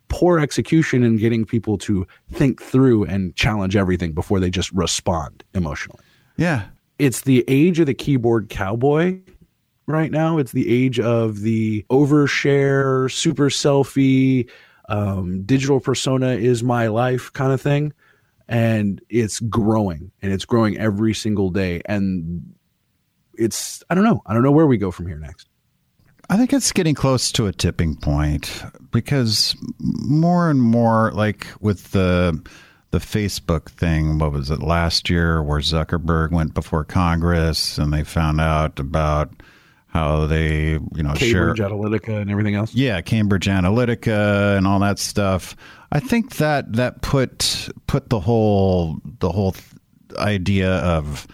poor 0.09 0.39
execution 0.39 1.03
in 1.03 1.17
getting 1.17 1.47
people 1.47 1.77
to 1.79 2.07
think 2.31 2.63
through 2.63 3.05
and 3.05 3.35
challenge 3.35 3.75
everything 3.75 4.13
before 4.13 4.39
they 4.39 4.51
just 4.51 4.71
respond 4.71 5.43
emotionally. 5.55 6.05
Yeah 6.37 6.67
it's 6.99 7.23
the 7.23 7.45
age 7.49 7.81
of 7.81 7.87
the 7.87 7.95
keyboard 7.95 8.49
cowboy 8.49 9.21
right 9.87 10.11
now. 10.11 10.39
It's 10.39 10.53
the 10.53 10.69
age 10.69 11.01
of 11.01 11.41
the 11.41 11.85
overshare, 11.91 13.11
super 13.11 13.49
selfie, 13.51 14.49
um, 14.89 15.43
digital 15.43 15.81
persona 15.81 16.29
is 16.29 16.63
my 16.63 16.89
life 16.89 17.33
kind 17.33 17.53
of 17.53 17.61
thing. 17.61 17.93
And 18.47 19.01
it's 19.09 19.41
growing 19.41 20.11
and 20.21 20.33
it's 20.33 20.45
growing 20.45 20.77
every 20.77 21.15
single 21.15 21.51
day. 21.51 21.81
And 21.87 22.55
it's, 23.33 23.83
I 23.89 23.95
don't 23.95 24.05
know. 24.05 24.23
I 24.27 24.35
don't 24.35 24.43
know 24.43 24.53
where 24.53 24.67
we 24.67 24.77
go 24.77 24.91
from 24.91 25.07
here 25.07 25.19
next. 25.19 25.49
I 26.29 26.37
think 26.37 26.53
it's 26.53 26.73
getting 26.73 26.95
close 26.95 27.33
to 27.33 27.47
a 27.47 27.53
tipping 27.53 27.97
point 27.97 28.65
because 28.91 29.57
more 29.79 30.51
and 30.51 30.61
more, 30.61 31.11
like 31.13 31.47
with 31.61 31.91
the 31.93 32.43
the 32.95 33.01
Facebook 33.01 33.71
thing. 33.71 34.21
What 34.21 34.31
was 34.31 34.53
it 34.53 34.63
last 34.63 35.11
year 35.11 35.43
where 35.43 35.59
Zuckerberg 35.59 36.31
went 36.31 36.55
before 36.55 36.85
Congress 36.85 37.77
and 37.77 37.93
they 37.93 38.05
found 38.05 38.41
out 38.41 38.79
about 38.79 39.31
how 39.89 40.27
they, 40.27 40.75
you 40.95 41.03
know, 41.03 41.13
Cambridge 41.15 41.59
share 41.59 41.69
Analytica 41.69 42.21
and 42.21 42.31
everything 42.31 42.55
else. 42.55 42.73
Yeah, 42.73 43.01
Cambridge 43.01 43.47
Analytica 43.47 44.57
and 44.57 44.65
all 44.65 44.79
that 44.79 45.01
stuff. 45.01 45.57
I 45.91 45.99
think 45.99 46.37
that 46.37 46.75
that 46.75 47.03
put 47.03 47.69
put 47.89 48.11
the 48.11 48.21
whole 48.21 49.01
the 49.19 49.33
whole 49.33 49.57
idea 50.17 50.75
of 50.77 51.27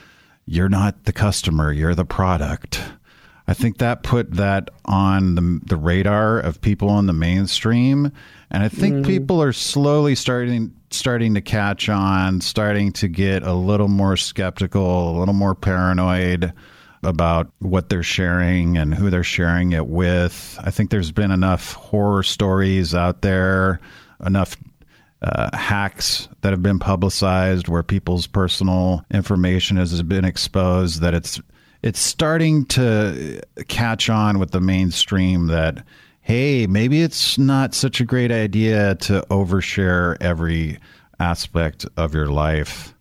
you're 0.47 0.71
not 0.71 1.05
the 1.05 1.13
customer, 1.13 1.73
you're 1.73 1.95
the 1.95 2.07
product. 2.07 2.83
I 3.47 3.53
think 3.53 3.79
that 3.79 4.03
put 4.03 4.33
that 4.33 4.71
on 4.87 5.35
the 5.35 5.61
the 5.67 5.77
radar 5.77 6.39
of 6.41 6.63
people 6.63 6.89
on 6.89 7.07
the 7.07 7.13
mainstream 7.13 8.13
and 8.51 8.63
I 8.63 8.69
think 8.69 8.97
mm. 8.97 9.07
people 9.07 9.43
are 9.43 9.53
slowly 9.53 10.15
starting 10.15 10.75
starting 10.91 11.35
to 11.35 11.41
catch 11.41 11.89
on, 11.89 12.41
starting 12.41 12.93
to 12.93 13.09
get 13.09 13.43
a 13.43 13.53
little 13.53 13.89
more 13.89 14.17
skeptical, 14.17 15.17
a 15.17 15.19
little 15.19 15.35
more 15.35 15.55
paranoid 15.55 16.53
about 17.03 17.51
what 17.61 17.89
they're 17.89 18.03
sharing 18.03 18.77
and 18.77 18.95
who 18.95 19.09
they're 19.09 19.23
sharing 19.23 19.73
it 19.73 19.87
with. 19.87 20.59
I 20.63 20.71
think 20.71 20.91
there's 20.91 21.13
been 21.13 21.31
enough 21.31 21.73
horror 21.73 22.23
stories 22.23 22.95
out 22.95 23.23
there, 23.23 23.81
enough 24.25 24.57
uh, 25.23 25.57
hacks 25.57 26.29
that 26.41 26.51
have 26.51 26.63
been 26.63 26.79
publicized 26.79 27.69
where 27.69 27.83
people's 27.83 28.27
personal 28.27 29.05
information 29.11 29.77
has 29.77 30.03
been 30.03 30.25
exposed 30.25 31.01
that 31.01 31.15
it's 31.15 31.41
it's 31.83 32.01
starting 32.01 32.67
to 32.67 33.41
catch 33.69 34.11
on 34.11 34.39
with 34.39 34.51
the 34.51 34.61
mainstream 34.61 35.47
that 35.47 35.83
hey, 36.31 36.65
maybe 36.69 37.03
it's 37.03 37.39
not 37.39 37.75
such 37.75 38.01
a 38.01 38.05
great 38.05 38.31
idea 38.31 38.95
to 38.95 39.21
overshare 39.31 40.17
every 40.21 40.79
aspect 41.19 41.85
of 41.97 42.15
your 42.15 42.29
life. 42.29 42.95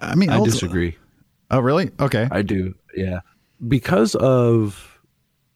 I 0.00 0.16
mean, 0.16 0.30
I 0.30 0.42
disagree. 0.42 0.96
Oh, 1.52 1.60
really? 1.60 1.92
Okay. 2.00 2.26
I 2.28 2.42
do. 2.42 2.74
Yeah. 2.92 3.20
Because 3.68 4.16
of 4.16 5.00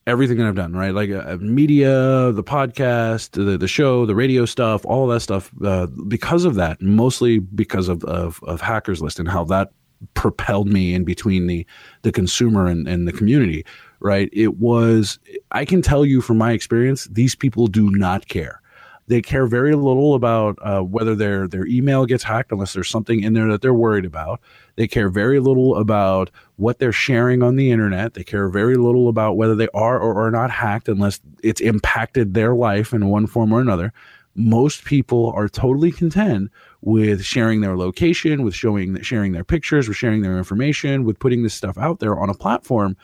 everything 0.06 0.36
that 0.36 0.46
I've 0.46 0.54
done, 0.54 0.72
right? 0.74 0.94
Like 0.94 1.10
uh, 1.10 1.36
media, 1.40 2.30
the 2.30 2.44
podcast, 2.44 3.32
the, 3.32 3.58
the 3.58 3.66
show, 3.66 4.06
the 4.06 4.14
radio 4.14 4.44
stuff, 4.44 4.86
all 4.86 5.08
that 5.08 5.18
stuff. 5.18 5.50
Uh, 5.64 5.86
because 6.06 6.44
of 6.44 6.54
that, 6.54 6.80
mostly 6.80 7.40
because 7.40 7.88
of, 7.88 8.04
of, 8.04 8.38
of 8.44 8.60
Hackers 8.60 9.02
List 9.02 9.18
and 9.18 9.28
how 9.28 9.42
that 9.46 9.72
propelled 10.12 10.68
me 10.68 10.94
in 10.94 11.02
between 11.02 11.46
the 11.46 11.66
the 12.02 12.12
consumer 12.12 12.66
and, 12.66 12.86
and 12.86 13.08
the 13.08 13.12
community 13.12 13.64
right? 14.04 14.28
It 14.34 14.58
was, 14.58 15.18
I 15.50 15.64
can 15.64 15.80
tell 15.80 16.04
you 16.04 16.20
from 16.20 16.36
my 16.36 16.52
experience, 16.52 17.06
these 17.06 17.34
people 17.34 17.66
do 17.66 17.90
not 17.90 18.28
care. 18.28 18.60
They 19.06 19.22
care 19.22 19.46
very 19.46 19.74
little 19.74 20.14
about 20.14 20.58
uh, 20.62 20.80
whether 20.80 21.14
their 21.14 21.46
their 21.46 21.66
email 21.66 22.06
gets 22.06 22.22
hacked, 22.22 22.52
unless 22.52 22.72
there's 22.72 22.88
something 22.88 23.22
in 23.22 23.34
there 23.34 23.48
that 23.48 23.60
they're 23.60 23.74
worried 23.74 24.06
about. 24.06 24.40
They 24.76 24.86
care 24.86 25.10
very 25.10 25.40
little 25.40 25.76
about 25.76 26.30
what 26.56 26.78
they're 26.78 26.92
sharing 26.92 27.42
on 27.42 27.56
the 27.56 27.70
internet. 27.70 28.14
They 28.14 28.24
care 28.24 28.48
very 28.48 28.76
little 28.76 29.08
about 29.08 29.36
whether 29.36 29.54
they 29.54 29.68
are 29.74 29.98
or 29.98 30.26
are 30.26 30.30
not 30.30 30.50
hacked, 30.50 30.88
unless 30.88 31.20
it's 31.42 31.60
impacted 31.60 32.32
their 32.32 32.54
life 32.54 32.94
in 32.94 33.08
one 33.08 33.26
form 33.26 33.52
or 33.52 33.60
another. 33.60 33.92
Most 34.36 34.84
people 34.84 35.32
are 35.36 35.48
totally 35.48 35.92
content 35.92 36.50
with 36.80 37.22
sharing 37.24 37.60
their 37.60 37.76
location, 37.76 38.42
with 38.42 38.54
showing 38.54 39.00
sharing 39.02 39.32
their 39.32 39.44
pictures, 39.44 39.86
with 39.86 39.98
sharing 39.98 40.22
their 40.22 40.38
information, 40.38 41.04
with 41.04 41.18
putting 41.18 41.42
this 41.42 41.54
stuff 41.54 41.76
out 41.76 42.00
there 42.00 42.18
on 42.18 42.30
a 42.30 42.34
platform 42.34 42.96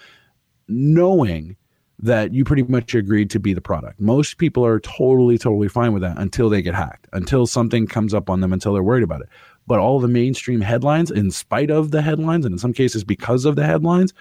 knowing 0.71 1.57
that 2.03 2.33
you 2.33 2.45
pretty 2.45 2.63
much 2.63 2.95
agreed 2.95 3.29
to 3.31 3.39
be 3.39 3.53
the 3.53 3.61
product. 3.61 4.01
Most 4.01 4.39
people 4.39 4.65
are 4.65 4.81
totally, 4.81 5.37
totally 5.37 5.69
fine 5.69 5.93
with 5.93 6.03
that 6.03 6.19
until 6.19 6.49
they 6.49 6.63
get 6.63 6.75
hacked, 6.75 7.07
until 7.13 7.47
something 7.47 7.87
comes 7.87 8.15
up 8.15 8.31
on 8.31 8.41
them, 8.41 8.53
until 8.53 8.73
they're 8.73 8.83
worried 8.83 9.03
about 9.03 9.21
it. 9.21 9.29
But 9.67 9.81
all 9.81 10.01
the 10.01 10.09
mainstream 10.09 10.63
headlines, 10.63 11.11
in 11.11 11.31
spite 11.31 11.71
of 11.71 11.91
the 11.91 12.01
headlines, 12.01 12.47
and 12.47 12.55
in 12.55 12.59
some 12.59 12.73
cases 12.73 13.05
because 13.05 13.45
of 13.45 13.57
the 13.57 13.67
headlines, 13.67 14.15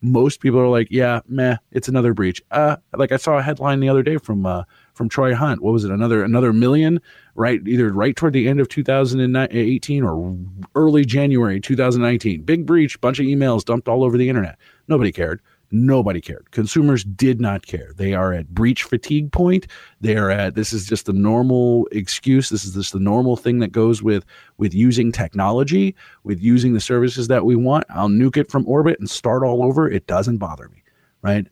most 0.00 0.40
people 0.40 0.60
are 0.60 0.68
like, 0.68 0.88
"Yeah, 0.90 1.20
meh, 1.26 1.56
it's 1.72 1.88
another 1.88 2.14
breach." 2.14 2.42
Uh, 2.50 2.76
like 2.94 3.10
I 3.10 3.16
saw 3.16 3.38
a 3.38 3.42
headline 3.42 3.80
the 3.80 3.88
other 3.88 4.02
day 4.02 4.18
from 4.18 4.46
uh, 4.46 4.64
from 4.92 5.08
Troy 5.08 5.34
Hunt. 5.34 5.62
What 5.62 5.72
was 5.72 5.84
it? 5.84 5.90
Another 5.90 6.22
another 6.22 6.52
million, 6.52 7.00
right? 7.34 7.60
Either 7.66 7.92
right 7.92 8.14
toward 8.14 8.34
the 8.34 8.48
end 8.48 8.60
of 8.60 8.68
2018 8.68 10.04
or 10.04 10.36
early 10.74 11.04
January 11.04 11.60
2019. 11.60 12.42
Big 12.42 12.66
breach, 12.66 13.00
bunch 13.00 13.18
of 13.18 13.26
emails 13.26 13.64
dumped 13.64 13.88
all 13.88 14.04
over 14.04 14.18
the 14.18 14.28
internet. 14.28 14.58
Nobody 14.88 15.10
cared. 15.10 15.40
Nobody 15.70 16.20
cared. 16.20 16.50
Consumers 16.50 17.04
did 17.04 17.40
not 17.40 17.66
care. 17.66 17.92
They 17.96 18.14
are 18.14 18.32
at 18.32 18.48
breach 18.48 18.84
fatigue 18.84 19.32
point. 19.32 19.66
They 20.00 20.16
are 20.16 20.30
at 20.30 20.54
this 20.54 20.72
is 20.72 20.86
just 20.86 21.06
the 21.06 21.12
normal 21.12 21.88
excuse. 21.90 22.48
This 22.48 22.64
is 22.64 22.74
just 22.74 22.92
the 22.92 23.00
normal 23.00 23.36
thing 23.36 23.58
that 23.58 23.72
goes 23.72 24.02
with 24.02 24.24
with 24.56 24.74
using 24.74 25.10
technology, 25.10 25.94
with 26.22 26.40
using 26.40 26.74
the 26.74 26.80
services 26.80 27.28
that 27.28 27.44
we 27.44 27.56
want. 27.56 27.84
I'll 27.90 28.08
nuke 28.08 28.36
it 28.36 28.50
from 28.50 28.66
orbit 28.68 28.98
and 29.00 29.10
start 29.10 29.42
all 29.42 29.64
over. 29.64 29.88
It 29.88 30.06
doesn't 30.06 30.38
bother 30.38 30.68
me, 30.68 30.82
right? 31.22 31.46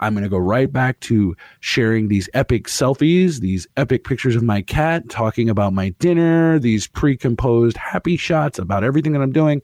I'm 0.00 0.14
going 0.14 0.24
to 0.24 0.30
go 0.30 0.38
right 0.38 0.72
back 0.72 1.00
to 1.00 1.36
sharing 1.60 2.08
these 2.08 2.28
epic 2.34 2.66
selfies, 2.66 3.40
these 3.40 3.66
epic 3.76 4.04
pictures 4.04 4.36
of 4.36 4.42
my 4.42 4.62
cat, 4.62 5.08
talking 5.08 5.50
about 5.50 5.72
my 5.72 5.90
dinner, 5.98 6.58
these 6.58 6.86
pre-composed 6.86 7.76
happy 7.76 8.16
shots 8.16 8.58
about 8.58 8.84
everything 8.84 9.12
that 9.12 9.22
I'm 9.22 9.32
doing 9.32 9.60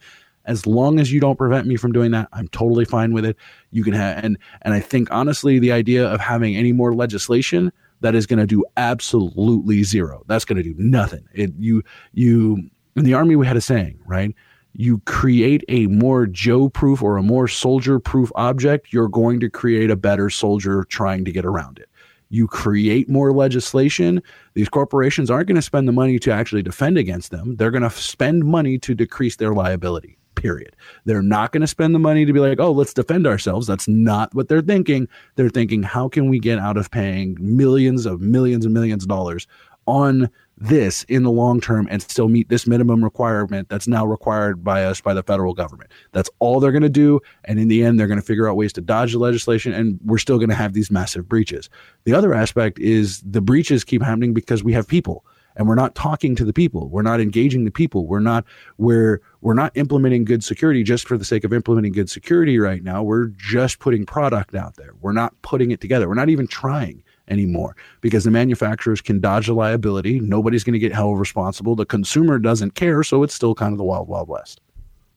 as 0.47 0.67
long 0.67 1.01
as 1.01 1.13
you 1.13 1.21
don't 1.21 1.37
prevent 1.37 1.67
me 1.67 1.77
from 1.77 1.93
doing 1.93 2.11
that 2.11 2.29
i'm 2.33 2.49
totally 2.49 2.85
fine 2.85 3.13
with 3.13 3.25
it. 3.25 3.37
You 3.71 3.83
can 3.85 3.93
have 3.93 4.23
and 4.25 4.39
and 4.63 4.75
i 4.75 4.81
think 4.81 5.11
honestly 5.11 5.59
the 5.59 5.73
idea 5.73 6.07
of 6.07 6.21
having 6.21 6.57
any 6.57 6.73
more 6.73 6.95
legislation 6.95 7.73
that 8.01 8.15
is 8.15 8.27
going 8.27 8.39
to 8.39 8.47
do 8.47 8.65
absolutely 8.77 9.83
zero 9.83 10.23
that's 10.27 10.45
going 10.45 10.57
to 10.57 10.63
do 10.63 10.75
nothing. 10.77 11.27
It 11.33 11.53
you 11.59 11.83
you 12.13 12.71
in 12.97 13.05
the 13.05 13.15
army 13.15 13.37
we 13.37 13.47
had 13.47 13.57
a 13.57 13.61
saying 13.61 13.99
right? 14.07 14.35
You 14.77 14.99
create 15.07 15.65
a 15.69 15.87
more 15.87 16.27
joe 16.27 16.69
proof 16.69 17.03
or 17.03 17.17
a 17.17 17.23
more 17.23 17.49
soldier 17.49 17.99
proof 17.99 18.31
object 18.35 18.93
you're 18.93 19.09
going 19.09 19.41
to 19.41 19.49
create 19.49 19.91
a 19.91 19.97
better 19.97 20.31
soldier 20.31 20.85
trying 20.85 21.25
to 21.25 21.33
get 21.33 21.45
around 21.45 21.79
it. 21.79 21.89
You 22.31 22.49
create 22.49 23.09
more 23.09 23.33
legislation, 23.33 24.21
these 24.55 24.69
corporations 24.69 25.31
aren't 25.31 25.47
going 25.47 25.57
to 25.57 25.63
spend 25.63 25.87
the 25.87 25.93
money 25.93 26.19
to 26.19 26.33
actually 26.33 26.63
defend 26.63 26.99
against 26.99 27.31
them. 27.31 27.55
They're 27.57 27.71
going 27.71 27.83
to 27.83 27.91
spend 27.91 28.45
money 28.45 28.77
to 28.79 28.95
decrease 28.95 29.37
their 29.37 29.55
liability 29.55 30.19
period. 30.35 30.77
They're 31.05 31.23
not 31.23 31.53
going 31.53 31.61
to 31.63 31.67
spend 31.67 31.95
the 31.95 31.99
money 31.99 32.25
to 32.25 32.33
be 32.33 32.41
like, 32.41 32.61
oh, 32.61 32.73
let's 32.73 32.95
defend 32.95 33.27
ourselves. 33.27 33.67
That's 33.67 33.89
not 33.89 34.35
what 34.35 34.49
they're 34.49 34.63
thinking. 34.63 35.09
They're 35.37 35.49
thinking, 35.49 35.83
how 35.83 36.09
can 36.09 36.29
we 36.29 36.39
get 36.39 36.59
out 36.59 36.77
of 36.77 36.91
paying 36.91 37.37
millions 37.41 38.07
of 38.07 38.21
millions 38.21 38.65
and 38.65 38.75
millions 38.75 39.05
of 39.05 39.09
dollars 39.09 39.47
on 39.87 40.31
this 40.57 41.03
in 41.05 41.25
the 41.25 41.31
long 41.31 41.61
term 41.61 41.89
and 41.91 42.01
still 42.01 42.29
meet 42.29 42.49
this 42.49 42.67
minimum 42.67 43.03
requirement 43.03 43.69
that's 43.69 43.89
now 43.89 44.07
required 44.07 44.63
by 44.63 44.85
us 44.85 45.01
by 45.01 45.13
the 45.13 45.23
federal 45.23 45.53
government. 45.53 45.91
That's 46.13 46.31
all 46.39 46.61
they're 46.61 46.73
going 46.73 46.83
to 46.83 46.89
do. 46.89 47.21
And 47.45 47.59
in 47.59 47.69
the 47.69 47.83
end, 47.83 47.99
they're 47.99 48.07
going 48.07 48.21
to 48.21 48.27
figure 48.27 48.49
out 48.49 48.57
ways 48.57 48.73
to 48.75 48.81
dodge 48.81 49.13
the 49.13 49.19
legislation, 49.19 49.73
and 49.73 49.99
we're 50.05 50.19
still 50.19 50.39
going 50.39 50.51
to 50.51 50.55
have 50.55 50.73
these 50.73 50.91
massive 50.91 51.29
breaches. 51.29 51.69
The 52.05 52.15
other 52.15 52.35
aspect 52.35 52.79
is 52.79 53.21
the 53.23 53.41
breaches 53.41 53.85
keep 53.85 54.03
happening 54.03 54.33
because 54.33 54.63
we 54.63 54.73
have 54.73 54.87
people 54.87 55.25
and 55.57 55.69
we're 55.69 55.75
not 55.75 55.95
talking 55.95 56.35
to 56.37 56.45
the 56.45 56.53
people. 56.53 56.89
We're 56.89 57.03
not 57.03 57.21
engaging 57.21 57.65
the 57.65 57.71
people. 57.71 58.07
We're 58.07 58.21
not 58.21 58.45
we're 58.79 59.21
we're 59.41 59.55
not 59.55 59.73
implementing 59.77 60.25
good 60.25 60.43
security 60.43 60.83
just 60.83 61.07
for 61.07 61.17
the 61.17 61.25
sake 61.25 61.45
of 61.45 61.53
implementing 61.53 61.93
good 61.93 62.11
security 62.11 62.59
right 62.59 62.83
now. 62.83 63.03
We're 63.03 63.27
just 63.27 63.79
putting 63.79 64.07
product 64.07 64.55
out 64.55 64.77
there. 64.77 64.95
We're 65.01 65.13
not 65.13 65.41
putting 65.43 65.71
it 65.71 65.81
together. 65.81 66.09
We're 66.09 66.15
not 66.15 66.29
even 66.29 66.47
trying 66.47 67.03
anymore 67.29 67.77
because 68.01 68.25
the 68.25 68.31
manufacturers 68.31 69.01
can 69.01 69.21
dodge 69.21 69.47
the 69.47 69.55
liability. 69.55 70.21
Nobody's 70.21 70.65
going 70.65 70.75
to 70.75 70.79
get 70.79 70.93
held 70.93 71.19
responsible. 71.19 71.75
The 71.75 71.87
consumer 71.87 72.39
doesn't 72.39 72.75
care 72.75 73.03
so 73.03 73.23
it's 73.23 73.35
still 73.35 73.55
kind 73.55 73.73
of 73.73 73.79
the 73.79 73.85
wild 73.85 74.09
wild 74.09 74.29
west. 74.29 74.61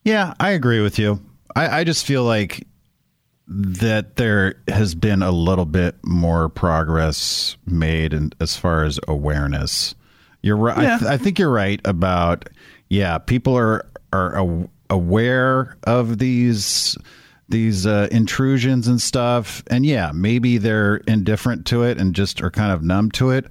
Yeah 0.04 0.34
i 0.40 0.50
agree 0.50 0.80
with 0.80 0.98
you. 0.98 1.20
I, 1.56 1.80
I 1.80 1.84
just 1.84 2.06
feel 2.06 2.24
like 2.24 2.66
that 3.48 4.16
there 4.16 4.62
has 4.68 4.94
been 4.94 5.22
a 5.22 5.30
little 5.30 5.64
bit 5.64 5.96
more 6.04 6.48
progress 6.50 7.56
made 7.66 8.12
in, 8.12 8.32
as 8.40 8.56
far 8.56 8.84
as 8.84 9.00
awareness. 9.08 9.94
You're 10.42 10.56
right. 10.56 10.78
Yeah. 10.78 10.94
I, 10.94 10.98
th- 10.98 11.10
I, 11.10 11.16
think 11.16 11.38
you're 11.38 11.50
right 11.50 11.80
about 11.84 12.48
yeah. 12.88 13.18
People 13.18 13.56
are 13.56 13.88
are 14.12 14.68
aware 14.90 15.76
of 15.84 16.18
these 16.18 16.96
these 17.48 17.86
uh, 17.86 18.08
intrusions 18.10 18.88
and 18.88 19.00
stuff, 19.00 19.62
and 19.68 19.84
yeah, 19.84 20.10
maybe 20.12 20.58
they're 20.58 20.96
indifferent 21.08 21.66
to 21.66 21.82
it 21.82 21.98
and 21.98 22.14
just 22.14 22.42
are 22.42 22.50
kind 22.50 22.72
of 22.72 22.82
numb 22.82 23.10
to 23.12 23.30
it. 23.30 23.46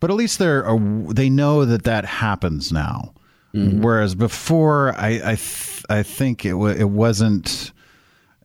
But 0.00 0.10
at 0.10 0.16
least 0.16 0.38
they're 0.38 0.64
they 1.10 1.30
know 1.30 1.64
that 1.64 1.84
that 1.84 2.04
happens 2.04 2.72
now. 2.72 3.14
Mm-hmm. 3.54 3.82
Whereas 3.82 4.14
before, 4.14 4.94
I 4.96 5.08
I, 5.08 5.34
th- 5.34 5.84
I 5.90 6.02
think 6.02 6.44
it 6.44 6.50
w- 6.52 6.74
it 6.74 6.90
wasn't 6.90 7.72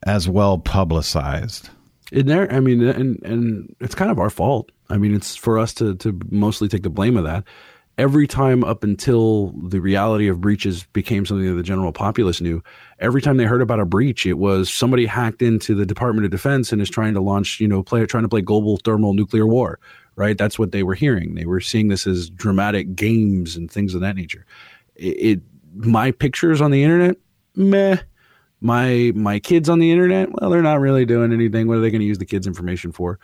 as 0.03 0.27
well 0.27 0.57
publicized. 0.57 1.69
In 2.11 2.27
there, 2.27 2.51
I 2.51 2.59
mean, 2.59 2.83
and 2.83 3.21
and 3.23 3.75
it's 3.79 3.95
kind 3.95 4.11
of 4.11 4.19
our 4.19 4.29
fault. 4.29 4.71
I 4.89 4.97
mean, 4.97 5.15
it's 5.15 5.35
for 5.35 5.57
us 5.57 5.73
to 5.75 5.95
to 5.95 6.19
mostly 6.29 6.67
take 6.67 6.83
the 6.83 6.89
blame 6.89 7.17
of 7.17 7.23
that. 7.23 7.45
Every 7.97 8.27
time 8.27 8.63
up 8.63 8.83
until 8.83 9.53
the 9.57 9.79
reality 9.79 10.27
of 10.27 10.39
breaches 10.39 10.83
became 10.93 11.25
something 11.25 11.47
that 11.47 11.55
the 11.55 11.63
general 11.63 11.91
populace 11.91 12.39
knew, 12.39 12.61
every 12.99 13.21
time 13.21 13.37
they 13.37 13.45
heard 13.45 13.61
about 13.61 13.79
a 13.79 13.85
breach, 13.85 14.25
it 14.25 14.37
was 14.37 14.71
somebody 14.71 15.07
hacked 15.07 15.41
into 15.41 15.73
the 15.73 15.85
Department 15.85 16.25
of 16.25 16.31
Defense 16.31 16.71
and 16.71 16.79
is 16.81 16.89
trying 16.89 17.15
to 17.15 17.21
launch, 17.21 17.59
you 17.59 17.67
know, 17.67 17.81
play 17.81 18.05
trying 18.05 18.23
to 18.23 18.29
play 18.29 18.41
global 18.41 18.77
thermal 18.77 19.13
nuclear 19.13 19.47
war. 19.47 19.79
Right? 20.15 20.37
That's 20.37 20.57
what 20.57 20.71
they 20.71 20.83
were 20.83 20.95
hearing. 20.95 21.35
They 21.35 21.45
were 21.45 21.59
seeing 21.59 21.87
this 21.87 22.07
as 22.07 22.29
dramatic 22.29 22.95
games 22.95 23.55
and 23.55 23.69
things 23.69 23.93
of 23.93 24.01
that 24.01 24.15
nature. 24.15 24.45
It, 24.95 25.05
it 25.05 25.41
my 25.75 26.11
pictures 26.11 26.59
on 26.59 26.71
the 26.71 26.83
internet, 26.83 27.17
meh 27.55 27.97
my 28.61 29.11
my 29.15 29.39
kids 29.39 29.69
on 29.69 29.79
the 29.79 29.91
internet 29.91 30.29
well 30.33 30.49
they're 30.49 30.61
not 30.61 30.79
really 30.79 31.05
doing 31.05 31.31
anything 31.31 31.67
what 31.67 31.77
are 31.77 31.81
they 31.81 31.91
going 31.91 32.01
to 32.01 32.07
use 32.07 32.17
the 32.17 32.25
kids 32.25 32.47
information 32.47 32.91
for 32.91 33.19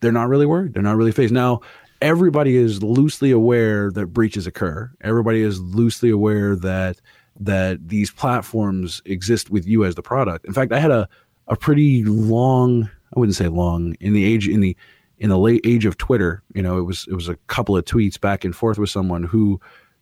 they're 0.00 0.12
not 0.12 0.28
really 0.28 0.46
worried 0.46 0.74
they're 0.74 0.82
not 0.82 0.96
really 0.96 1.12
fazed 1.12 1.32
now 1.32 1.60
everybody 2.02 2.56
is 2.56 2.82
loosely 2.82 3.30
aware 3.30 3.90
that 3.92 4.06
breaches 4.06 4.46
occur. 4.46 4.90
Everybody 5.02 5.42
is 5.42 5.60
loosely 5.60 6.10
aware 6.10 6.56
that 6.56 7.00
that 7.38 7.88
these 7.88 8.10
platforms 8.10 9.00
exist 9.04 9.50
with 9.50 9.66
you 9.66 9.84
as 9.84 9.94
the 9.94 10.02
product. 10.02 10.44
In 10.46 10.52
fact 10.52 10.72
i 10.72 10.78
had 10.78 10.90
a 10.90 11.08
a 11.50 11.56
pretty 11.56 12.04
long 12.04 12.84
i 13.14 13.18
wouldn't 13.18 13.36
say 13.36 13.48
long 13.48 13.94
in 14.00 14.12
the 14.12 14.24
age 14.24 14.48
in 14.48 14.60
the 14.60 14.76
in 15.18 15.28
the 15.28 15.38
late 15.38 15.60
age 15.64 15.84
of 15.84 15.98
twitter 15.98 16.42
you 16.54 16.62
know 16.62 16.78
it 16.78 16.82
was 16.82 17.06
it 17.10 17.14
was 17.14 17.28
a 17.28 17.36
couple 17.48 17.76
of 17.76 17.84
tweets 17.84 18.18
back 18.18 18.44
and 18.44 18.54
forth 18.56 18.78
with 18.78 18.88
someone 18.88 19.24
who 19.24 19.60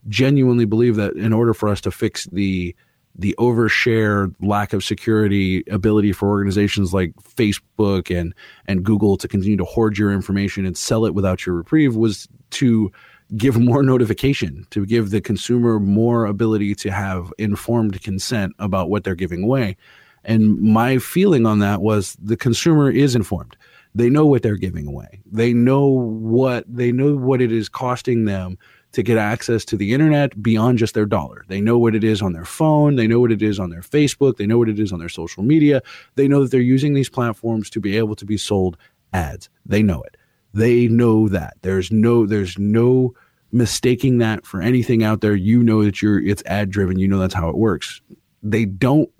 genuinely 0.09 0.65
believed 0.65 0.99
that 0.99 1.15
in 1.15 1.33
order 1.33 1.55
for 1.55 1.69
us 1.69 1.81
to 1.81 1.91
fix 1.91 2.27
the 2.27 2.75
the 3.19 3.35
overshare 3.39 4.33
lack 4.41 4.73
of 4.73 4.85
security 4.85 5.65
ability 5.71 6.13
for 6.13 6.29
organizations 6.29 6.95
like 6.95 7.13
Facebook 7.17 8.17
and 8.17 8.33
and 8.67 8.85
Google 8.85 9.17
to 9.17 9.27
continue 9.27 9.57
to 9.57 9.65
hoard 9.65 9.99
your 9.99 10.13
information 10.13 10.65
and 10.65 10.79
sell 10.79 11.05
it 11.05 11.15
without 11.15 11.45
your 11.45 11.57
reprieve 11.57 11.97
was 11.97 12.29
to 12.51 12.93
give 13.37 13.59
more 13.61 13.83
notification 13.83 14.67
to 14.71 14.87
give 14.87 15.11
the 15.11 15.21
consumer 15.21 15.81
more 15.81 16.27
ability 16.27 16.75
to 16.77 16.91
have 16.91 17.33
informed 17.39 18.01
consent 18.03 18.55
about 18.59 18.89
what 18.89 19.05
they're 19.05 19.15
giving 19.15 19.43
away. 19.43 19.77
And 20.25 20.61
my 20.61 20.99
feeling 20.99 21.47
on 21.47 21.59
that 21.59 21.81
was 21.83 22.17
the 22.21 22.37
consumer 22.37 22.91
is 22.91 23.15
informed. 23.15 23.57
They 23.95 24.11
know 24.11 24.27
what 24.27 24.43
they're 24.43 24.57
giving 24.57 24.87
away. 24.87 25.21
They 25.27 25.53
know 25.53 25.87
what 25.87 26.65
they 26.69 26.93
know 26.93 27.17
what 27.17 27.41
it 27.41 27.51
is 27.51 27.69
costing 27.69 28.27
them 28.27 28.59
to 28.93 29.03
get 29.03 29.19
access 29.19 29.65
to 29.67 29.77
the 29.77 29.93
internet 29.93 30.43
beyond 30.43 30.79
just 30.79 30.95
their 30.95 31.07
dollar. 31.07 31.45
They 31.49 31.61
know 31.61 31.79
what 31.79 31.95
it 31.95 32.03
is 32.03 32.23
on 32.23 32.33
their 32.33 32.45
phone, 32.45 32.97
they 32.97 33.07
know 33.07 33.21
what 33.21 33.33
it 33.33 33.43
is 33.43 33.59
on 33.59 33.71
their 33.71 33.83
Facebook, 33.83 34.37
they 34.37 34.47
know 34.47 34.59
what 34.59 34.69
it 34.69 34.79
is 34.79 34.93
on 34.93 34.99
their 34.99 35.09
social 35.09 35.43
media. 35.43 35.83
They 36.15 36.29
know 36.29 36.43
that 36.43 36.51
they're 36.51 36.61
using 36.61 36.95
these 36.95 37.11
platforms 37.11 37.69
to 37.71 37.81
be 37.81 37.97
able 37.97 38.17
to 38.17 38.25
be 38.25 38.37
sold 38.37 38.77
ads. 39.13 39.49
They 39.67 39.83
know 39.83 40.03
it. 40.03 40.17
They 40.55 40.89
know 40.89 41.29
that. 41.29 41.55
There's 41.63 41.91
no 41.91 42.27
there's 42.27 42.59
no 42.59 43.15
mistaking 43.53 44.19
that 44.19 44.47
for 44.47 44.61
anything 44.61 45.03
out 45.03 45.21
there. 45.21 45.35
You 45.35 45.63
know 45.63 45.85
that 45.85 46.01
you're 46.01 46.21
it's 46.21 46.43
ad 46.47 46.71
driven, 46.71 46.99
you 46.99 47.09
know 47.09 47.19
that's 47.19 47.35
how 47.35 47.49
it 47.49 47.57
works. 47.57 48.01
They 48.43 48.65
don't 48.65 49.11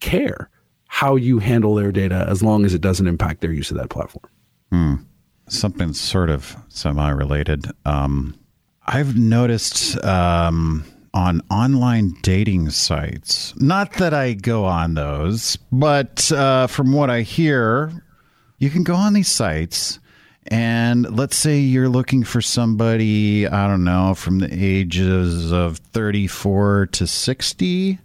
care 0.00 0.50
how 0.86 1.16
you 1.16 1.38
handle 1.38 1.74
their 1.74 1.92
data 1.92 2.26
as 2.28 2.42
long 2.42 2.64
as 2.64 2.74
it 2.74 2.80
doesn't 2.80 3.06
impact 3.06 3.40
their 3.40 3.52
use 3.52 3.70
of 3.70 3.76
that 3.76 3.90
platform. 3.90 4.24
Hmm. 4.72 4.94
Something 5.48 5.92
sort 5.92 6.30
of 6.30 6.56
semi 6.68 7.08
related. 7.10 7.66
Um, 7.84 8.34
I've 8.90 9.18
noticed 9.18 10.02
um, 10.02 10.82
on 11.12 11.42
online 11.50 12.16
dating 12.22 12.70
sites, 12.70 13.54
not 13.60 13.92
that 13.94 14.14
I 14.14 14.32
go 14.32 14.64
on 14.64 14.94
those, 14.94 15.56
but 15.70 16.32
uh, 16.32 16.68
from 16.68 16.94
what 16.94 17.10
I 17.10 17.20
hear, 17.20 17.92
you 18.56 18.70
can 18.70 18.84
go 18.84 18.94
on 18.94 19.12
these 19.12 19.28
sites. 19.28 20.00
And 20.46 21.14
let's 21.14 21.36
say 21.36 21.58
you're 21.58 21.90
looking 21.90 22.24
for 22.24 22.40
somebody, 22.40 23.46
I 23.46 23.66
don't 23.66 23.84
know, 23.84 24.14
from 24.14 24.38
the 24.38 24.48
ages 24.50 25.52
of 25.52 25.76
34 25.76 26.86
to 26.92 27.06
60. 27.06 27.98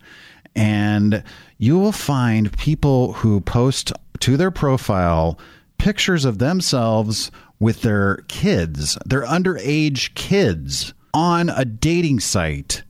And 0.54 1.24
you 1.60 1.80
will 1.80 1.94
find 1.94 2.56
people 2.58 3.14
who 3.14 3.40
post 3.40 3.94
to 4.20 4.36
their 4.36 4.52
profile 4.52 5.40
pictures 5.78 6.26
of 6.26 6.40
themselves 6.40 7.32
with 7.64 7.82
their 7.82 8.18
kids, 8.28 8.98
their 9.06 9.24
underage 9.24 10.14
kids 10.16 10.94
on 11.14 11.50
a 11.50 11.64
dating 11.64 12.20
site. 12.20 12.84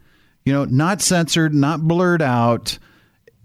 You 0.46 0.52
know, 0.52 0.66
not 0.66 1.00
censored, 1.00 1.54
not 1.54 1.88
blurred 1.88 2.24
out, 2.24 2.80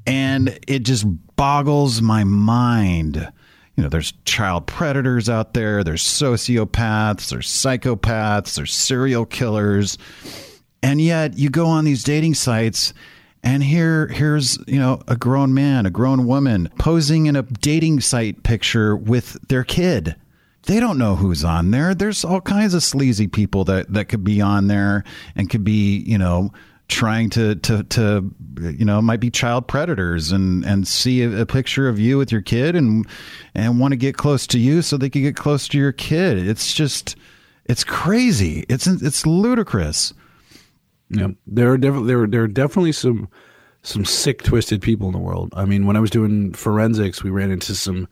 and 0.06 0.58
it 0.66 0.80
just 0.80 1.04
boggles 1.36 2.00
my 2.00 2.24
mind. 2.24 3.30
You 3.76 3.82
know, 3.82 3.90
there's 3.90 4.14
child 4.24 4.66
predators 4.66 5.28
out 5.28 5.52
there, 5.52 5.84
there's 5.84 6.02
sociopaths, 6.02 7.28
there's 7.28 7.46
psychopaths, 7.46 8.56
there's 8.56 8.74
serial 8.74 9.26
killers. 9.26 9.98
And 10.82 11.00
yet 11.00 11.38
you 11.38 11.50
go 11.50 11.66
on 11.66 11.84
these 11.84 12.02
dating 12.02 12.34
sites 12.34 12.94
and 13.44 13.62
here 13.62 14.08
here's, 14.08 14.58
you 14.66 14.80
know, 14.80 15.00
a 15.06 15.14
grown 15.14 15.54
man, 15.54 15.86
a 15.86 15.90
grown 15.90 16.26
woman 16.26 16.70
posing 16.78 17.26
in 17.26 17.36
a 17.36 17.42
dating 17.42 18.00
site 18.00 18.42
picture 18.42 18.96
with 18.96 19.36
their 19.48 19.62
kid 19.62 20.16
they 20.68 20.80
don't 20.80 20.98
know 20.98 21.16
who's 21.16 21.44
on 21.44 21.70
there. 21.70 21.94
There's 21.94 22.26
all 22.26 22.42
kinds 22.42 22.74
of 22.74 22.82
sleazy 22.82 23.26
people 23.26 23.64
that 23.64 23.90
that 23.94 24.10
could 24.10 24.22
be 24.22 24.42
on 24.42 24.66
there 24.66 25.02
and 25.34 25.48
could 25.48 25.64
be, 25.64 25.96
you 26.00 26.18
know, 26.18 26.52
trying 26.88 27.30
to 27.30 27.54
to 27.56 27.82
to 27.84 28.30
you 28.60 28.84
know 28.84 29.00
might 29.00 29.18
be 29.18 29.30
child 29.30 29.66
predators 29.66 30.30
and 30.30 30.64
and 30.66 30.86
see 30.86 31.22
a, 31.22 31.40
a, 31.40 31.46
picture 31.46 31.88
of 31.88 31.98
you 31.98 32.18
with 32.18 32.30
your 32.30 32.42
kid 32.42 32.76
and 32.76 33.06
and 33.54 33.80
want 33.80 33.92
to 33.92 33.96
get 33.96 34.18
close 34.18 34.46
to 34.46 34.58
you 34.58 34.82
so 34.82 34.98
they 34.98 35.08
can 35.08 35.22
get 35.22 35.36
close 35.36 35.68
to 35.68 35.78
your 35.78 35.92
kid. 35.92 36.36
It's 36.46 36.74
just 36.74 37.16
it's 37.64 37.82
crazy. 37.82 38.66
It's 38.68 38.86
it's 38.86 39.24
ludicrous. 39.24 40.12
Yeah. 41.08 41.28
There 41.46 41.72
are 41.72 41.78
definitely 41.78 42.08
there, 42.08 42.26
there 42.26 42.42
are 42.42 42.48
definitely 42.48 42.92
some 42.92 43.30
some 43.82 44.04
sick 44.04 44.42
twisted 44.42 44.82
people 44.82 45.06
in 45.06 45.14
the 45.14 45.18
world. 45.18 45.54
I 45.56 45.64
mean 45.64 45.86
when 45.86 45.96
i 45.96 46.00
was 46.00 46.10
doing 46.10 46.52
forensics 46.52 47.24
we 47.24 47.30
ran 47.30 47.50
into 47.50 47.74
some 47.74 48.06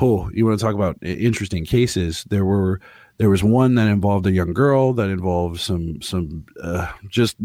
oh, 0.00 0.30
you 0.32 0.46
want 0.46 0.58
to 0.58 0.64
talk 0.64 0.74
about 0.74 0.96
interesting 1.02 1.64
cases? 1.64 2.24
There 2.28 2.44
were 2.44 2.80
there 3.18 3.30
was 3.30 3.44
one 3.44 3.74
that 3.76 3.88
involved 3.88 4.26
a 4.26 4.32
young 4.32 4.52
girl 4.52 4.92
that 4.94 5.10
involved 5.10 5.60
some 5.60 6.00
some 6.02 6.44
uh, 6.62 6.90
just 7.08 7.36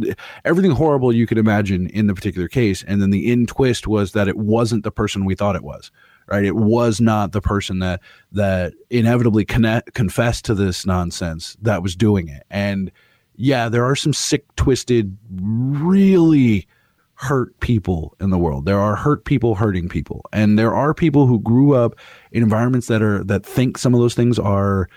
everything 0.46 0.72
horrible 0.72 1.14
you 1.14 1.28
could 1.28 1.38
imagine 1.38 1.88
in 1.90 2.08
the 2.08 2.16
particular 2.16 2.48
case, 2.48 2.84
and 2.84 3.02
then 3.02 3.10
the 3.10 3.32
end 3.32 3.48
twist 3.50 3.88
was 3.88 4.14
that 4.14 4.28
it 4.28 4.38
wasn't 4.38 4.84
the 4.84 4.92
person 4.92 5.26
we 5.26 5.36
thought 5.36 5.56
it 5.56 5.64
was. 5.64 5.92
Right, 6.30 6.44
it 6.44 6.58
was 6.58 7.00
not 7.00 7.32
the 7.32 7.40
person 7.40 7.80
that 7.80 8.02
that 8.34 8.74
inevitably 8.90 9.46
connect, 9.46 9.94
confessed 9.94 10.44
to 10.46 10.56
this 10.56 10.86
nonsense 10.86 11.56
that 11.62 11.82
was 11.82 11.96
doing 11.96 12.28
it. 12.28 12.44
And 12.50 12.92
yeah, 13.38 13.70
there 13.70 13.86
are 13.86 13.96
some 13.96 14.12
sick, 14.12 14.44
twisted, 14.56 15.16
really 15.30 16.68
hurt 17.20 17.60
people 17.62 18.16
in 18.20 18.30
the 18.30 18.38
world. 18.38 18.66
There 18.66 18.80
are 18.80 18.96
hurt 18.96 19.26
people 19.26 19.56
hurting 19.56 19.90
people. 19.90 20.24
And 20.32 20.58
there 20.58 20.74
are 20.76 20.94
people 20.94 21.26
who 21.26 21.40
grew 21.40 21.74
up 21.74 21.96
in 22.32 22.44
environments 22.44 22.88
that 22.88 23.02
are 23.02 23.24
that 23.24 23.44
think 23.44 23.80
some 23.80 23.96
of 23.96 24.00
those 24.00 24.14
things 24.14 24.38
are 24.38 24.88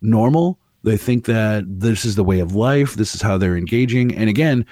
normal. 0.00 0.58
They 0.84 0.96
think 0.96 1.24
that 1.24 1.64
this 1.66 2.04
is 2.04 2.14
the 2.14 2.22
way 2.22 2.38
of 2.38 2.54
life, 2.54 2.94
this 2.94 3.14
is 3.14 3.22
how 3.22 3.38
they're 3.38 3.56
engaging. 3.56 4.14
And 4.14 4.28
again, 4.30 4.64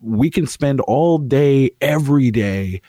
we 0.00 0.28
can 0.28 0.46
spend 0.46 0.80
all 0.80 1.16
day 1.18 1.70
every 1.80 2.30
day 2.30 2.82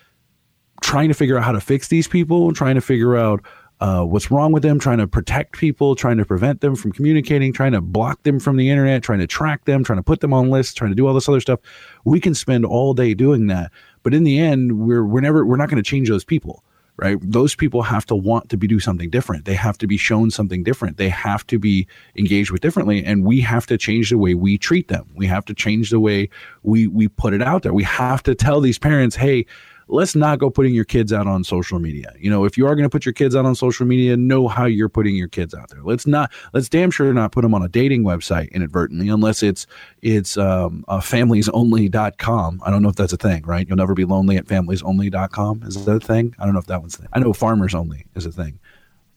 trying 0.81 1.07
to 1.07 1.13
figure 1.13 1.37
out 1.37 1.43
how 1.43 1.53
to 1.53 1.61
fix 1.61 1.87
these 1.87 2.07
people, 2.07 2.47
and 2.47 2.55
trying 2.55 2.75
to 2.75 2.81
figure 2.81 3.15
out 3.15 3.43
uh, 3.79 4.03
what's 4.03 4.31
wrong 4.31 4.51
with 4.51 4.63
them, 4.63 4.79
trying 4.79 4.97
to 4.97 5.07
protect 5.07 5.57
people, 5.57 5.95
trying 5.95 6.17
to 6.17 6.25
prevent 6.25 6.61
them 6.61 6.75
from 6.75 6.91
communicating, 6.91 7.53
trying 7.53 7.73
to 7.73 7.81
block 7.81 8.23
them 8.23 8.39
from 8.39 8.57
the 8.57 8.69
internet, 8.69 9.03
trying 9.03 9.19
to 9.19 9.27
track 9.27 9.65
them, 9.65 9.83
trying 9.83 9.99
to 9.99 10.03
put 10.03 10.19
them 10.19 10.33
on 10.33 10.49
lists, 10.49 10.73
trying 10.73 10.91
to 10.91 10.95
do 10.95 11.05
all 11.07 11.13
this 11.13 11.29
other 11.29 11.39
stuff. 11.39 11.59
We 12.03 12.19
can 12.19 12.33
spend 12.33 12.65
all 12.65 12.93
day 12.93 13.13
doing 13.13 13.47
that, 13.47 13.71
but 14.01 14.13
in 14.13 14.23
the 14.23 14.39
end, 14.39 14.79
we're 14.79 15.05
we're 15.05 15.21
never 15.21 15.45
we're 15.45 15.57
not 15.57 15.69
going 15.69 15.81
to 15.81 15.87
change 15.87 16.09
those 16.09 16.23
people, 16.23 16.63
right? 16.95 17.19
Those 17.21 17.53
people 17.53 17.83
have 17.83 18.07
to 18.07 18.15
want 18.15 18.49
to 18.49 18.57
be 18.57 18.65
do 18.65 18.79
something 18.79 19.11
different. 19.11 19.45
They 19.45 19.53
have 19.53 19.77
to 19.77 19.85
be 19.85 19.97
shown 19.97 20.31
something 20.31 20.63
different. 20.63 20.97
They 20.97 21.09
have 21.09 21.45
to 21.47 21.59
be 21.59 21.87
engaged 22.17 22.49
with 22.49 22.61
differently, 22.61 23.05
and 23.05 23.23
we 23.25 23.41
have 23.41 23.67
to 23.67 23.77
change 23.77 24.09
the 24.09 24.17
way 24.17 24.33
we 24.33 24.57
treat 24.57 24.87
them. 24.87 25.07
We 25.13 25.27
have 25.27 25.45
to 25.45 25.53
change 25.53 25.91
the 25.91 25.99
way 25.99 26.29
we 26.63 26.87
we 26.87 27.09
put 27.09 27.35
it 27.35 27.43
out 27.43 27.61
there. 27.61 27.73
We 27.73 27.83
have 27.83 28.23
to 28.23 28.33
tell 28.33 28.59
these 28.59 28.79
parents, 28.79 29.15
hey 29.15 29.45
let's 29.87 30.15
not 30.15 30.39
go 30.39 30.49
putting 30.49 30.73
your 30.73 30.85
kids 30.85 31.13
out 31.13 31.27
on 31.27 31.43
social 31.43 31.79
media. 31.79 32.13
You 32.19 32.29
know, 32.29 32.45
if 32.45 32.57
you 32.57 32.67
are 32.67 32.75
going 32.75 32.83
to 32.83 32.89
put 32.89 33.05
your 33.05 33.13
kids 33.13 33.35
out 33.35 33.45
on 33.45 33.55
social 33.55 33.85
media, 33.85 34.17
know 34.17 34.47
how 34.47 34.65
you're 34.65 34.89
putting 34.89 35.15
your 35.15 35.27
kids 35.27 35.53
out 35.53 35.69
there. 35.69 35.81
Let's 35.81 36.05
not 36.05 36.31
let's 36.53 36.69
damn 36.69 36.91
sure 36.91 37.13
not 37.13 37.31
put 37.31 37.41
them 37.41 37.53
on 37.53 37.63
a 37.63 37.67
dating 37.67 38.03
website 38.03 38.51
inadvertently 38.51 39.09
unless 39.09 39.43
it's 39.43 39.65
it's 40.01 40.37
um, 40.37 40.83
uh, 40.87 40.99
familiesonly.com. 40.99 42.61
I 42.65 42.69
don't 42.69 42.81
know 42.81 42.89
if 42.89 42.95
that's 42.95 43.13
a 43.13 43.17
thing, 43.17 43.43
right? 43.43 43.67
You'll 43.67 43.77
never 43.77 43.93
be 43.93 44.05
lonely 44.05 44.37
at 44.37 44.45
familiesonly.com. 44.45 45.63
Is 45.63 45.85
that 45.85 45.91
a 45.91 45.99
thing? 45.99 46.35
I 46.39 46.45
don't 46.45 46.53
know 46.53 46.59
if 46.59 46.67
that 46.67 46.81
one's 46.81 46.95
a 46.95 46.99
thing. 46.99 47.09
I 47.13 47.19
know 47.19 47.33
farmers 47.33 47.73
only 47.73 48.05
is 48.15 48.25
a 48.25 48.31
thing. 48.31 48.59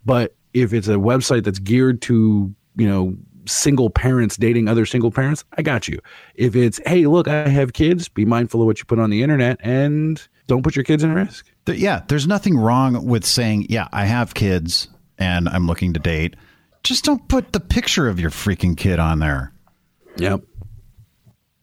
But 0.04 0.34
if 0.54 0.72
it's 0.72 0.88
a 0.88 0.94
website 0.94 1.44
that's 1.44 1.58
geared 1.58 2.02
to, 2.02 2.54
you 2.76 2.88
know, 2.88 3.16
single 3.46 3.90
parents 3.90 4.36
dating 4.36 4.68
other 4.68 4.86
single 4.86 5.10
parents, 5.10 5.44
I 5.56 5.62
got 5.62 5.88
you. 5.88 6.00
If 6.34 6.56
it's, 6.56 6.80
hey, 6.86 7.06
look, 7.06 7.28
I 7.28 7.48
have 7.48 7.72
kids, 7.72 8.08
be 8.08 8.24
mindful 8.24 8.60
of 8.60 8.66
what 8.66 8.78
you 8.78 8.84
put 8.84 8.98
on 8.98 9.10
the 9.10 9.22
internet 9.22 9.58
and 9.62 10.26
don't 10.50 10.64
put 10.64 10.74
your 10.74 10.84
kids 10.84 11.04
in 11.04 11.14
risk. 11.14 11.46
Yeah, 11.68 12.02
there's 12.08 12.26
nothing 12.26 12.56
wrong 12.56 13.06
with 13.06 13.24
saying, 13.24 13.66
yeah, 13.68 13.86
I 13.92 14.04
have 14.04 14.34
kids 14.34 14.88
and 15.16 15.48
I'm 15.48 15.68
looking 15.68 15.92
to 15.92 16.00
date. 16.00 16.34
Just 16.82 17.04
don't 17.04 17.26
put 17.28 17.52
the 17.52 17.60
picture 17.60 18.08
of 18.08 18.18
your 18.18 18.30
freaking 18.30 18.76
kid 18.76 18.98
on 18.98 19.20
there. 19.20 19.52
Yep. 20.16 20.42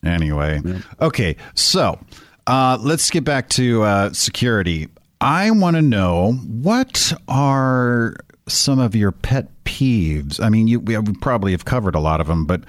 Anyway, 0.05 0.61
yep. 0.63 0.81
okay, 1.01 1.35
so 1.53 1.99
uh, 2.45 2.77
let's 2.79 3.09
get 3.09 3.25
back 3.25 3.49
to 3.49 3.83
uh, 3.83 4.13
security. 4.13 4.87
I 5.19 5.51
want 5.51 5.75
to 5.75 5.81
know 5.81 6.31
what 6.31 7.11
are 7.27 8.15
some 8.47 8.79
of 8.79 8.95
your 8.95 9.11
pet 9.11 9.49
peeves? 9.65 10.41
I 10.41 10.47
mean, 10.47 10.69
you 10.69 10.79
we 10.79 10.95
probably 11.19 11.51
have 11.51 11.65
covered 11.65 11.95
a 11.95 11.99
lot 11.99 12.21
of 12.21 12.27
them, 12.27 12.45
but 12.45 12.61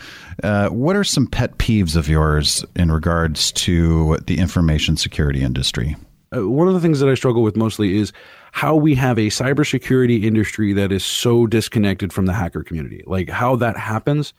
uh, 0.43 0.69
what 0.71 0.97
are 0.97 1.05
some 1.05 1.29
pet 1.29 1.59
peeves 1.59 1.95
of 1.95 2.09
yours 2.09 2.65
in 2.75 2.91
regards 2.91 3.53
to 3.53 4.17
the 4.27 4.39
information 4.39 4.97
security 4.97 5.43
industry? 5.43 5.95
Uh, 6.35 6.49
one 6.49 6.69
of 6.69 6.75
the 6.75 6.81
things 6.81 7.01
that 7.01 7.09
I 7.09 7.15
struggle 7.15 7.43
with 7.43 7.57
mostly 7.57 7.97
is 7.97 8.13
how 8.53 8.75
we 8.75 8.95
have 8.95 9.19
a 9.19 9.29
cybersecurity 9.29 10.25
industry 10.25 10.73
that 10.75 10.93
is 10.93 11.05
so 11.05 11.47
disconnected 11.47 12.13
from 12.13 12.27
the 12.27 12.33
hacker 12.33 12.63
community. 12.63 13.03
Like 13.07 13.29
how 13.31 13.57
that 13.57 13.77
happens 13.77 14.35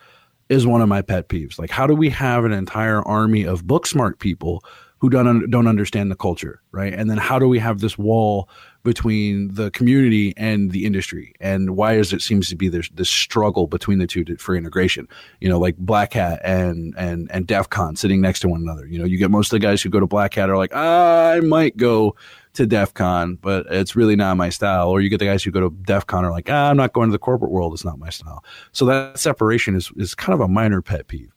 is 0.49 0.65
one 0.65 0.81
of 0.81 0.89
my 0.89 1.01
pet 1.01 1.29
peeves. 1.29 1.59
Like 1.59 1.69
how 1.69 1.87
do 1.87 1.95
we 1.95 2.09
have 2.09 2.45
an 2.45 2.51
entire 2.51 3.01
army 3.03 3.43
of 3.43 3.65
book 3.67 3.87
smart 3.87 4.19
people 4.19 4.63
who 4.99 5.09
don't 5.09 5.49
don't 5.49 5.67
understand 5.67 6.11
the 6.11 6.15
culture, 6.15 6.61
right? 6.71 6.93
And 6.93 7.09
then 7.09 7.17
how 7.17 7.39
do 7.39 7.47
we 7.47 7.59
have 7.59 7.79
this 7.79 7.97
wall 7.97 8.49
between 8.83 9.53
the 9.53 9.71
community 9.71 10.33
and 10.37 10.71
the 10.71 10.85
industry? 10.85 11.33
And 11.39 11.75
why 11.75 11.93
is 11.95 12.13
it 12.13 12.21
seems 12.21 12.49
to 12.49 12.55
be 12.55 12.69
there's 12.69 12.89
this 12.89 13.09
struggle 13.09 13.67
between 13.67 13.99
the 13.99 14.07
two 14.07 14.23
to, 14.25 14.37
for 14.37 14.55
integration? 14.55 15.07
You 15.41 15.49
know, 15.49 15.59
like 15.59 15.77
Black 15.77 16.13
Hat 16.13 16.41
and 16.43 16.93
and 16.97 17.29
and 17.31 17.47
DEF 17.47 17.69
CON 17.69 17.95
sitting 17.95 18.21
next 18.21 18.41
to 18.41 18.49
one 18.49 18.61
another. 18.61 18.87
You 18.87 18.99
know, 18.99 19.05
you 19.05 19.17
get 19.17 19.31
most 19.31 19.47
of 19.47 19.59
the 19.59 19.65
guys 19.65 19.81
who 19.81 19.89
go 19.89 19.99
to 19.99 20.07
Black 20.07 20.33
Hat 20.33 20.49
are 20.49 20.57
like, 20.57 20.73
I 20.73 21.39
might 21.41 21.77
go 21.77 22.15
to 22.53 22.65
DEF 22.65 22.93
CON, 22.93 23.35
but 23.35 23.65
it's 23.69 23.95
really 23.95 24.15
not 24.15 24.37
my 24.37 24.49
style. 24.49 24.89
Or 24.89 25.01
you 25.01 25.09
get 25.09 25.19
the 25.19 25.25
guys 25.25 25.43
who 25.43 25.51
go 25.51 25.61
to 25.61 25.75
DEF 25.83 26.07
CON 26.07 26.25
are 26.25 26.31
like, 26.31 26.49
ah, 26.49 26.69
I'm 26.69 26.77
not 26.77 26.93
going 26.93 27.09
to 27.09 27.11
the 27.11 27.19
corporate 27.19 27.51
world. 27.51 27.73
It's 27.73 27.85
not 27.85 27.99
my 27.99 28.09
style. 28.09 28.43
So 28.71 28.85
that 28.85 29.19
separation 29.19 29.75
is 29.75 29.91
is 29.97 30.15
kind 30.15 30.33
of 30.33 30.41
a 30.41 30.47
minor 30.47 30.81
pet 30.81 31.07
peeve. 31.07 31.31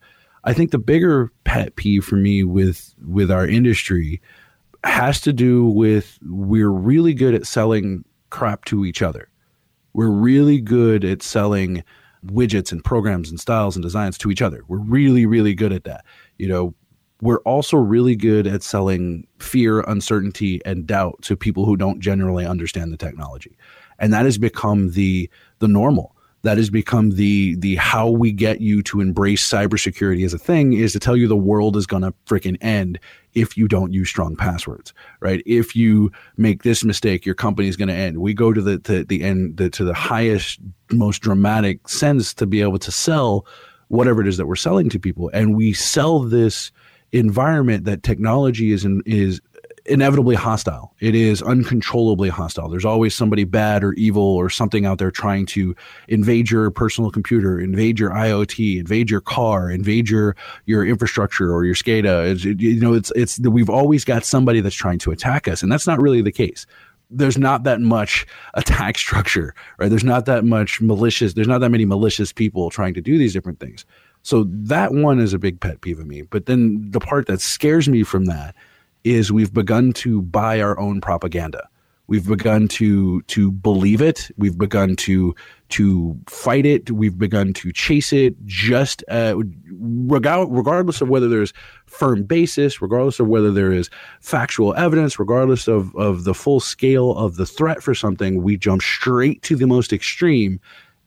I 0.45 0.53
think 0.53 0.71
the 0.71 0.79
bigger 0.79 1.31
pet 1.43 1.75
peeve 1.75 2.03
for 2.03 2.15
me 2.15 2.43
with 2.43 2.93
with 3.05 3.31
our 3.31 3.47
industry 3.47 4.21
has 4.83 5.21
to 5.21 5.33
do 5.33 5.65
with 5.65 6.17
we're 6.23 6.69
really 6.69 7.13
good 7.13 7.33
at 7.33 7.45
selling 7.45 8.03
crap 8.29 8.65
to 8.65 8.85
each 8.85 9.01
other. 9.01 9.29
We're 9.93 10.09
really 10.09 10.59
good 10.59 11.05
at 11.05 11.21
selling 11.21 11.83
widgets 12.25 12.71
and 12.71 12.83
programs 12.83 13.29
and 13.29 13.39
styles 13.39 13.75
and 13.75 13.83
designs 13.83 14.17
to 14.19 14.31
each 14.31 14.41
other. 14.41 14.63
We're 14.67 14.79
really 14.79 15.25
really 15.25 15.53
good 15.53 15.71
at 15.71 15.83
that. 15.85 16.05
You 16.37 16.47
know, 16.47 16.73
we're 17.21 17.41
also 17.41 17.77
really 17.77 18.15
good 18.15 18.47
at 18.47 18.63
selling 18.63 19.27
fear, 19.39 19.81
uncertainty 19.81 20.61
and 20.65 20.85
doubt 20.85 21.21
to 21.23 21.37
people 21.37 21.65
who 21.65 21.77
don't 21.77 21.99
generally 21.99 22.45
understand 22.45 22.91
the 22.91 22.97
technology. 22.97 23.57
And 23.99 24.11
that 24.13 24.25
has 24.25 24.37
become 24.37 24.91
the 24.91 25.29
the 25.59 25.67
normal 25.67 26.15
that 26.43 26.57
has 26.57 26.69
become 26.69 27.11
the 27.11 27.55
the 27.55 27.75
how 27.75 28.09
we 28.09 28.31
get 28.31 28.61
you 28.61 28.83
to 28.83 29.01
embrace 29.01 29.47
cybersecurity 29.47 30.25
as 30.25 30.33
a 30.33 30.37
thing 30.37 30.73
is 30.73 30.91
to 30.93 30.99
tell 30.99 31.15
you 31.15 31.27
the 31.27 31.35
world 31.35 31.75
is 31.75 31.87
to 31.87 32.13
freaking 32.25 32.57
end 32.61 32.99
if 33.33 33.57
you 33.57 33.67
don't 33.67 33.93
use 33.93 34.09
strong 34.09 34.35
passwords, 34.35 34.93
right? 35.19 35.41
If 35.45 35.75
you 35.75 36.11
make 36.37 36.63
this 36.63 36.83
mistake, 36.83 37.25
your 37.25 37.35
company 37.35 37.67
is 37.67 37.75
going 37.75 37.87
to 37.87 37.93
end. 37.93 38.19
We 38.19 38.33
go 38.33 38.53
to 38.53 38.61
the 38.61 38.79
to 38.79 39.03
the 39.03 39.23
end 39.23 39.57
the, 39.57 39.69
to 39.71 39.83
the 39.83 39.93
highest, 39.93 40.59
most 40.91 41.21
dramatic 41.21 41.87
sense 41.87 42.33
to 42.35 42.45
be 42.45 42.61
able 42.61 42.79
to 42.79 42.91
sell 42.91 43.45
whatever 43.87 44.21
it 44.21 44.27
is 44.27 44.37
that 44.37 44.47
we're 44.47 44.55
selling 44.55 44.89
to 44.89 44.99
people, 44.99 45.29
and 45.33 45.55
we 45.55 45.73
sell 45.73 46.19
this 46.19 46.71
environment 47.11 47.85
that 47.85 48.03
technology 48.03 48.71
is 48.71 48.85
in, 48.85 49.01
is 49.05 49.39
inevitably 49.85 50.35
hostile. 50.35 50.93
It 50.99 51.13
is 51.13 51.41
uncontrollably 51.41 52.29
hostile. 52.29 52.69
There's 52.69 52.85
always 52.85 53.13
somebody 53.13 53.43
bad 53.43 53.83
or 53.83 53.93
evil 53.93 54.23
or 54.23 54.49
something 54.49 54.85
out 54.85 54.97
there 54.97 55.11
trying 55.11 55.45
to 55.47 55.75
invade 56.07 56.49
your 56.49 56.71
personal 56.71 57.11
computer, 57.11 57.59
invade 57.59 57.99
your 57.99 58.11
IoT, 58.11 58.79
invade 58.79 59.09
your 59.09 59.21
car, 59.21 59.69
invade 59.69 60.09
your 60.09 60.35
your 60.65 60.85
infrastructure 60.85 61.53
or 61.53 61.65
your 61.65 61.75
SCADA. 61.75 62.61
You 62.61 62.79
know, 62.79 62.93
it's 62.93 63.11
it's 63.15 63.39
we've 63.39 63.69
always 63.69 64.05
got 64.05 64.23
somebody 64.23 64.61
that's 64.61 64.75
trying 64.75 64.99
to 64.99 65.11
attack 65.11 65.47
us, 65.47 65.61
and 65.61 65.71
that's 65.71 65.87
not 65.87 66.01
really 66.01 66.21
the 66.21 66.31
case. 66.31 66.65
There's 67.09 67.37
not 67.37 67.63
that 67.63 67.81
much 67.81 68.25
attack 68.53 68.97
structure, 68.97 69.53
right? 69.77 69.89
There's 69.89 70.03
not 70.03 70.25
that 70.25 70.45
much 70.45 70.81
malicious. 70.81 71.33
There's 71.33 71.47
not 71.47 71.59
that 71.59 71.69
many 71.69 71.85
malicious 71.85 72.31
people 72.31 72.69
trying 72.69 72.93
to 72.93 73.01
do 73.01 73.17
these 73.17 73.33
different 73.33 73.59
things. 73.59 73.85
So 74.23 74.45
that 74.47 74.93
one 74.93 75.19
is 75.19 75.33
a 75.33 75.39
big 75.39 75.59
pet 75.59 75.81
peeve 75.81 75.99
of 75.99 76.07
me. 76.07 76.21
But 76.21 76.45
then 76.45 76.89
the 76.89 77.01
part 77.01 77.27
that 77.27 77.41
scares 77.41 77.89
me 77.89 78.03
from 78.03 78.25
that 78.25 78.55
is 79.03 79.31
we've 79.31 79.53
begun 79.53 79.93
to 79.93 80.21
buy 80.21 80.61
our 80.61 80.79
own 80.79 81.01
propaganda. 81.01 81.67
We've 82.07 82.27
begun 82.27 82.67
to 82.69 83.21
to 83.23 83.51
believe 83.51 84.01
it. 84.01 84.29
We've 84.37 84.57
begun 84.57 84.97
to 84.97 85.33
to 85.69 86.19
fight 86.27 86.65
it. 86.65 86.91
We've 86.91 87.17
begun 87.17 87.53
to 87.53 87.71
chase 87.71 88.11
it. 88.11 88.35
Just 88.45 89.05
uh, 89.09 89.35
regardless 89.71 90.99
of 90.99 91.07
whether 91.07 91.29
there's 91.29 91.53
firm 91.85 92.23
basis, 92.23 92.81
regardless 92.81 93.21
of 93.21 93.27
whether 93.27 93.51
there 93.51 93.71
is 93.71 93.89
factual 94.19 94.75
evidence, 94.75 95.17
regardless 95.17 95.67
of 95.69 95.95
of 95.95 96.25
the 96.25 96.33
full 96.33 96.59
scale 96.59 97.15
of 97.17 97.37
the 97.37 97.45
threat 97.45 97.81
for 97.81 97.95
something, 97.95 98.43
we 98.43 98.57
jump 98.57 98.81
straight 98.81 99.41
to 99.43 99.55
the 99.55 99.67
most 99.67 99.93
extreme, 99.93 100.59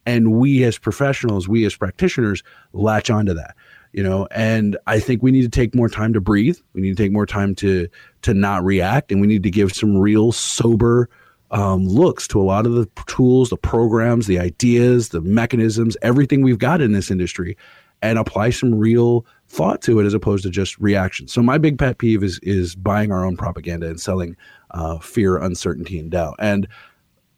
and 0.07 0.33
we 0.33 0.65
as 0.65 0.79
professionals, 0.79 1.47
we 1.47 1.67
as 1.67 1.77
practitioners, 1.77 2.43
latch 2.73 3.11
onto 3.11 3.35
that 3.35 3.55
you 3.93 4.03
know 4.03 4.27
and 4.31 4.77
i 4.87 4.99
think 4.99 5.23
we 5.23 5.31
need 5.31 5.43
to 5.43 5.49
take 5.49 5.75
more 5.75 5.89
time 5.89 6.13
to 6.13 6.21
breathe. 6.21 6.59
We 6.73 6.81
need 6.81 6.97
to 6.97 7.03
take 7.03 7.13
more 7.13 7.27
time 7.27 7.55
to 7.57 7.89
to 8.23 8.35
not 8.35 8.65
react 8.65 9.13
and 9.13 9.21
we 9.21 9.27
need 9.27 9.43
to 9.43 9.51
give 9.51 9.73
some 9.73 9.97
real 9.97 10.33
sober 10.33 11.09
um, 11.53 11.87
looks 11.87 12.27
to 12.29 12.41
a 12.41 12.43
lot 12.43 12.67
of 12.67 12.73
the 12.73 12.87
tools 13.07 13.51
the 13.51 13.57
programs 13.57 14.27
the 14.27 14.39
ideas 14.39 15.11
the 15.11 15.21
mechanisms 15.21 15.97
everything 16.03 16.43
we've 16.43 16.59
got 16.59 16.81
in 16.81 16.93
this 16.93 17.11
industry 17.11 17.57
and 18.03 18.19
apply 18.19 18.51
some 18.51 18.75
real 18.75 19.25
thought 19.49 19.81
to 19.83 20.01
it 20.01 20.05
as 20.05 20.13
opposed 20.13 20.43
to 20.43 20.51
just 20.51 20.79
reaction. 20.79 21.29
So 21.29 21.43
my 21.43 21.57
big 21.57 21.79
pet 21.79 21.99
peeve 21.99 22.23
is 22.23 22.39
is 22.43 22.75
buying 22.75 23.11
our 23.11 23.25
own 23.25 23.37
propaganda 23.37 23.89
and 23.89 24.01
selling 24.01 24.37
uh, 24.73 24.99
fear 24.99 25.39
uncertainty 25.39 25.99
and 25.99 26.11
doubt. 26.11 26.37
And 26.39 26.69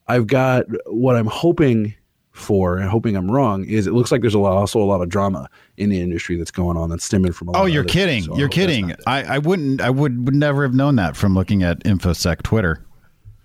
i've 0.09 0.27
got 0.27 0.65
what 0.87 1.17
i'm 1.17 1.27
hoping 1.27 1.95
for, 2.39 2.78
and 2.78 2.89
hoping 2.89 3.16
I'm 3.16 3.30
wrong, 3.30 3.64
is 3.64 3.86
it 3.86 3.93
looks 3.93 4.12
like 4.12 4.20
there's 4.20 4.34
a 4.34 4.39
lot, 4.39 4.53
also 4.53 4.80
a 4.80 4.84
lot 4.84 5.01
of 5.01 5.09
drama 5.09 5.49
in 5.76 5.91
the 5.91 6.01
industry 6.01 6.36
that's 6.36 6.51
going 6.51 6.76
on 6.76 6.91
that's 6.91 7.05
stemming 7.05 7.32
from. 7.32 7.51
oh, 7.55 7.66
you're 7.66 7.84
kidding! 7.84 8.22
So 8.22 8.36
you're 8.36 8.49
kidding! 8.49 8.95
I, 9.07 9.22
I 9.24 9.39
wouldn't. 9.39 9.80
I 9.80 9.91
would 9.91 10.26
would 10.26 10.34
never 10.34 10.62
have 10.62 10.74
known 10.74 10.97
that 10.97 11.16
from 11.16 11.34
looking 11.34 11.62
at 11.62 11.82
infosec 11.84 12.43
Twitter. 12.43 12.84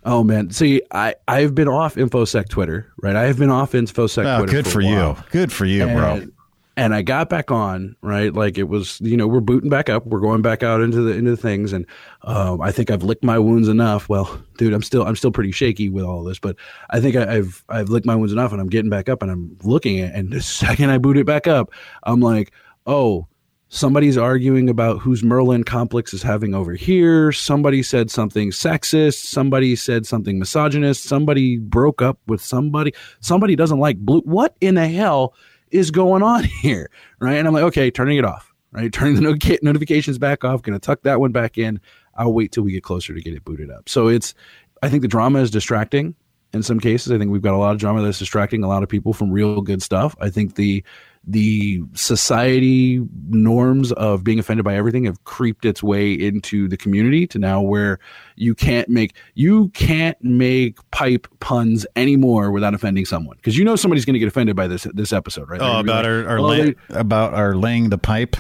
Oh 0.06 0.24
man, 0.24 0.52
see, 0.52 0.82
I 0.92 1.16
I've 1.28 1.56
been 1.56 1.68
off 1.68 1.96
infosec 1.96 2.50
Twitter, 2.50 2.92
right? 3.02 3.16
I 3.16 3.24
have 3.24 3.38
been 3.38 3.50
off 3.50 3.72
infosec. 3.72 4.26
Oh, 4.26 4.40
Twitter 4.40 4.52
good 4.52 4.66
for, 4.66 4.72
for 4.72 4.82
you. 4.82 5.16
Good 5.32 5.52
for 5.52 5.66
you, 5.66 5.84
and, 5.84 5.98
bro 5.98 6.33
and 6.76 6.96
I 6.96 7.04
got 7.04 7.30
back 7.30 7.52
on, 7.52 7.96
right? 8.02 8.34
Like 8.34 8.58
it 8.58 8.64
was, 8.64 9.00
you 9.02 9.16
know, 9.16 9.28
we're 9.28 9.42
booting 9.42 9.70
back 9.70 9.90
up, 9.90 10.06
we're 10.08 10.20
going 10.20 10.42
back 10.42 10.64
out 10.64 10.82
into 10.82 11.02
the 11.02 11.14
into 11.14 11.38
things, 11.38 11.72
and 11.72 11.86
um, 12.24 12.62
I 12.62 12.72
think 12.72 12.90
I've 12.90 13.04
licked 13.04 13.24
my 13.24 13.38
wounds 13.38 13.68
enough. 13.68 14.10
Well, 14.10 14.42
dude, 14.58 14.74
I'm 14.74 14.82
still 14.82 15.06
I'm 15.06 15.16
still 15.16 15.32
pretty 15.32 15.52
shaky 15.52 15.90
with 15.90 16.04
all 16.04 16.24
this, 16.24 16.40
but 16.40 16.56
I 16.90 17.00
think 17.00 17.16
I, 17.16 17.32
have 17.36 17.64
I've 17.70 17.90
licked 17.90 18.06
my 18.06 18.16
wounds 18.16 18.34
enough, 18.34 18.52
and 18.52 18.60
I'm 18.60 18.70
getting 18.70 18.90
back 18.90 19.08
up, 19.08 19.22
and 19.22 19.32
I'm 19.32 19.58
looking 19.64 20.00
at, 20.00 20.16
and 20.16 20.32
the 20.32 20.42
second 20.42 20.90
I 20.90 20.98
boot 20.98 21.18
it 21.18 21.26
back 21.26 21.48
up, 21.48 21.72
I'm 22.04 22.22
like, 22.22 22.52
oh, 22.88 23.28
somebody's 23.74 24.18
arguing 24.18 24.70
about 24.70 25.00
whose 25.00 25.24
Merlin 25.24 25.64
complex 25.64 26.14
is 26.14 26.24
having 26.24 26.56
over 26.56 26.74
here. 26.74 27.32
Somebody 27.32 27.84
said 27.84 28.10
something 28.10 28.52
sexist. 28.52 29.26
Somebody 29.26 29.76
said 29.76 30.06
something 30.06 30.40
misogynist. 30.40 31.04
Somebody 31.04 31.58
broke 31.58 32.02
up 32.02 32.20
with 32.28 32.42
somebody. 32.42 32.94
Somebody 33.20 33.56
doesn't 33.56 33.80
like 33.80 33.98
blue. 33.98 34.22
What 34.22 34.56
in 34.62 34.76
the 34.76 34.88
hell? 34.88 35.34
Is 35.74 35.92
going 35.92 36.24
on 36.24 36.44
here? 36.62 36.90
Right. 37.20 37.36
And 37.36 37.48
I'm 37.48 37.54
like, 37.54 37.64
okay, 37.64 37.92
turning 37.92 38.18
it 38.18 38.26
off, 38.26 38.54
right? 38.72 38.92
Turning 38.94 39.16
the 39.16 39.60
notifications 39.62 40.18
back 40.18 40.44
off, 40.44 40.62
going 40.62 40.74
to 40.74 40.80
tuck 40.80 41.02
that 41.04 41.20
one 41.20 41.32
back 41.32 41.58
in. 41.58 41.82
I'll 42.16 42.34
wait 42.34 42.52
till 42.52 42.64
we 42.64 42.72
get 42.72 42.84
closer 42.84 43.14
to 43.14 43.22
get 43.22 43.34
it 43.34 43.44
booted 43.44 43.72
up. 43.72 43.90
So 43.90 44.08
it's, 44.08 44.34
I 44.82 44.90
think 44.90 45.02
the 45.02 45.08
drama 45.08 45.40
is 45.40 45.50
distracting. 45.50 46.16
in 46.54 46.62
some 46.64 46.80
cases. 46.80 47.12
I 47.12 47.18
think 47.18 47.32
we've 47.32 47.42
got 47.42 47.56
a 47.56 47.58
lot 47.58 47.72
of 47.74 47.80
drama 47.80 48.02
that's 48.02 48.20
distracting 48.20 48.64
a 48.64 48.68
lot 48.68 48.84
of 48.84 48.90
people 48.90 49.12
from 49.14 49.32
real 49.32 49.62
good 49.62 49.82
stuff. 49.82 50.16
I 50.20 50.30
think 50.30 50.56
the 50.56 50.84
the 51.26 51.82
society 51.94 53.02
norms 53.30 53.92
of 53.94 54.24
being 54.24 54.40
offended 54.40 54.66
by 54.66 54.76
everything 54.76 55.06
have 55.06 55.24
creeped 55.24 55.64
its 55.64 55.82
way 55.82 56.12
into 56.12 56.68
the 56.68 56.76
community 56.76 57.26
to 57.26 57.40
now 57.40 57.62
where 57.62 57.98
you 58.36 58.54
can't 58.54 58.90
make 58.90 59.16
you 59.34 59.70
can't 59.70 60.22
make 60.22 60.78
pipe 60.92 61.28
puns 61.40 61.86
anymore 61.96 62.52
without 62.52 62.74
offending 62.74 63.06
someone 63.06 63.38
because 63.38 63.58
you 63.58 63.64
know 63.64 63.76
somebody's 63.76 64.04
going 64.04 64.14
to 64.14 64.20
get 64.20 64.28
offended 64.28 64.56
by 64.56 64.68
this 64.68 64.86
this 64.94 65.14
episode 65.14 65.50
right 65.50 65.62
oh 65.62 65.80
about 65.80 66.04
like, 66.04 66.06
our, 66.06 66.28
our 66.28 66.40
oh, 66.40 66.44
lay, 66.44 66.76
about 66.90 67.34
our 67.34 67.56
laying 67.56 67.90
the 67.90 67.98
pipe 67.98 68.36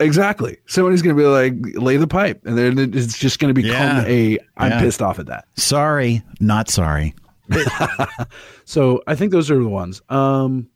Exactly. 0.00 0.58
Somebody's 0.66 1.00
going 1.00 1.16
to 1.16 1.22
be 1.22 1.28
like, 1.28 1.54
lay 1.80 1.96
the 1.96 2.08
pipe. 2.08 2.44
And 2.44 2.58
then 2.58 2.92
it's 2.92 3.16
just 3.16 3.38
going 3.38 3.54
to 3.54 3.62
become 3.62 3.98
yeah. 3.98 4.04
a, 4.04 4.38
I'm 4.56 4.72
yeah. 4.72 4.80
pissed 4.80 5.00
off 5.00 5.20
at 5.20 5.26
that. 5.26 5.44
Sorry, 5.56 6.22
not 6.40 6.68
sorry. 6.68 7.14
so 8.64 9.00
I 9.06 9.14
think 9.14 9.30
those 9.32 9.48
are 9.48 9.62
the 9.62 9.68
ones. 9.68 10.02
Um, 10.08 10.68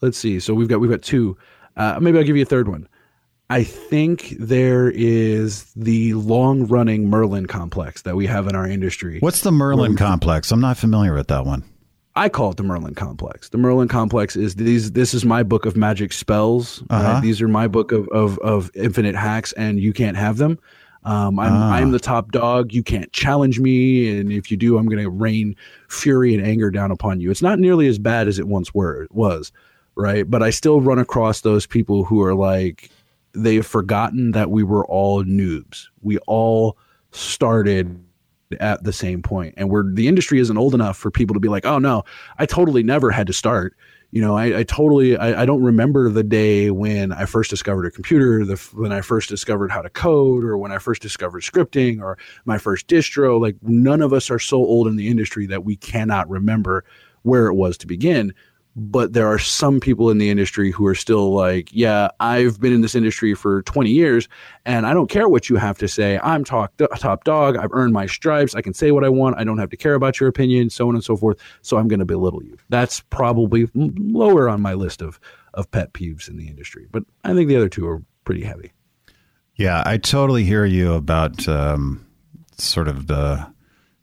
let's 0.00 0.18
see. 0.18 0.40
So 0.40 0.54
we've 0.54 0.68
got, 0.68 0.80
we've 0.80 0.90
got 0.90 1.02
two. 1.02 1.36
Uh, 1.76 1.98
maybe 2.00 2.18
I'll 2.18 2.24
give 2.24 2.36
you 2.36 2.42
a 2.42 2.46
third 2.46 2.68
one. 2.68 2.88
I 3.48 3.62
think 3.62 4.34
there 4.40 4.90
is 4.90 5.72
the 5.74 6.14
long 6.14 6.66
running 6.66 7.08
Merlin 7.08 7.46
complex 7.46 8.02
that 8.02 8.16
we 8.16 8.26
have 8.26 8.48
in 8.48 8.56
our 8.56 8.66
industry. 8.66 9.18
What's 9.20 9.42
the 9.42 9.52
Merlin 9.52 9.96
complex? 9.96 10.50
I'm 10.50 10.60
not 10.60 10.76
familiar 10.76 11.14
with 11.14 11.28
that 11.28 11.46
one. 11.46 11.64
I 12.16 12.30
call 12.30 12.50
it 12.50 12.56
the 12.56 12.62
Merlin 12.62 12.94
Complex. 12.94 13.50
The 13.50 13.58
Merlin 13.58 13.88
Complex 13.88 14.36
is 14.36 14.54
these. 14.54 14.92
This 14.92 15.12
is 15.12 15.26
my 15.26 15.42
book 15.42 15.66
of 15.66 15.76
magic 15.76 16.14
spells. 16.14 16.82
Uh-huh. 16.88 17.12
Right? 17.12 17.22
These 17.22 17.42
are 17.42 17.48
my 17.48 17.68
book 17.68 17.92
of, 17.92 18.08
of 18.08 18.38
of 18.38 18.70
infinite 18.74 19.14
hacks, 19.14 19.52
and 19.52 19.78
you 19.78 19.92
can't 19.92 20.16
have 20.16 20.38
them. 20.38 20.58
Um, 21.04 21.38
I'm 21.38 21.52
ah. 21.52 21.74
I'm 21.74 21.92
the 21.92 22.00
top 22.00 22.32
dog. 22.32 22.72
You 22.72 22.82
can't 22.82 23.12
challenge 23.12 23.60
me, 23.60 24.18
and 24.18 24.32
if 24.32 24.50
you 24.50 24.56
do, 24.56 24.78
I'm 24.78 24.86
going 24.86 25.02
to 25.02 25.10
rain 25.10 25.54
fury 25.88 26.34
and 26.34 26.44
anger 26.44 26.70
down 26.70 26.90
upon 26.90 27.20
you. 27.20 27.30
It's 27.30 27.42
not 27.42 27.58
nearly 27.58 27.86
as 27.86 27.98
bad 27.98 28.28
as 28.28 28.38
it 28.38 28.48
once 28.48 28.72
were 28.72 29.06
was, 29.10 29.52
right? 29.96 30.28
But 30.30 30.42
I 30.42 30.50
still 30.50 30.80
run 30.80 30.98
across 30.98 31.40
those 31.40 31.66
people 31.66 32.04
who 32.04 32.22
are 32.22 32.34
like 32.34 32.90
they've 33.32 33.66
forgotten 33.66 34.32
that 34.32 34.50
we 34.50 34.62
were 34.62 34.86
all 34.86 35.24
noobs. 35.24 35.86
We 36.02 36.18
all 36.26 36.78
started 37.10 38.02
at 38.60 38.84
the 38.84 38.92
same 38.92 39.22
point 39.22 39.54
and 39.56 39.70
where 39.70 39.82
the 39.82 40.06
industry 40.06 40.38
isn't 40.38 40.56
old 40.56 40.74
enough 40.74 40.96
for 40.96 41.10
people 41.10 41.34
to 41.34 41.40
be 41.40 41.48
like 41.48 41.66
oh 41.66 41.78
no 41.78 42.04
i 42.38 42.46
totally 42.46 42.82
never 42.82 43.10
had 43.10 43.26
to 43.26 43.32
start 43.32 43.76
you 44.12 44.20
know 44.22 44.36
i, 44.36 44.58
I 44.58 44.62
totally 44.62 45.16
I, 45.16 45.42
I, 45.42 45.46
don't 45.46 45.64
remember 45.64 46.08
the 46.10 46.22
day 46.22 46.70
when 46.70 47.10
i 47.10 47.24
first 47.24 47.50
discovered 47.50 47.86
a 47.86 47.90
computer 47.90 48.44
the, 48.44 48.54
when 48.74 48.92
i 48.92 49.00
first 49.00 49.28
discovered 49.28 49.72
how 49.72 49.82
to 49.82 49.90
code 49.90 50.44
or 50.44 50.56
when 50.58 50.70
i 50.70 50.78
first 50.78 51.02
discovered 51.02 51.42
scripting 51.42 52.00
or 52.00 52.18
my 52.44 52.56
first 52.56 52.86
distro 52.86 53.40
like 53.40 53.56
none 53.62 54.00
of 54.00 54.12
us 54.12 54.30
are 54.30 54.38
so 54.38 54.58
old 54.58 54.86
in 54.86 54.94
the 54.94 55.08
industry 55.08 55.46
that 55.46 55.64
we 55.64 55.74
cannot 55.74 56.28
remember 56.30 56.84
where 57.22 57.48
it 57.48 57.54
was 57.54 57.76
to 57.78 57.86
begin 57.88 58.32
but 58.78 59.14
there 59.14 59.26
are 59.26 59.38
some 59.38 59.80
people 59.80 60.10
in 60.10 60.18
the 60.18 60.28
industry 60.28 60.70
who 60.70 60.86
are 60.86 60.94
still 60.94 61.32
like, 61.32 61.70
yeah, 61.72 62.08
I've 62.20 62.60
been 62.60 62.74
in 62.74 62.82
this 62.82 62.94
industry 62.94 63.34
for 63.34 63.62
20 63.62 63.90
years 63.90 64.28
and 64.66 64.86
I 64.86 64.92
don't 64.92 65.08
care 65.08 65.30
what 65.30 65.48
you 65.48 65.56
have 65.56 65.78
to 65.78 65.88
say. 65.88 66.20
I'm 66.22 66.44
top, 66.44 66.74
top 66.98 67.24
dog. 67.24 67.56
I've 67.56 67.72
earned 67.72 67.94
my 67.94 68.04
stripes. 68.04 68.54
I 68.54 68.60
can 68.60 68.74
say 68.74 68.90
what 68.90 69.02
I 69.02 69.08
want. 69.08 69.36
I 69.38 69.44
don't 69.44 69.56
have 69.56 69.70
to 69.70 69.78
care 69.78 69.94
about 69.94 70.20
your 70.20 70.28
opinion, 70.28 70.68
so 70.68 70.88
on 70.88 70.94
and 70.94 71.02
so 71.02 71.16
forth. 71.16 71.38
So 71.62 71.78
I'm 71.78 71.88
going 71.88 72.00
to 72.00 72.04
belittle 72.04 72.44
you. 72.44 72.58
That's 72.68 73.00
probably 73.00 73.66
lower 73.74 74.46
on 74.46 74.60
my 74.60 74.74
list 74.74 75.00
of, 75.00 75.18
of 75.54 75.70
pet 75.70 75.94
peeves 75.94 76.28
in 76.28 76.36
the 76.36 76.46
industry. 76.46 76.86
But 76.90 77.04
I 77.24 77.32
think 77.32 77.48
the 77.48 77.56
other 77.56 77.70
two 77.70 77.88
are 77.88 78.02
pretty 78.24 78.44
heavy. 78.44 78.72
Yeah, 79.54 79.82
I 79.86 79.96
totally 79.96 80.44
hear 80.44 80.66
you 80.66 80.92
about 80.92 81.48
um, 81.48 82.06
sort 82.58 82.88
of 82.88 83.06
the 83.06 83.50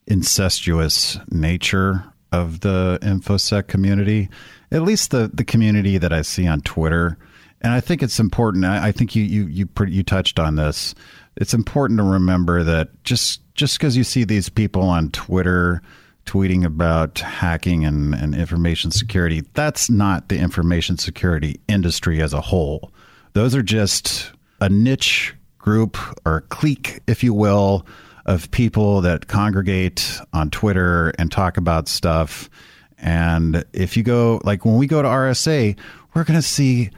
incestuous 0.07 1.19
nature 1.29 2.11
of 2.31 2.61
the 2.61 2.97
infosec 3.03 3.67
community 3.67 4.29
at 4.73 4.81
least 4.81 5.11
the 5.11 5.29
the 5.33 5.45
community 5.45 5.97
that 5.97 6.11
I 6.11 6.23
see 6.23 6.47
on 6.47 6.61
Twitter. 6.61 7.17
And 7.61 7.71
I 7.71 7.79
think 7.79 8.03
it's 8.03 8.19
important. 8.19 8.65
I, 8.65 8.87
I 8.87 8.91
think 8.91 9.15
you 9.15 9.23
you 9.23 9.45
you 9.47 9.69
you 9.87 10.03
touched 10.03 10.39
on 10.39 10.55
this. 10.55 10.93
It's 11.37 11.53
important 11.53 11.99
to 11.99 12.03
remember 12.03 12.63
that 12.63 12.89
just 13.03 13.41
just 13.55 13.77
because 13.77 13.95
you 13.95 14.03
see 14.03 14.25
these 14.25 14.49
people 14.49 14.81
on 14.81 15.11
Twitter 15.11 15.81
tweeting 16.25 16.65
about 16.65 17.19
hacking 17.19 17.85
and, 17.85 18.15
and 18.15 18.33
information 18.33 18.91
security, 18.91 19.43
that's 19.53 19.89
not 19.89 20.29
the 20.29 20.37
information 20.37 20.97
security 20.97 21.59
industry 21.67 22.21
as 22.21 22.33
a 22.33 22.41
whole. 22.41 22.91
Those 23.33 23.55
are 23.55 23.63
just 23.63 24.31
a 24.61 24.69
niche 24.69 25.35
group 25.57 25.97
or 26.25 26.41
clique, 26.41 27.01
if 27.07 27.23
you 27.23 27.33
will, 27.33 27.85
of 28.25 28.49
people 28.51 29.01
that 29.01 29.27
congregate 29.27 30.19
on 30.31 30.49
Twitter 30.49 31.09
and 31.19 31.31
talk 31.31 31.57
about 31.57 31.87
stuff 31.89 32.49
and 32.97 33.63
if 33.73 33.97
you 33.97 34.03
go, 34.03 34.41
like 34.43 34.65
when 34.65 34.77
we 34.77 34.87
go 34.87 35.01
to 35.01 35.07
RSA, 35.07 35.77
we're 36.13 36.23
going 36.23 36.39
to 36.39 36.47
see 36.47 36.89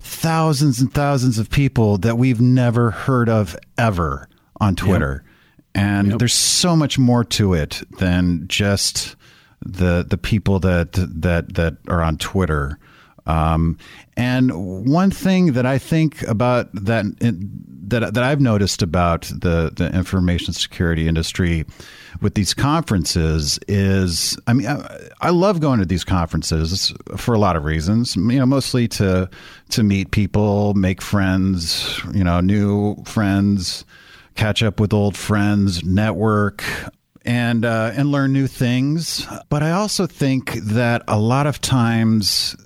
thousands 0.00 0.80
and 0.80 0.92
thousands 0.92 1.38
of 1.38 1.50
people 1.50 1.98
that 1.98 2.18
we've 2.18 2.40
never 2.40 2.90
heard 2.90 3.28
of 3.28 3.56
ever 3.78 4.28
on 4.60 4.76
Twitter. 4.76 5.22
Yep. 5.24 5.32
And 5.76 6.08
yep. 6.10 6.18
there's 6.18 6.34
so 6.34 6.76
much 6.76 6.98
more 6.98 7.24
to 7.24 7.54
it 7.54 7.82
than 7.98 8.46
just 8.46 9.16
the 9.64 10.04
the 10.08 10.18
people 10.18 10.60
that 10.60 10.92
that 10.92 11.54
that 11.54 11.76
are 11.88 12.02
on 12.02 12.18
Twitter. 12.18 12.78
Um, 13.26 13.78
and 14.16 14.86
one 14.86 15.10
thing 15.10 15.54
that 15.54 15.64
I 15.64 15.78
think 15.78 16.22
about 16.22 16.68
that 16.74 17.06
that 17.88 18.14
that 18.14 18.22
I've 18.22 18.40
noticed 18.40 18.82
about 18.82 19.22
the 19.22 19.72
the 19.74 19.90
information 19.94 20.52
security 20.52 21.08
industry 21.08 21.64
with 22.20 22.34
these 22.34 22.54
conferences 22.54 23.58
is 23.68 24.38
I 24.46 24.52
mean 24.52 24.66
I, 24.66 25.10
I, 25.20 25.30
love 25.30 25.60
going 25.60 25.80
to 25.80 25.86
these 25.86 26.04
conferences 26.04 26.94
for 27.16 27.34
a 27.34 27.38
lot 27.38 27.56
of 27.56 27.64
reasons 27.64 28.16
you 28.16 28.38
know 28.38 28.46
mostly 28.46 28.88
to 28.88 29.28
to 29.70 29.82
meet 29.82 30.12
people 30.12 30.74
make 30.74 31.02
friends 31.02 32.00
you 32.12 32.24
know 32.24 32.40
new 32.40 32.96
friends 33.04 33.84
catch 34.36 34.62
up 34.62 34.80
with 34.80 34.92
old 34.92 35.16
friends 35.16 35.84
network 35.84 36.64
and 37.24 37.64
uh, 37.64 37.92
and 37.94 38.10
learn 38.10 38.32
new 38.32 38.46
things. 38.46 39.26
But 39.48 39.62
I 39.62 39.72
also 39.72 40.06
think 40.06 40.54
that 40.54 41.02
a 41.08 41.18
lot 41.18 41.46
of 41.46 41.60
times 41.60 42.56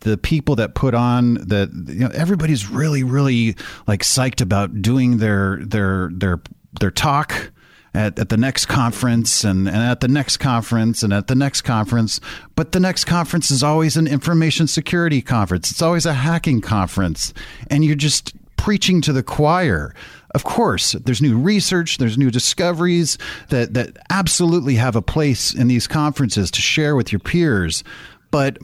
the 0.00 0.16
people 0.16 0.56
that 0.56 0.74
put 0.74 0.94
on 0.94 1.34
that 1.34 1.70
you 1.88 2.00
know 2.00 2.10
everybody's 2.14 2.68
really 2.70 3.02
really 3.02 3.56
like 3.86 4.02
psyched 4.02 4.40
about 4.40 4.80
doing 4.80 5.18
their 5.18 5.58
their 5.64 6.10
their 6.12 6.40
their 6.80 6.90
talk 6.90 7.50
at, 7.94 8.18
at 8.18 8.28
the 8.28 8.36
next 8.36 8.66
conference 8.66 9.44
and, 9.44 9.68
and 9.68 9.76
at 9.76 10.00
the 10.00 10.08
next 10.08 10.38
conference 10.38 11.02
and 11.02 11.12
at 11.12 11.26
the 11.26 11.34
next 11.34 11.62
conference. 11.62 12.20
But 12.56 12.72
the 12.72 12.80
next 12.80 13.04
conference 13.04 13.50
is 13.50 13.62
always 13.62 13.96
an 13.96 14.06
information 14.06 14.66
security 14.66 15.20
conference. 15.20 15.70
It's 15.70 15.82
always 15.82 16.06
a 16.06 16.14
hacking 16.14 16.62
conference. 16.62 17.34
And 17.68 17.84
you're 17.84 17.94
just 17.94 18.34
preaching 18.56 19.00
to 19.02 19.12
the 19.12 19.22
choir. 19.22 19.94
Of 20.34 20.44
course, 20.44 20.92
there's 20.92 21.20
new 21.20 21.36
research, 21.36 21.98
there's 21.98 22.16
new 22.16 22.30
discoveries 22.30 23.18
that, 23.50 23.74
that 23.74 23.98
absolutely 24.08 24.76
have 24.76 24.96
a 24.96 25.02
place 25.02 25.52
in 25.52 25.68
these 25.68 25.86
conferences 25.86 26.50
to 26.52 26.62
share 26.62 26.96
with 26.96 27.12
your 27.12 27.18
peers. 27.18 27.84
But 28.30 28.58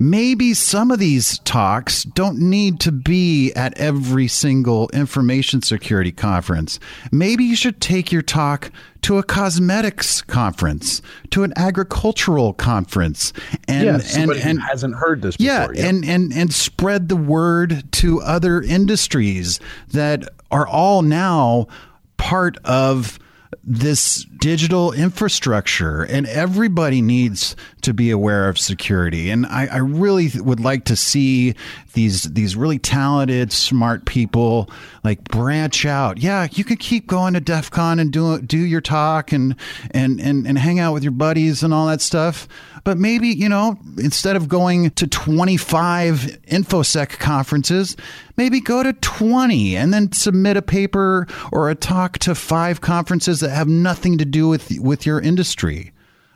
maybe 0.00 0.54
some 0.54 0.90
of 0.90 0.98
these 0.98 1.38
talks 1.40 2.02
don't 2.02 2.38
need 2.38 2.80
to 2.80 2.90
be 2.90 3.52
at 3.52 3.78
every 3.78 4.26
single 4.26 4.88
information 4.88 5.60
security 5.62 6.10
conference. 6.10 6.80
Maybe 7.12 7.44
you 7.44 7.54
should 7.54 7.80
take 7.80 8.10
your 8.10 8.22
talk 8.22 8.72
to 9.02 9.18
a 9.18 9.22
cosmetics 9.22 10.22
conference, 10.22 11.02
to 11.30 11.44
an 11.44 11.52
agricultural 11.56 12.54
conference, 12.54 13.32
and 13.68 13.84
yeah, 13.84 14.00
and, 14.16 14.32
and 14.32 14.60
hasn't 14.60 14.94
heard 14.94 15.22
this. 15.22 15.36
Yeah, 15.38 15.68
before, 15.68 15.86
and 15.86 16.04
and 16.04 16.32
and 16.32 16.52
spread 16.52 17.08
the 17.08 17.16
word 17.16 17.84
to 17.92 18.20
other 18.22 18.62
industries 18.62 19.60
that 19.92 20.24
are 20.50 20.66
all 20.66 21.02
now 21.02 21.68
part 22.16 22.56
of 22.64 23.18
this 23.64 24.24
digital 24.38 24.92
infrastructure 24.92 26.02
and 26.02 26.26
everybody 26.28 27.02
needs 27.02 27.56
to 27.82 27.92
be 27.92 28.10
aware 28.10 28.48
of 28.48 28.58
security. 28.58 29.30
And 29.30 29.44
I, 29.46 29.66
I, 29.66 29.76
really 29.78 30.30
would 30.36 30.60
like 30.60 30.84
to 30.84 30.96
see 30.96 31.54
these 31.94 32.22
these 32.24 32.54
really 32.54 32.78
talented 32.78 33.52
smart 33.52 34.04
people 34.06 34.70
like 35.02 35.24
branch 35.24 35.84
out. 35.84 36.18
Yeah 36.18 36.46
you 36.52 36.64
can 36.64 36.76
keep 36.76 37.06
going 37.06 37.34
to 37.34 37.40
def 37.40 37.70
con 37.70 37.98
and 37.98 38.12
do 38.12 38.40
do 38.40 38.58
your 38.58 38.80
talk 38.80 39.32
and 39.32 39.56
and 39.90 40.20
and, 40.20 40.46
and 40.46 40.58
hang 40.58 40.78
out 40.78 40.92
with 40.92 41.02
your 41.02 41.12
buddies 41.12 41.62
and 41.62 41.74
all 41.74 41.86
that 41.86 42.00
stuff 42.00 42.48
but 42.84 42.98
maybe, 42.98 43.28
you 43.28 43.48
know, 43.48 43.78
instead 43.98 44.36
of 44.36 44.48
going 44.48 44.90
to 44.92 45.06
25 45.06 46.38
InfoSec 46.48 47.18
conferences, 47.18 47.96
maybe 48.36 48.60
go 48.60 48.82
to 48.82 48.92
20 48.92 49.76
and 49.76 49.92
then 49.92 50.12
submit 50.12 50.56
a 50.56 50.62
paper 50.62 51.26
or 51.52 51.70
a 51.70 51.74
talk 51.74 52.18
to 52.20 52.34
five 52.34 52.80
conferences 52.80 53.40
that 53.40 53.50
have 53.50 53.68
nothing 53.68 54.18
to 54.18 54.24
do 54.24 54.48
with 54.48 54.78
with 54.80 55.06
your 55.06 55.20
industry. 55.20 55.92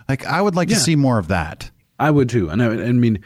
Like 0.08 0.24
I 0.26 0.40
would 0.40 0.54
like 0.54 0.68
yeah. 0.68 0.76
to 0.76 0.80
see 0.80 0.96
more 0.96 1.18
of 1.18 1.28
that. 1.28 1.70
I 1.98 2.10
would 2.10 2.28
too. 2.28 2.50
And 2.50 2.62
I, 2.62 2.66
I 2.66 2.92
mean, 2.92 3.22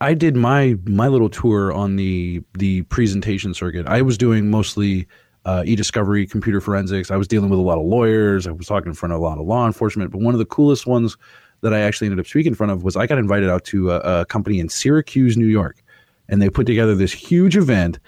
I 0.00 0.14
did 0.14 0.36
my 0.36 0.76
my 0.84 1.08
little 1.08 1.30
tour 1.30 1.72
on 1.72 1.96
the 1.96 2.42
the 2.54 2.82
presentation 2.82 3.54
circuit. 3.54 3.86
I 3.86 4.02
was 4.02 4.18
doing 4.18 4.50
mostly 4.50 5.06
uh, 5.44 5.62
e-discovery, 5.64 6.26
computer 6.26 6.60
forensics. 6.60 7.10
I 7.10 7.16
was 7.16 7.26
dealing 7.26 7.48
with 7.48 7.58
a 7.58 7.62
lot 7.62 7.78
of 7.78 7.86
lawyers. 7.86 8.46
I 8.46 8.50
was 8.50 8.66
talking 8.66 8.88
in 8.88 8.94
front 8.94 9.14
of 9.14 9.20
a 9.20 9.22
lot 9.22 9.38
of 9.38 9.46
law 9.46 9.66
enforcement. 9.66 10.10
But 10.10 10.20
one 10.20 10.34
of 10.34 10.38
the 10.38 10.44
coolest 10.44 10.86
ones 10.86 11.16
that 11.60 11.74
I 11.74 11.80
actually 11.80 12.06
ended 12.06 12.20
up 12.20 12.26
speaking 12.26 12.52
in 12.52 12.54
front 12.54 12.72
of 12.72 12.82
was 12.84 12.96
I 12.96 13.06
got 13.06 13.18
invited 13.18 13.50
out 13.50 13.64
to 13.64 13.90
a, 13.90 14.20
a 14.20 14.26
company 14.26 14.58
in 14.58 14.68
Syracuse, 14.68 15.36
New 15.36 15.46
York, 15.46 15.82
and 16.28 16.40
they 16.40 16.50
put 16.50 16.66
together 16.66 16.94
this 16.94 17.12
huge 17.12 17.56
event 17.56 17.98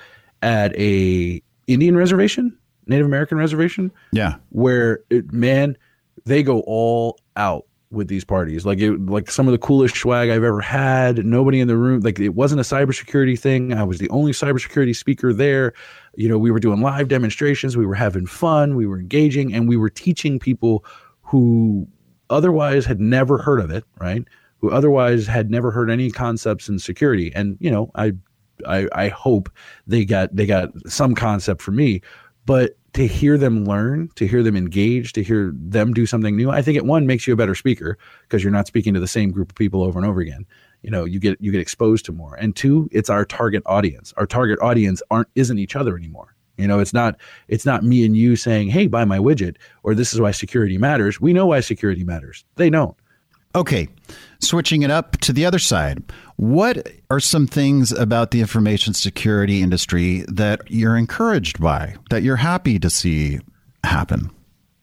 at 0.42 0.76
a 0.76 1.42
Indian 1.66 1.96
reservation, 1.96 2.56
Native 2.86 3.06
American 3.06 3.38
reservation. 3.38 3.90
Yeah. 4.12 4.36
Where 4.50 5.00
it, 5.10 5.32
man, 5.32 5.76
they 6.24 6.42
go 6.42 6.60
all 6.60 7.18
out 7.36 7.66
with 7.90 8.08
these 8.08 8.24
parties. 8.24 8.64
Like 8.64 8.78
it, 8.78 9.06
like 9.06 9.30
some 9.30 9.48
of 9.48 9.52
the 9.52 9.58
coolest 9.58 9.96
swag 9.96 10.30
I've 10.30 10.44
ever 10.44 10.60
had. 10.60 11.24
Nobody 11.24 11.60
in 11.60 11.68
the 11.68 11.76
room. 11.76 12.00
Like 12.00 12.20
it 12.20 12.30
wasn't 12.30 12.60
a 12.60 12.64
cybersecurity 12.64 13.38
thing. 13.38 13.72
I 13.74 13.82
was 13.82 13.98
the 13.98 14.08
only 14.10 14.32
cybersecurity 14.32 14.94
speaker 14.94 15.32
there. 15.32 15.72
You 16.14 16.28
know, 16.28 16.38
we 16.38 16.50
were 16.50 16.60
doing 16.60 16.80
live 16.80 17.08
demonstrations. 17.08 17.76
We 17.76 17.86
were 17.86 17.94
having 17.94 18.26
fun. 18.26 18.76
We 18.76 18.86
were 18.86 18.98
engaging, 18.98 19.52
and 19.52 19.68
we 19.68 19.76
were 19.76 19.90
teaching 19.90 20.38
people 20.38 20.84
who 21.22 21.88
otherwise 22.30 22.86
had 22.86 23.00
never 23.00 23.38
heard 23.38 23.60
of 23.60 23.70
it. 23.70 23.84
Right. 24.00 24.24
Who 24.60 24.70
otherwise 24.70 25.26
had 25.26 25.50
never 25.50 25.70
heard 25.70 25.90
any 25.90 26.10
concepts 26.10 26.68
in 26.68 26.78
security. 26.78 27.32
And 27.34 27.56
you 27.60 27.70
know, 27.70 27.90
I, 27.94 28.12
I, 28.66 28.88
I 28.92 29.08
hope 29.08 29.50
they 29.86 30.04
got 30.04 30.34
they 30.34 30.46
got 30.46 30.70
some 30.88 31.14
concept 31.14 31.62
for 31.62 31.72
me. 31.72 32.02
But 32.46 32.76
to 32.94 33.06
hear 33.06 33.38
them 33.38 33.64
learn, 33.64 34.10
to 34.16 34.26
hear 34.26 34.42
them 34.42 34.56
engage, 34.56 35.12
to 35.12 35.22
hear 35.22 35.52
them 35.54 35.94
do 35.94 36.06
something 36.06 36.36
new, 36.36 36.50
I 36.50 36.62
think 36.62 36.76
it 36.76 36.84
one 36.84 37.06
makes 37.06 37.26
you 37.26 37.32
a 37.32 37.36
better 37.36 37.54
speaker 37.54 37.96
because 38.22 38.42
you're 38.42 38.52
not 38.52 38.66
speaking 38.66 38.94
to 38.94 39.00
the 39.00 39.06
same 39.06 39.30
group 39.30 39.50
of 39.50 39.54
people 39.54 39.82
over 39.82 39.98
and 39.98 40.08
over 40.08 40.20
again. 40.20 40.46
You 40.82 40.90
know, 40.90 41.04
you 41.04 41.20
get 41.20 41.40
you 41.40 41.52
get 41.52 41.60
exposed 41.60 42.04
to 42.06 42.12
more. 42.12 42.34
And 42.36 42.56
two, 42.56 42.88
it's 42.90 43.10
our 43.10 43.24
target 43.24 43.62
audience. 43.66 44.12
Our 44.16 44.26
target 44.26 44.58
audience 44.60 45.02
aren't 45.10 45.28
isn't 45.34 45.58
each 45.58 45.76
other 45.76 45.96
anymore. 45.96 46.29
You 46.60 46.68
know, 46.68 46.78
it's 46.78 46.92
not 46.92 47.16
it's 47.48 47.66
not 47.66 47.84
me 47.84 48.04
and 48.04 48.16
you 48.16 48.36
saying, 48.36 48.68
"Hey, 48.68 48.86
buy 48.86 49.04
my 49.04 49.18
widget," 49.18 49.56
or 49.82 49.94
"This 49.94 50.12
is 50.12 50.20
why 50.20 50.30
security 50.30 50.78
matters." 50.78 51.20
We 51.20 51.32
know 51.32 51.46
why 51.46 51.60
security 51.60 52.04
matters. 52.04 52.44
They 52.56 52.70
don't. 52.70 52.96
Okay, 53.54 53.88
switching 54.38 54.82
it 54.82 54.90
up 54.92 55.16
to 55.18 55.32
the 55.32 55.44
other 55.44 55.58
side. 55.58 56.02
What 56.36 56.88
are 57.10 57.18
some 57.18 57.48
things 57.48 57.90
about 57.90 58.30
the 58.30 58.40
information 58.40 58.94
security 58.94 59.60
industry 59.60 60.24
that 60.28 60.60
you're 60.68 60.96
encouraged 60.96 61.60
by, 61.60 61.96
that 62.10 62.22
you're 62.22 62.36
happy 62.36 62.78
to 62.78 62.88
see 62.88 63.40
happen? 63.82 64.30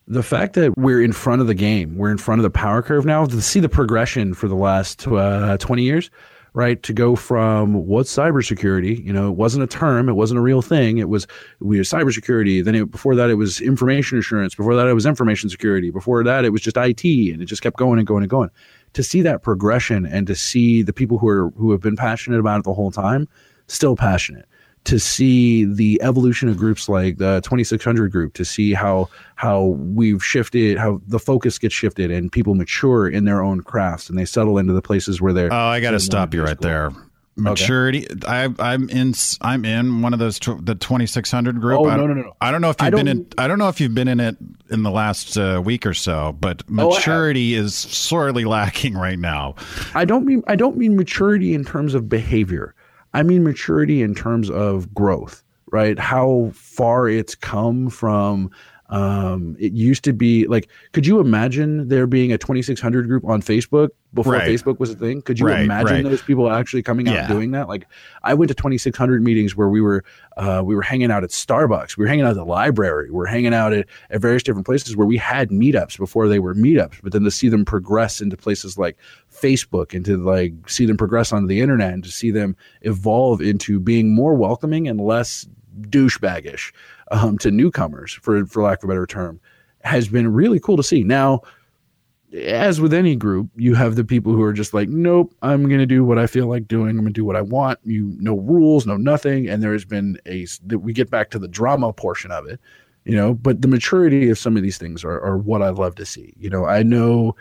The 0.09 0.23
fact 0.23 0.53
that 0.55 0.77
we're 0.77 1.01
in 1.01 1.13
front 1.13 1.41
of 1.41 1.47
the 1.47 1.53
game, 1.53 1.97
we're 1.97 2.11
in 2.11 2.17
front 2.17 2.39
of 2.39 2.43
the 2.43 2.49
power 2.49 2.81
curve 2.81 3.05
now, 3.05 3.25
to 3.25 3.41
see 3.41 3.61
the 3.61 3.69
progression 3.69 4.33
for 4.33 4.47
the 4.49 4.55
last 4.55 5.07
uh, 5.07 5.57
20 5.57 5.83
years, 5.83 6.09
right? 6.57 6.81
To 6.81 6.91
go 6.91 7.15
from 7.15 7.85
what's 7.85 8.11
cybersecurity, 8.11 9.05
you 9.05 9.13
know, 9.13 9.29
it 9.29 9.35
wasn't 9.35 9.63
a 9.63 9.67
term, 9.67 10.09
it 10.09 10.13
wasn't 10.13 10.39
a 10.39 10.41
real 10.41 10.63
thing. 10.63 10.97
It 10.97 11.07
was 11.07 11.27
we 11.59 11.77
had 11.77 11.85
cybersecurity. 11.85 12.65
Then 12.65 12.73
it, 12.73 12.89
before 12.89 13.13
that, 13.13 13.29
it 13.29 13.35
was 13.35 13.61
information 13.61 14.17
assurance. 14.17 14.55
Before 14.55 14.75
that, 14.75 14.87
it 14.87 14.93
was 14.93 15.05
information 15.05 15.51
security. 15.51 15.91
Before 15.91 16.23
that, 16.23 16.45
it 16.45 16.49
was 16.49 16.61
just 16.61 16.75
IT, 16.75 17.03
and 17.03 17.43
it 17.43 17.45
just 17.45 17.61
kept 17.61 17.77
going 17.77 17.99
and 17.99 18.07
going 18.07 18.23
and 18.23 18.29
going. 18.29 18.49
To 18.93 19.03
see 19.03 19.21
that 19.21 19.43
progression 19.43 20.07
and 20.07 20.25
to 20.25 20.33
see 20.33 20.81
the 20.81 20.93
people 20.93 21.19
who 21.19 21.27
are 21.27 21.51
who 21.51 21.69
have 21.69 21.81
been 21.81 21.95
passionate 21.95 22.39
about 22.39 22.57
it 22.57 22.63
the 22.63 22.73
whole 22.73 22.89
time 22.89 23.27
still 23.67 23.95
passionate 23.95 24.47
to 24.87 24.99
see 24.99 25.65
the 25.65 26.01
evolution 26.01 26.47
of 26.47 26.55
groups 26.55 26.87
like 26.87 27.17
the 27.17 27.41
2600 27.41 28.09
group 28.09 28.33
to 28.33 28.45
see 28.45 28.73
how 28.73 29.09
how 29.35 29.65
we've 29.65 30.23
shifted 30.23 30.77
how 30.77 31.01
the 31.07 31.19
focus 31.19 31.59
gets 31.59 31.75
shifted 31.75 32.09
and 32.09 32.31
people 32.31 32.55
mature 32.55 33.05
in 33.05 33.25
their 33.25 33.43
own 33.43 33.59
crafts 33.59 34.07
and 34.09 34.17
they 34.17 34.23
settle 34.23 34.57
into 34.57 34.71
the 34.71 34.81
places 34.81 35.19
where 35.19 35.33
they're 35.33 35.53
oh 35.53 35.57
i 35.57 35.81
gotta 35.81 35.99
stop 35.99 36.33
you 36.33 36.41
right 36.41 36.51
school. 36.57 36.69
there 36.69 36.91
maturity 37.35 38.07
okay. 38.09 38.27
I, 38.27 38.49
i'm 38.59 38.89
in 38.89 39.13
i'm 39.41 39.65
in 39.65 40.01
one 40.01 40.13
of 40.13 40.19
those 40.19 40.39
tw- 40.39 40.65
the 40.65 40.73
2600 40.73 41.59
group 41.59 41.81
oh, 41.81 41.83
no, 41.83 41.97
no, 41.97 42.07
no, 42.07 42.21
no. 42.21 42.37
i 42.39 42.49
don't 42.49 42.61
know 42.61 42.69
if 42.69 42.81
you've 42.81 42.91
been 42.91 43.09
in 43.09 43.27
i 43.37 43.45
don't 43.45 43.59
know 43.59 43.67
if 43.67 43.81
you've 43.81 43.93
been 43.93 44.07
in 44.07 44.21
it 44.21 44.37
in 44.69 44.83
the 44.83 44.89
last 44.89 45.37
uh, 45.37 45.61
week 45.63 45.85
or 45.85 45.93
so 45.93 46.35
but 46.39 46.67
maturity 46.69 47.57
oh, 47.57 47.63
is 47.63 47.75
sorely 47.75 48.45
lacking 48.55 48.93
right 48.93 49.19
now 49.19 49.53
i 49.95 50.05
don't 50.05 50.25
mean 50.25 50.41
i 50.47 50.55
don't 50.55 50.77
mean 50.77 50.95
maturity 50.95 51.53
in 51.53 51.65
terms 51.65 51.93
of 51.93 52.07
behavior 52.07 52.73
I 53.17 53.23
mean 53.23 53.43
maturity 53.43 54.03
in 54.03 54.13
terms 54.13 54.47
of 54.51 54.93
growth, 54.93 55.41
right? 55.71 55.97
How 55.97 56.51
far 56.53 57.09
it's 57.09 57.33
come 57.33 57.89
from 57.89 58.51
um, 58.89 59.57
it 59.59 59.73
used 59.73 60.03
to 60.05 60.13
be 60.13 60.47
like, 60.47 60.69
could 60.93 61.05
you 61.05 61.19
imagine 61.19 61.89
there 61.89 62.07
being 62.07 62.31
a 62.31 62.37
2600 62.37 63.07
group 63.07 63.25
on 63.25 63.41
Facebook 63.41 63.89
before 64.13 64.33
right. 64.33 64.47
Facebook 64.47 64.79
was 64.79 64.89
a 64.91 64.95
thing? 64.95 65.21
Could 65.21 65.39
you 65.39 65.47
right, 65.47 65.61
imagine 65.61 65.93
right. 65.93 66.03
those 66.03 66.21
people 66.21 66.49
actually 66.49 66.83
coming 66.83 67.09
out 67.09 67.15
yeah. 67.15 67.27
doing 67.27 67.51
that? 67.51 67.67
Like, 67.67 67.85
I 68.23 68.33
went 68.33 68.47
to 68.47 68.55
2600 68.55 69.21
meetings 69.21 69.57
where 69.57 69.67
we 69.67 69.81
were 69.81 70.05
uh, 70.37 70.61
we 70.63 70.73
were 70.73 70.81
hanging 70.81 71.11
out 71.11 71.23
at 71.23 71.31
Starbucks, 71.31 71.97
we 71.97 72.05
were 72.05 72.07
hanging 72.07 72.23
out 72.23 72.31
at 72.31 72.37
the 72.37 72.45
library, 72.45 73.09
we 73.09 73.17
were 73.17 73.25
hanging 73.25 73.53
out 73.53 73.73
at, 73.73 73.87
at 74.09 74.21
various 74.21 74.43
different 74.43 74.65
places 74.65 74.95
where 74.95 75.07
we 75.07 75.17
had 75.17 75.49
meetups 75.49 75.97
before 75.97 76.27
they 76.29 76.39
were 76.39 76.55
meetups. 76.55 77.01
But 77.03 77.11
then 77.11 77.23
to 77.23 77.31
see 77.31 77.49
them 77.49 77.65
progress 77.65 78.21
into 78.21 78.37
places 78.37 78.77
like 78.77 78.97
Facebook 79.33 79.93
and 79.93 80.05
to 80.05 80.17
like 80.17 80.69
see 80.69 80.85
them 80.85 80.95
progress 80.95 81.33
onto 81.33 81.47
the 81.47 81.59
internet 81.59 81.93
and 81.93 82.03
to 82.03 82.11
see 82.11 82.31
them 82.31 82.55
evolve 82.83 83.41
into 83.41 83.79
being 83.79 84.15
more 84.15 84.33
welcoming 84.35 84.87
and 84.87 85.01
less 85.01 85.45
douchebaggish 85.81 86.71
um, 87.11 87.37
to 87.39 87.51
newcomers, 87.51 88.13
for 88.13 88.45
for 88.45 88.63
lack 88.63 88.79
of 88.79 88.89
a 88.89 88.91
better 88.91 89.07
term, 89.07 89.39
has 89.83 90.07
been 90.07 90.31
really 90.31 90.59
cool 90.59 90.77
to 90.77 90.83
see. 90.83 91.03
Now, 91.03 91.41
as 92.33 92.81
with 92.81 92.93
any 92.93 93.15
group, 93.15 93.49
you 93.55 93.73
have 93.75 93.95
the 93.95 94.03
people 94.03 94.33
who 94.33 94.41
are 94.41 94.53
just 94.53 94.73
like, 94.73 94.89
nope, 94.89 95.33
I'm 95.41 95.67
going 95.67 95.79
to 95.79 95.85
do 95.85 96.03
what 96.03 96.19
I 96.19 96.27
feel 96.27 96.47
like 96.47 96.67
doing. 96.67 96.89
I'm 96.89 96.97
going 96.97 97.07
to 97.07 97.13
do 97.13 97.25
what 97.25 97.37
I 97.37 97.41
want. 97.41 97.79
You 97.83 98.15
no 98.19 98.37
rules, 98.37 98.85
no 98.85 98.97
nothing. 98.97 99.47
And 99.47 99.63
there 99.63 99.73
has 99.73 99.85
been 99.85 100.19
a 100.25 100.45
that 100.65 100.79
we 100.79 100.93
get 100.93 101.09
back 101.09 101.29
to 101.31 101.39
the 101.39 101.47
drama 101.47 101.93
portion 101.93 102.31
of 102.31 102.45
it, 102.47 102.59
you 103.05 103.15
know. 103.15 103.33
But 103.33 103.61
the 103.61 103.67
maturity 103.67 104.29
of 104.29 104.37
some 104.37 104.57
of 104.57 104.63
these 104.63 104.77
things 104.77 105.03
are, 105.03 105.21
are 105.21 105.37
what 105.37 105.61
I 105.61 105.69
love 105.69 105.95
to 105.95 106.05
see. 106.05 106.33
You 106.37 106.49
know, 106.49 106.65
I 106.65 106.83
know 106.83 107.35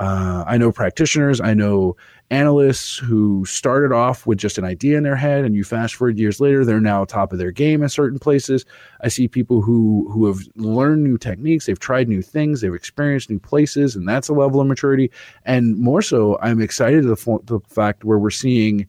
uh, 0.00 0.44
I 0.46 0.56
know 0.56 0.72
practitioners, 0.72 1.42
I 1.42 1.52
know 1.52 1.94
analysts 2.30 2.96
who 2.96 3.44
started 3.44 3.92
off 3.92 4.26
with 4.26 4.38
just 4.38 4.56
an 4.56 4.64
idea 4.64 4.96
in 4.96 5.02
their 5.02 5.14
head, 5.14 5.44
and 5.44 5.54
you 5.54 5.62
fast 5.62 5.94
forward 5.94 6.18
years 6.18 6.40
later, 6.40 6.64
they're 6.64 6.80
now 6.80 7.04
top 7.04 7.34
of 7.34 7.38
their 7.38 7.50
game 7.50 7.82
in 7.82 7.88
certain 7.90 8.18
places. 8.18 8.64
I 9.02 9.08
see 9.08 9.28
people 9.28 9.60
who 9.60 10.08
who 10.10 10.26
have 10.26 10.38
learned 10.56 11.04
new 11.04 11.18
techniques, 11.18 11.66
they've 11.66 11.78
tried 11.78 12.08
new 12.08 12.22
things, 12.22 12.62
they've 12.62 12.72
experienced 12.72 13.28
new 13.28 13.38
places, 13.38 13.94
and 13.94 14.08
that's 14.08 14.30
a 14.30 14.32
level 14.32 14.58
of 14.58 14.66
maturity. 14.66 15.10
And 15.44 15.76
more 15.76 16.00
so, 16.00 16.38
I'm 16.40 16.62
excited 16.62 17.02
to 17.02 17.08
the, 17.08 17.38
the 17.44 17.60
fact 17.68 18.02
where 18.02 18.18
we're 18.18 18.30
seeing 18.30 18.86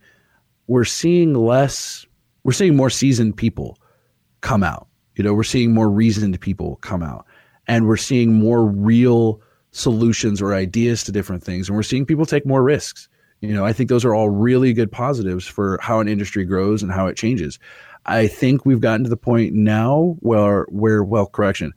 we're 0.68 0.86
seeing 0.86 1.34
less, 1.34 2.06
we're 2.46 2.54
seeing 2.54 2.78
more 2.78 2.90
seasoned 2.90 3.36
people 3.36 3.78
come 4.40 4.64
out. 4.64 4.88
You 5.16 5.26
know, 5.26 5.34
we're 5.34 5.44
seeing 5.44 5.74
more 5.74 5.90
reasoned 5.90 6.40
people 6.40 6.78
come 6.78 7.04
out, 7.04 7.26
and 7.68 7.86
we're 7.86 7.98
seeing 7.98 8.32
more 8.32 8.66
real 8.66 9.42
solutions 9.72 10.42
or 10.42 10.54
ideas 10.54 11.04
to 11.04 11.12
different 11.12 11.44
things. 11.44 11.68
And 11.68 11.76
we're 11.76 11.84
seeing 11.84 12.06
people 12.06 12.26
take 12.26 12.46
more 12.46 12.64
risks. 12.64 13.08
You 13.42 13.56
know 13.56 13.66
i 13.66 13.74
think 13.74 13.90
those 13.90 14.06
are 14.06 14.14
all 14.14 14.30
really 14.30 14.72
good 14.72 14.92
positives 14.92 15.48
for 15.48 15.80
how 15.82 16.00
an 16.00 16.08
industry 16.08 16.46
grows 16.46 16.84
and 16.84 16.92
how 16.92 17.08
it 17.08 17.18
changes. 17.18 17.58
I 18.06 18.28
think 18.28 18.66
we've 18.66 18.80
gotten 18.80 19.04
to 19.04 19.10
the 19.10 19.18
point 19.18 19.54
now 19.54 20.16
where 20.20 20.66
where 20.70 21.04
well 21.04 21.26
correction. 21.26 21.74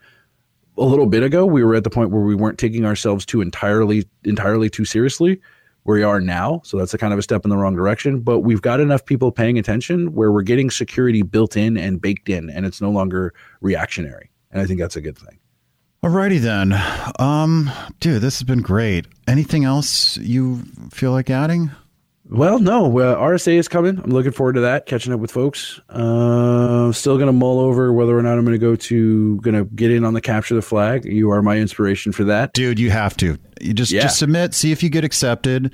A 0.77 0.85
little 0.85 1.07
bit 1.07 1.23
ago 1.23 1.47
we 1.47 1.65
were 1.65 1.75
at 1.75 1.85
the 1.85 1.91
point 1.91 2.11
where 2.11 2.23
we 2.23 2.35
weren't 2.35 2.59
taking 2.59 2.85
ourselves 2.85 3.25
too 3.25 3.41
entirely 3.41 4.07
entirely 4.25 4.69
too 4.69 4.85
seriously 4.85 5.41
where 5.85 5.97
we 5.97 6.03
are 6.03 6.21
now. 6.21 6.61
So 6.65 6.77
that's 6.77 6.93
a 6.93 6.99
kind 6.99 7.13
of 7.13 7.19
a 7.19 7.23
step 7.23 7.45
in 7.45 7.51
the 7.51 7.57
wrong 7.57 7.77
direction. 7.77 8.21
But 8.21 8.41
we've 8.41 8.63
got 8.63 8.81
enough 8.81 9.05
people 9.05 9.33
paying 9.33 9.59
attention 9.59 10.15
where 10.15 10.33
we're 10.33 10.43
getting 10.43 10.71
security 10.71 11.23
built 11.23 11.57
in 11.57 11.77
and 11.79 12.01
baked 12.01 12.29
in 12.29 12.51
and 12.51 12.67
it's 12.67 12.83
no 12.83 12.91
longer 12.91 13.33
reactionary. 13.63 14.31
And 14.51 14.61
i 14.61 14.67
think 14.67 14.81
that's 14.81 14.97
a 14.97 15.01
good 15.01 15.17
thing 15.17 15.39
Alrighty 16.05 16.39
then. 16.39 16.75
Um, 17.19 17.71
dude, 17.99 18.21
this 18.21 18.39
has 18.39 18.43
been 18.43 18.61
great. 18.61 19.07
Anything 19.27 19.65
else 19.65 20.19
you 20.19 20.59
feel 20.91 21.13
like 21.13 21.31
adding? 21.31 21.71
Well, 22.29 22.59
no. 22.59 22.99
Uh, 22.99 23.17
RSA 23.17 23.55
is 23.55 23.69
coming. 23.69 23.99
I'm 24.05 24.11
looking 24.11 24.33
forward 24.33 24.57
to 24.57 24.61
that. 24.61 24.85
Catching 24.85 25.15
up 25.15 25.21
with 25.21 25.31
folks. 25.31 25.81
Uh, 25.89 26.93
still 26.93 27.17
gonna 27.17 27.33
mull 27.33 27.59
over 27.59 27.91
whether 27.91 28.19
or 28.19 28.23
not 28.23 28.37
I'm 28.37 28.45
gonna 28.45 28.59
go 28.59 28.77
to 28.77 29.41
gonna 29.41 29.65
get 29.65 29.91
in 29.91 30.05
on 30.05 30.13
the 30.13 30.21
capture 30.21 30.55
the 30.55 30.61
flag. 30.61 31.07
You 31.07 31.31
are 31.31 31.41
my 31.41 31.57
inspiration 31.57 32.13
for 32.13 32.25
that, 32.25 32.53
dude. 32.53 32.79
You 32.79 32.91
have 32.91 33.17
to. 33.17 33.39
You 33.63 33.73
just 33.73 33.91
yeah. 33.91 34.03
just 34.03 34.19
submit. 34.19 34.53
See 34.53 34.73
if 34.73 34.83
you 34.83 34.91
get 34.91 35.05
accepted. 35.05 35.73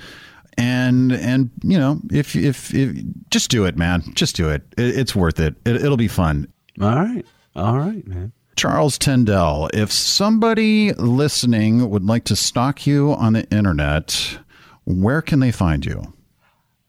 And 0.57 1.11
and 1.11 1.49
you 1.61 1.77
know 1.77 1.99
if 2.09 2.37
if, 2.37 2.73
if 2.73 3.03
just 3.31 3.51
do 3.51 3.65
it, 3.65 3.75
man. 3.75 4.01
Just 4.13 4.37
do 4.37 4.49
it. 4.49 4.61
it 4.77 4.97
it's 4.97 5.13
worth 5.13 5.41
it. 5.41 5.55
it. 5.65 5.83
It'll 5.83 5.97
be 5.97 6.07
fun. 6.07 6.47
All 6.79 6.95
right. 6.95 7.25
All 7.53 7.77
right, 7.77 8.07
man. 8.07 8.31
Charles 8.55 8.97
Tendell, 8.97 9.69
if 9.73 9.91
somebody 9.91 10.93
listening 10.93 11.89
would 11.89 12.03
like 12.03 12.25
to 12.25 12.35
stalk 12.35 12.85
you 12.85 13.13
on 13.13 13.33
the 13.33 13.49
internet, 13.49 14.39
where 14.85 15.21
can 15.21 15.39
they 15.39 15.51
find 15.51 15.85
you? 15.85 16.13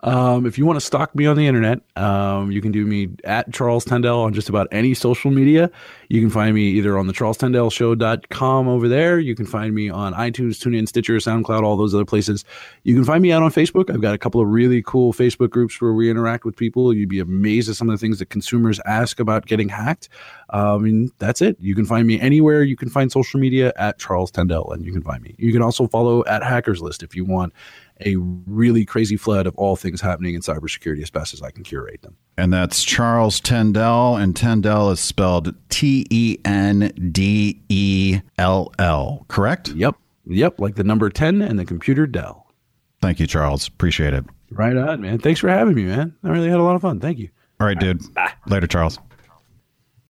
Um, 0.05 0.46
if 0.46 0.59
you 0.59 0.66
want 0.66 0.80
to 0.80 0.84
stalk 0.84 1.14
me 1.14 1.26
on 1.26 1.36
the 1.36 1.46
internet, 1.46 1.80
um, 1.96 2.50
you 2.50 2.61
can 2.61 2.72
do 2.72 2.84
me 2.84 3.11
at 3.22 3.53
Charles 3.53 3.84
Tendell 3.84 4.20
on 4.20 4.32
just 4.34 4.48
about 4.48 4.66
any 4.72 4.94
social 4.94 5.30
media. 5.30 5.70
You 6.09 6.20
can 6.20 6.28
find 6.30 6.55
me 6.55 6.70
either 6.70 6.98
on 6.98 7.07
the 7.07 7.12
charlestendellshow.com 7.12 8.68
over 8.68 8.88
there. 8.88 9.20
You 9.20 9.36
can 9.36 9.46
find 9.46 9.74
me 9.74 9.88
on 9.88 10.12
iTunes, 10.14 10.59
TuneIn, 10.59 10.88
Stitcher, 10.88 11.18
SoundCloud, 11.18 11.62
all 11.62 11.76
those 11.76 11.94
other 11.94 12.05
places. 12.05 12.44
You 12.82 12.94
can 12.96 13.05
find 13.05 13.22
me 13.22 13.30
out 13.30 13.44
on 13.44 13.53
Facebook. 13.53 13.90
I've 13.90 14.00
got 14.00 14.14
a 14.14 14.18
couple 14.18 14.40
of 14.40 14.48
really 14.48 14.82
cool 14.82 15.12
Facebook 15.12 15.50
groups 15.50 15.80
where 15.80 15.92
we 15.92 16.11
interact 16.11 16.44
with 16.44 16.57
people. 16.57 16.92
You'd 16.92 17.09
be 17.09 17.20
amazed 17.20 17.68
at 17.68 17.76
some 17.76 17.88
of 17.88 17.94
the 17.94 18.05
things 18.05 18.18
that 18.18 18.26
consumers 18.26 18.80
ask 18.84 19.20
about 19.20 19.46
getting 19.46 19.68
hacked. 19.68 20.09
Um, 20.50 20.84
and 20.84 21.12
that's 21.18 21.40
it. 21.40 21.57
You 21.61 21.76
can 21.76 21.86
find 21.86 22.07
me 22.07 22.20
anywhere 22.20 22.62
you 22.62 22.76
can 22.76 22.88
find 22.88 23.11
social 23.11 23.38
media 23.38 23.72
at 23.76 23.98
Charles 23.98 24.30
Tendell, 24.30 24.72
and 24.72 24.84
you 24.84 24.92
can 24.92 25.03
find 25.03 25.22
me. 25.22 25.34
You 25.38 25.53
can 25.53 25.62
also 25.62 25.86
follow 25.86 26.24
at 26.26 26.42
Hackers 26.42 26.80
List 26.80 27.03
if 27.03 27.14
you 27.14 27.24
want 27.24 27.53
a 28.07 28.16
really 28.16 28.84
crazy 28.84 29.16
flood 29.16 29.46
of 29.46 29.55
all 29.57 29.76
things 29.76 30.00
happening 30.00 30.34
in 30.34 30.40
cybersecurity 30.40 31.03
as 31.03 31.11
best 31.11 31.34
as 31.34 31.42
I 31.42 31.50
can 31.50 31.64
curate 31.64 32.03
them. 32.03 32.16
And 32.36 32.53
that's 32.53 32.82
Charles 32.82 33.40
Tendell, 33.40 34.16
and 34.16 34.34
Tendell 34.34 34.90
is 34.90 35.00
spelled 35.00 35.55
T 35.68 36.07
E 36.11 36.38
N 36.44 36.92
D 37.12 37.62
E 37.68 38.20
L 38.38 38.72
L, 38.78 39.24
correct? 39.28 39.68
Yep. 39.68 39.96
Yep. 40.26 40.61
Like 40.61 40.76
the 40.76 40.84
number 40.84 41.11
10 41.11 41.42
and 41.42 41.59
the 41.59 41.64
computer 41.64 42.07
Dell. 42.07 42.46
Thank 43.00 43.18
you, 43.18 43.26
Charles. 43.26 43.66
Appreciate 43.66 44.14
it. 44.14 44.24
Right 44.50 44.76
on, 44.76 45.00
man. 45.00 45.18
Thanks 45.18 45.40
for 45.40 45.48
having 45.48 45.74
me, 45.74 45.84
man. 45.84 46.14
I 46.22 46.28
really 46.28 46.48
had 46.48 46.61
a 46.61 46.62
lot 46.62 46.76
of 46.76 46.82
fun. 46.82 47.00
Thank 47.00 47.18
you. 47.18 47.30
All 47.59 47.66
right, 47.66 47.78
dude. 47.78 48.03
Later, 48.46 48.66
Charles. 48.66 48.98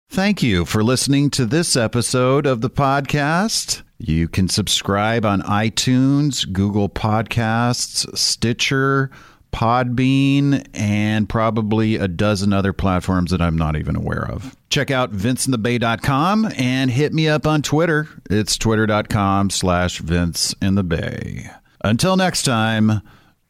Thank 0.09 0.43
you 0.43 0.65
for 0.65 0.83
listening 0.83 1.29
to 1.31 1.45
this 1.45 1.75
episode 1.75 2.45
of 2.45 2.61
the 2.61 2.69
podcast. 2.69 3.82
You 3.97 4.27
can 4.27 4.49
subscribe 4.49 5.25
on 5.25 5.41
iTunes, 5.43 6.51
Google 6.51 6.89
Podcasts, 6.89 8.17
Stitcher, 8.17 9.11
Podbean, 9.53 10.67
and 10.73 11.29
probably 11.29 11.95
a 11.95 12.07
dozen 12.07 12.51
other 12.51 12.73
platforms 12.73 13.31
that 13.31 13.41
I'm 13.41 13.55
not 13.55 13.75
even 13.75 13.95
aware 13.95 14.27
of. 14.29 14.55
Check 14.69 14.91
out 14.91 15.13
vinceinthebay.com 15.13 16.51
and 16.57 16.91
hit 16.91 17.13
me 17.13 17.29
up 17.29 17.45
on 17.45 17.61
Twitter. 17.61 18.07
It's 18.29 18.57
twitter.com 18.57 19.51
slash 19.51 19.99
Vince 19.99 20.55
in 20.61 20.75
the 20.75 20.83
Bay. 20.83 21.49
Until 21.83 22.17
next 22.17 22.43
time, 22.43 23.01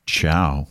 ciao. 0.05 0.67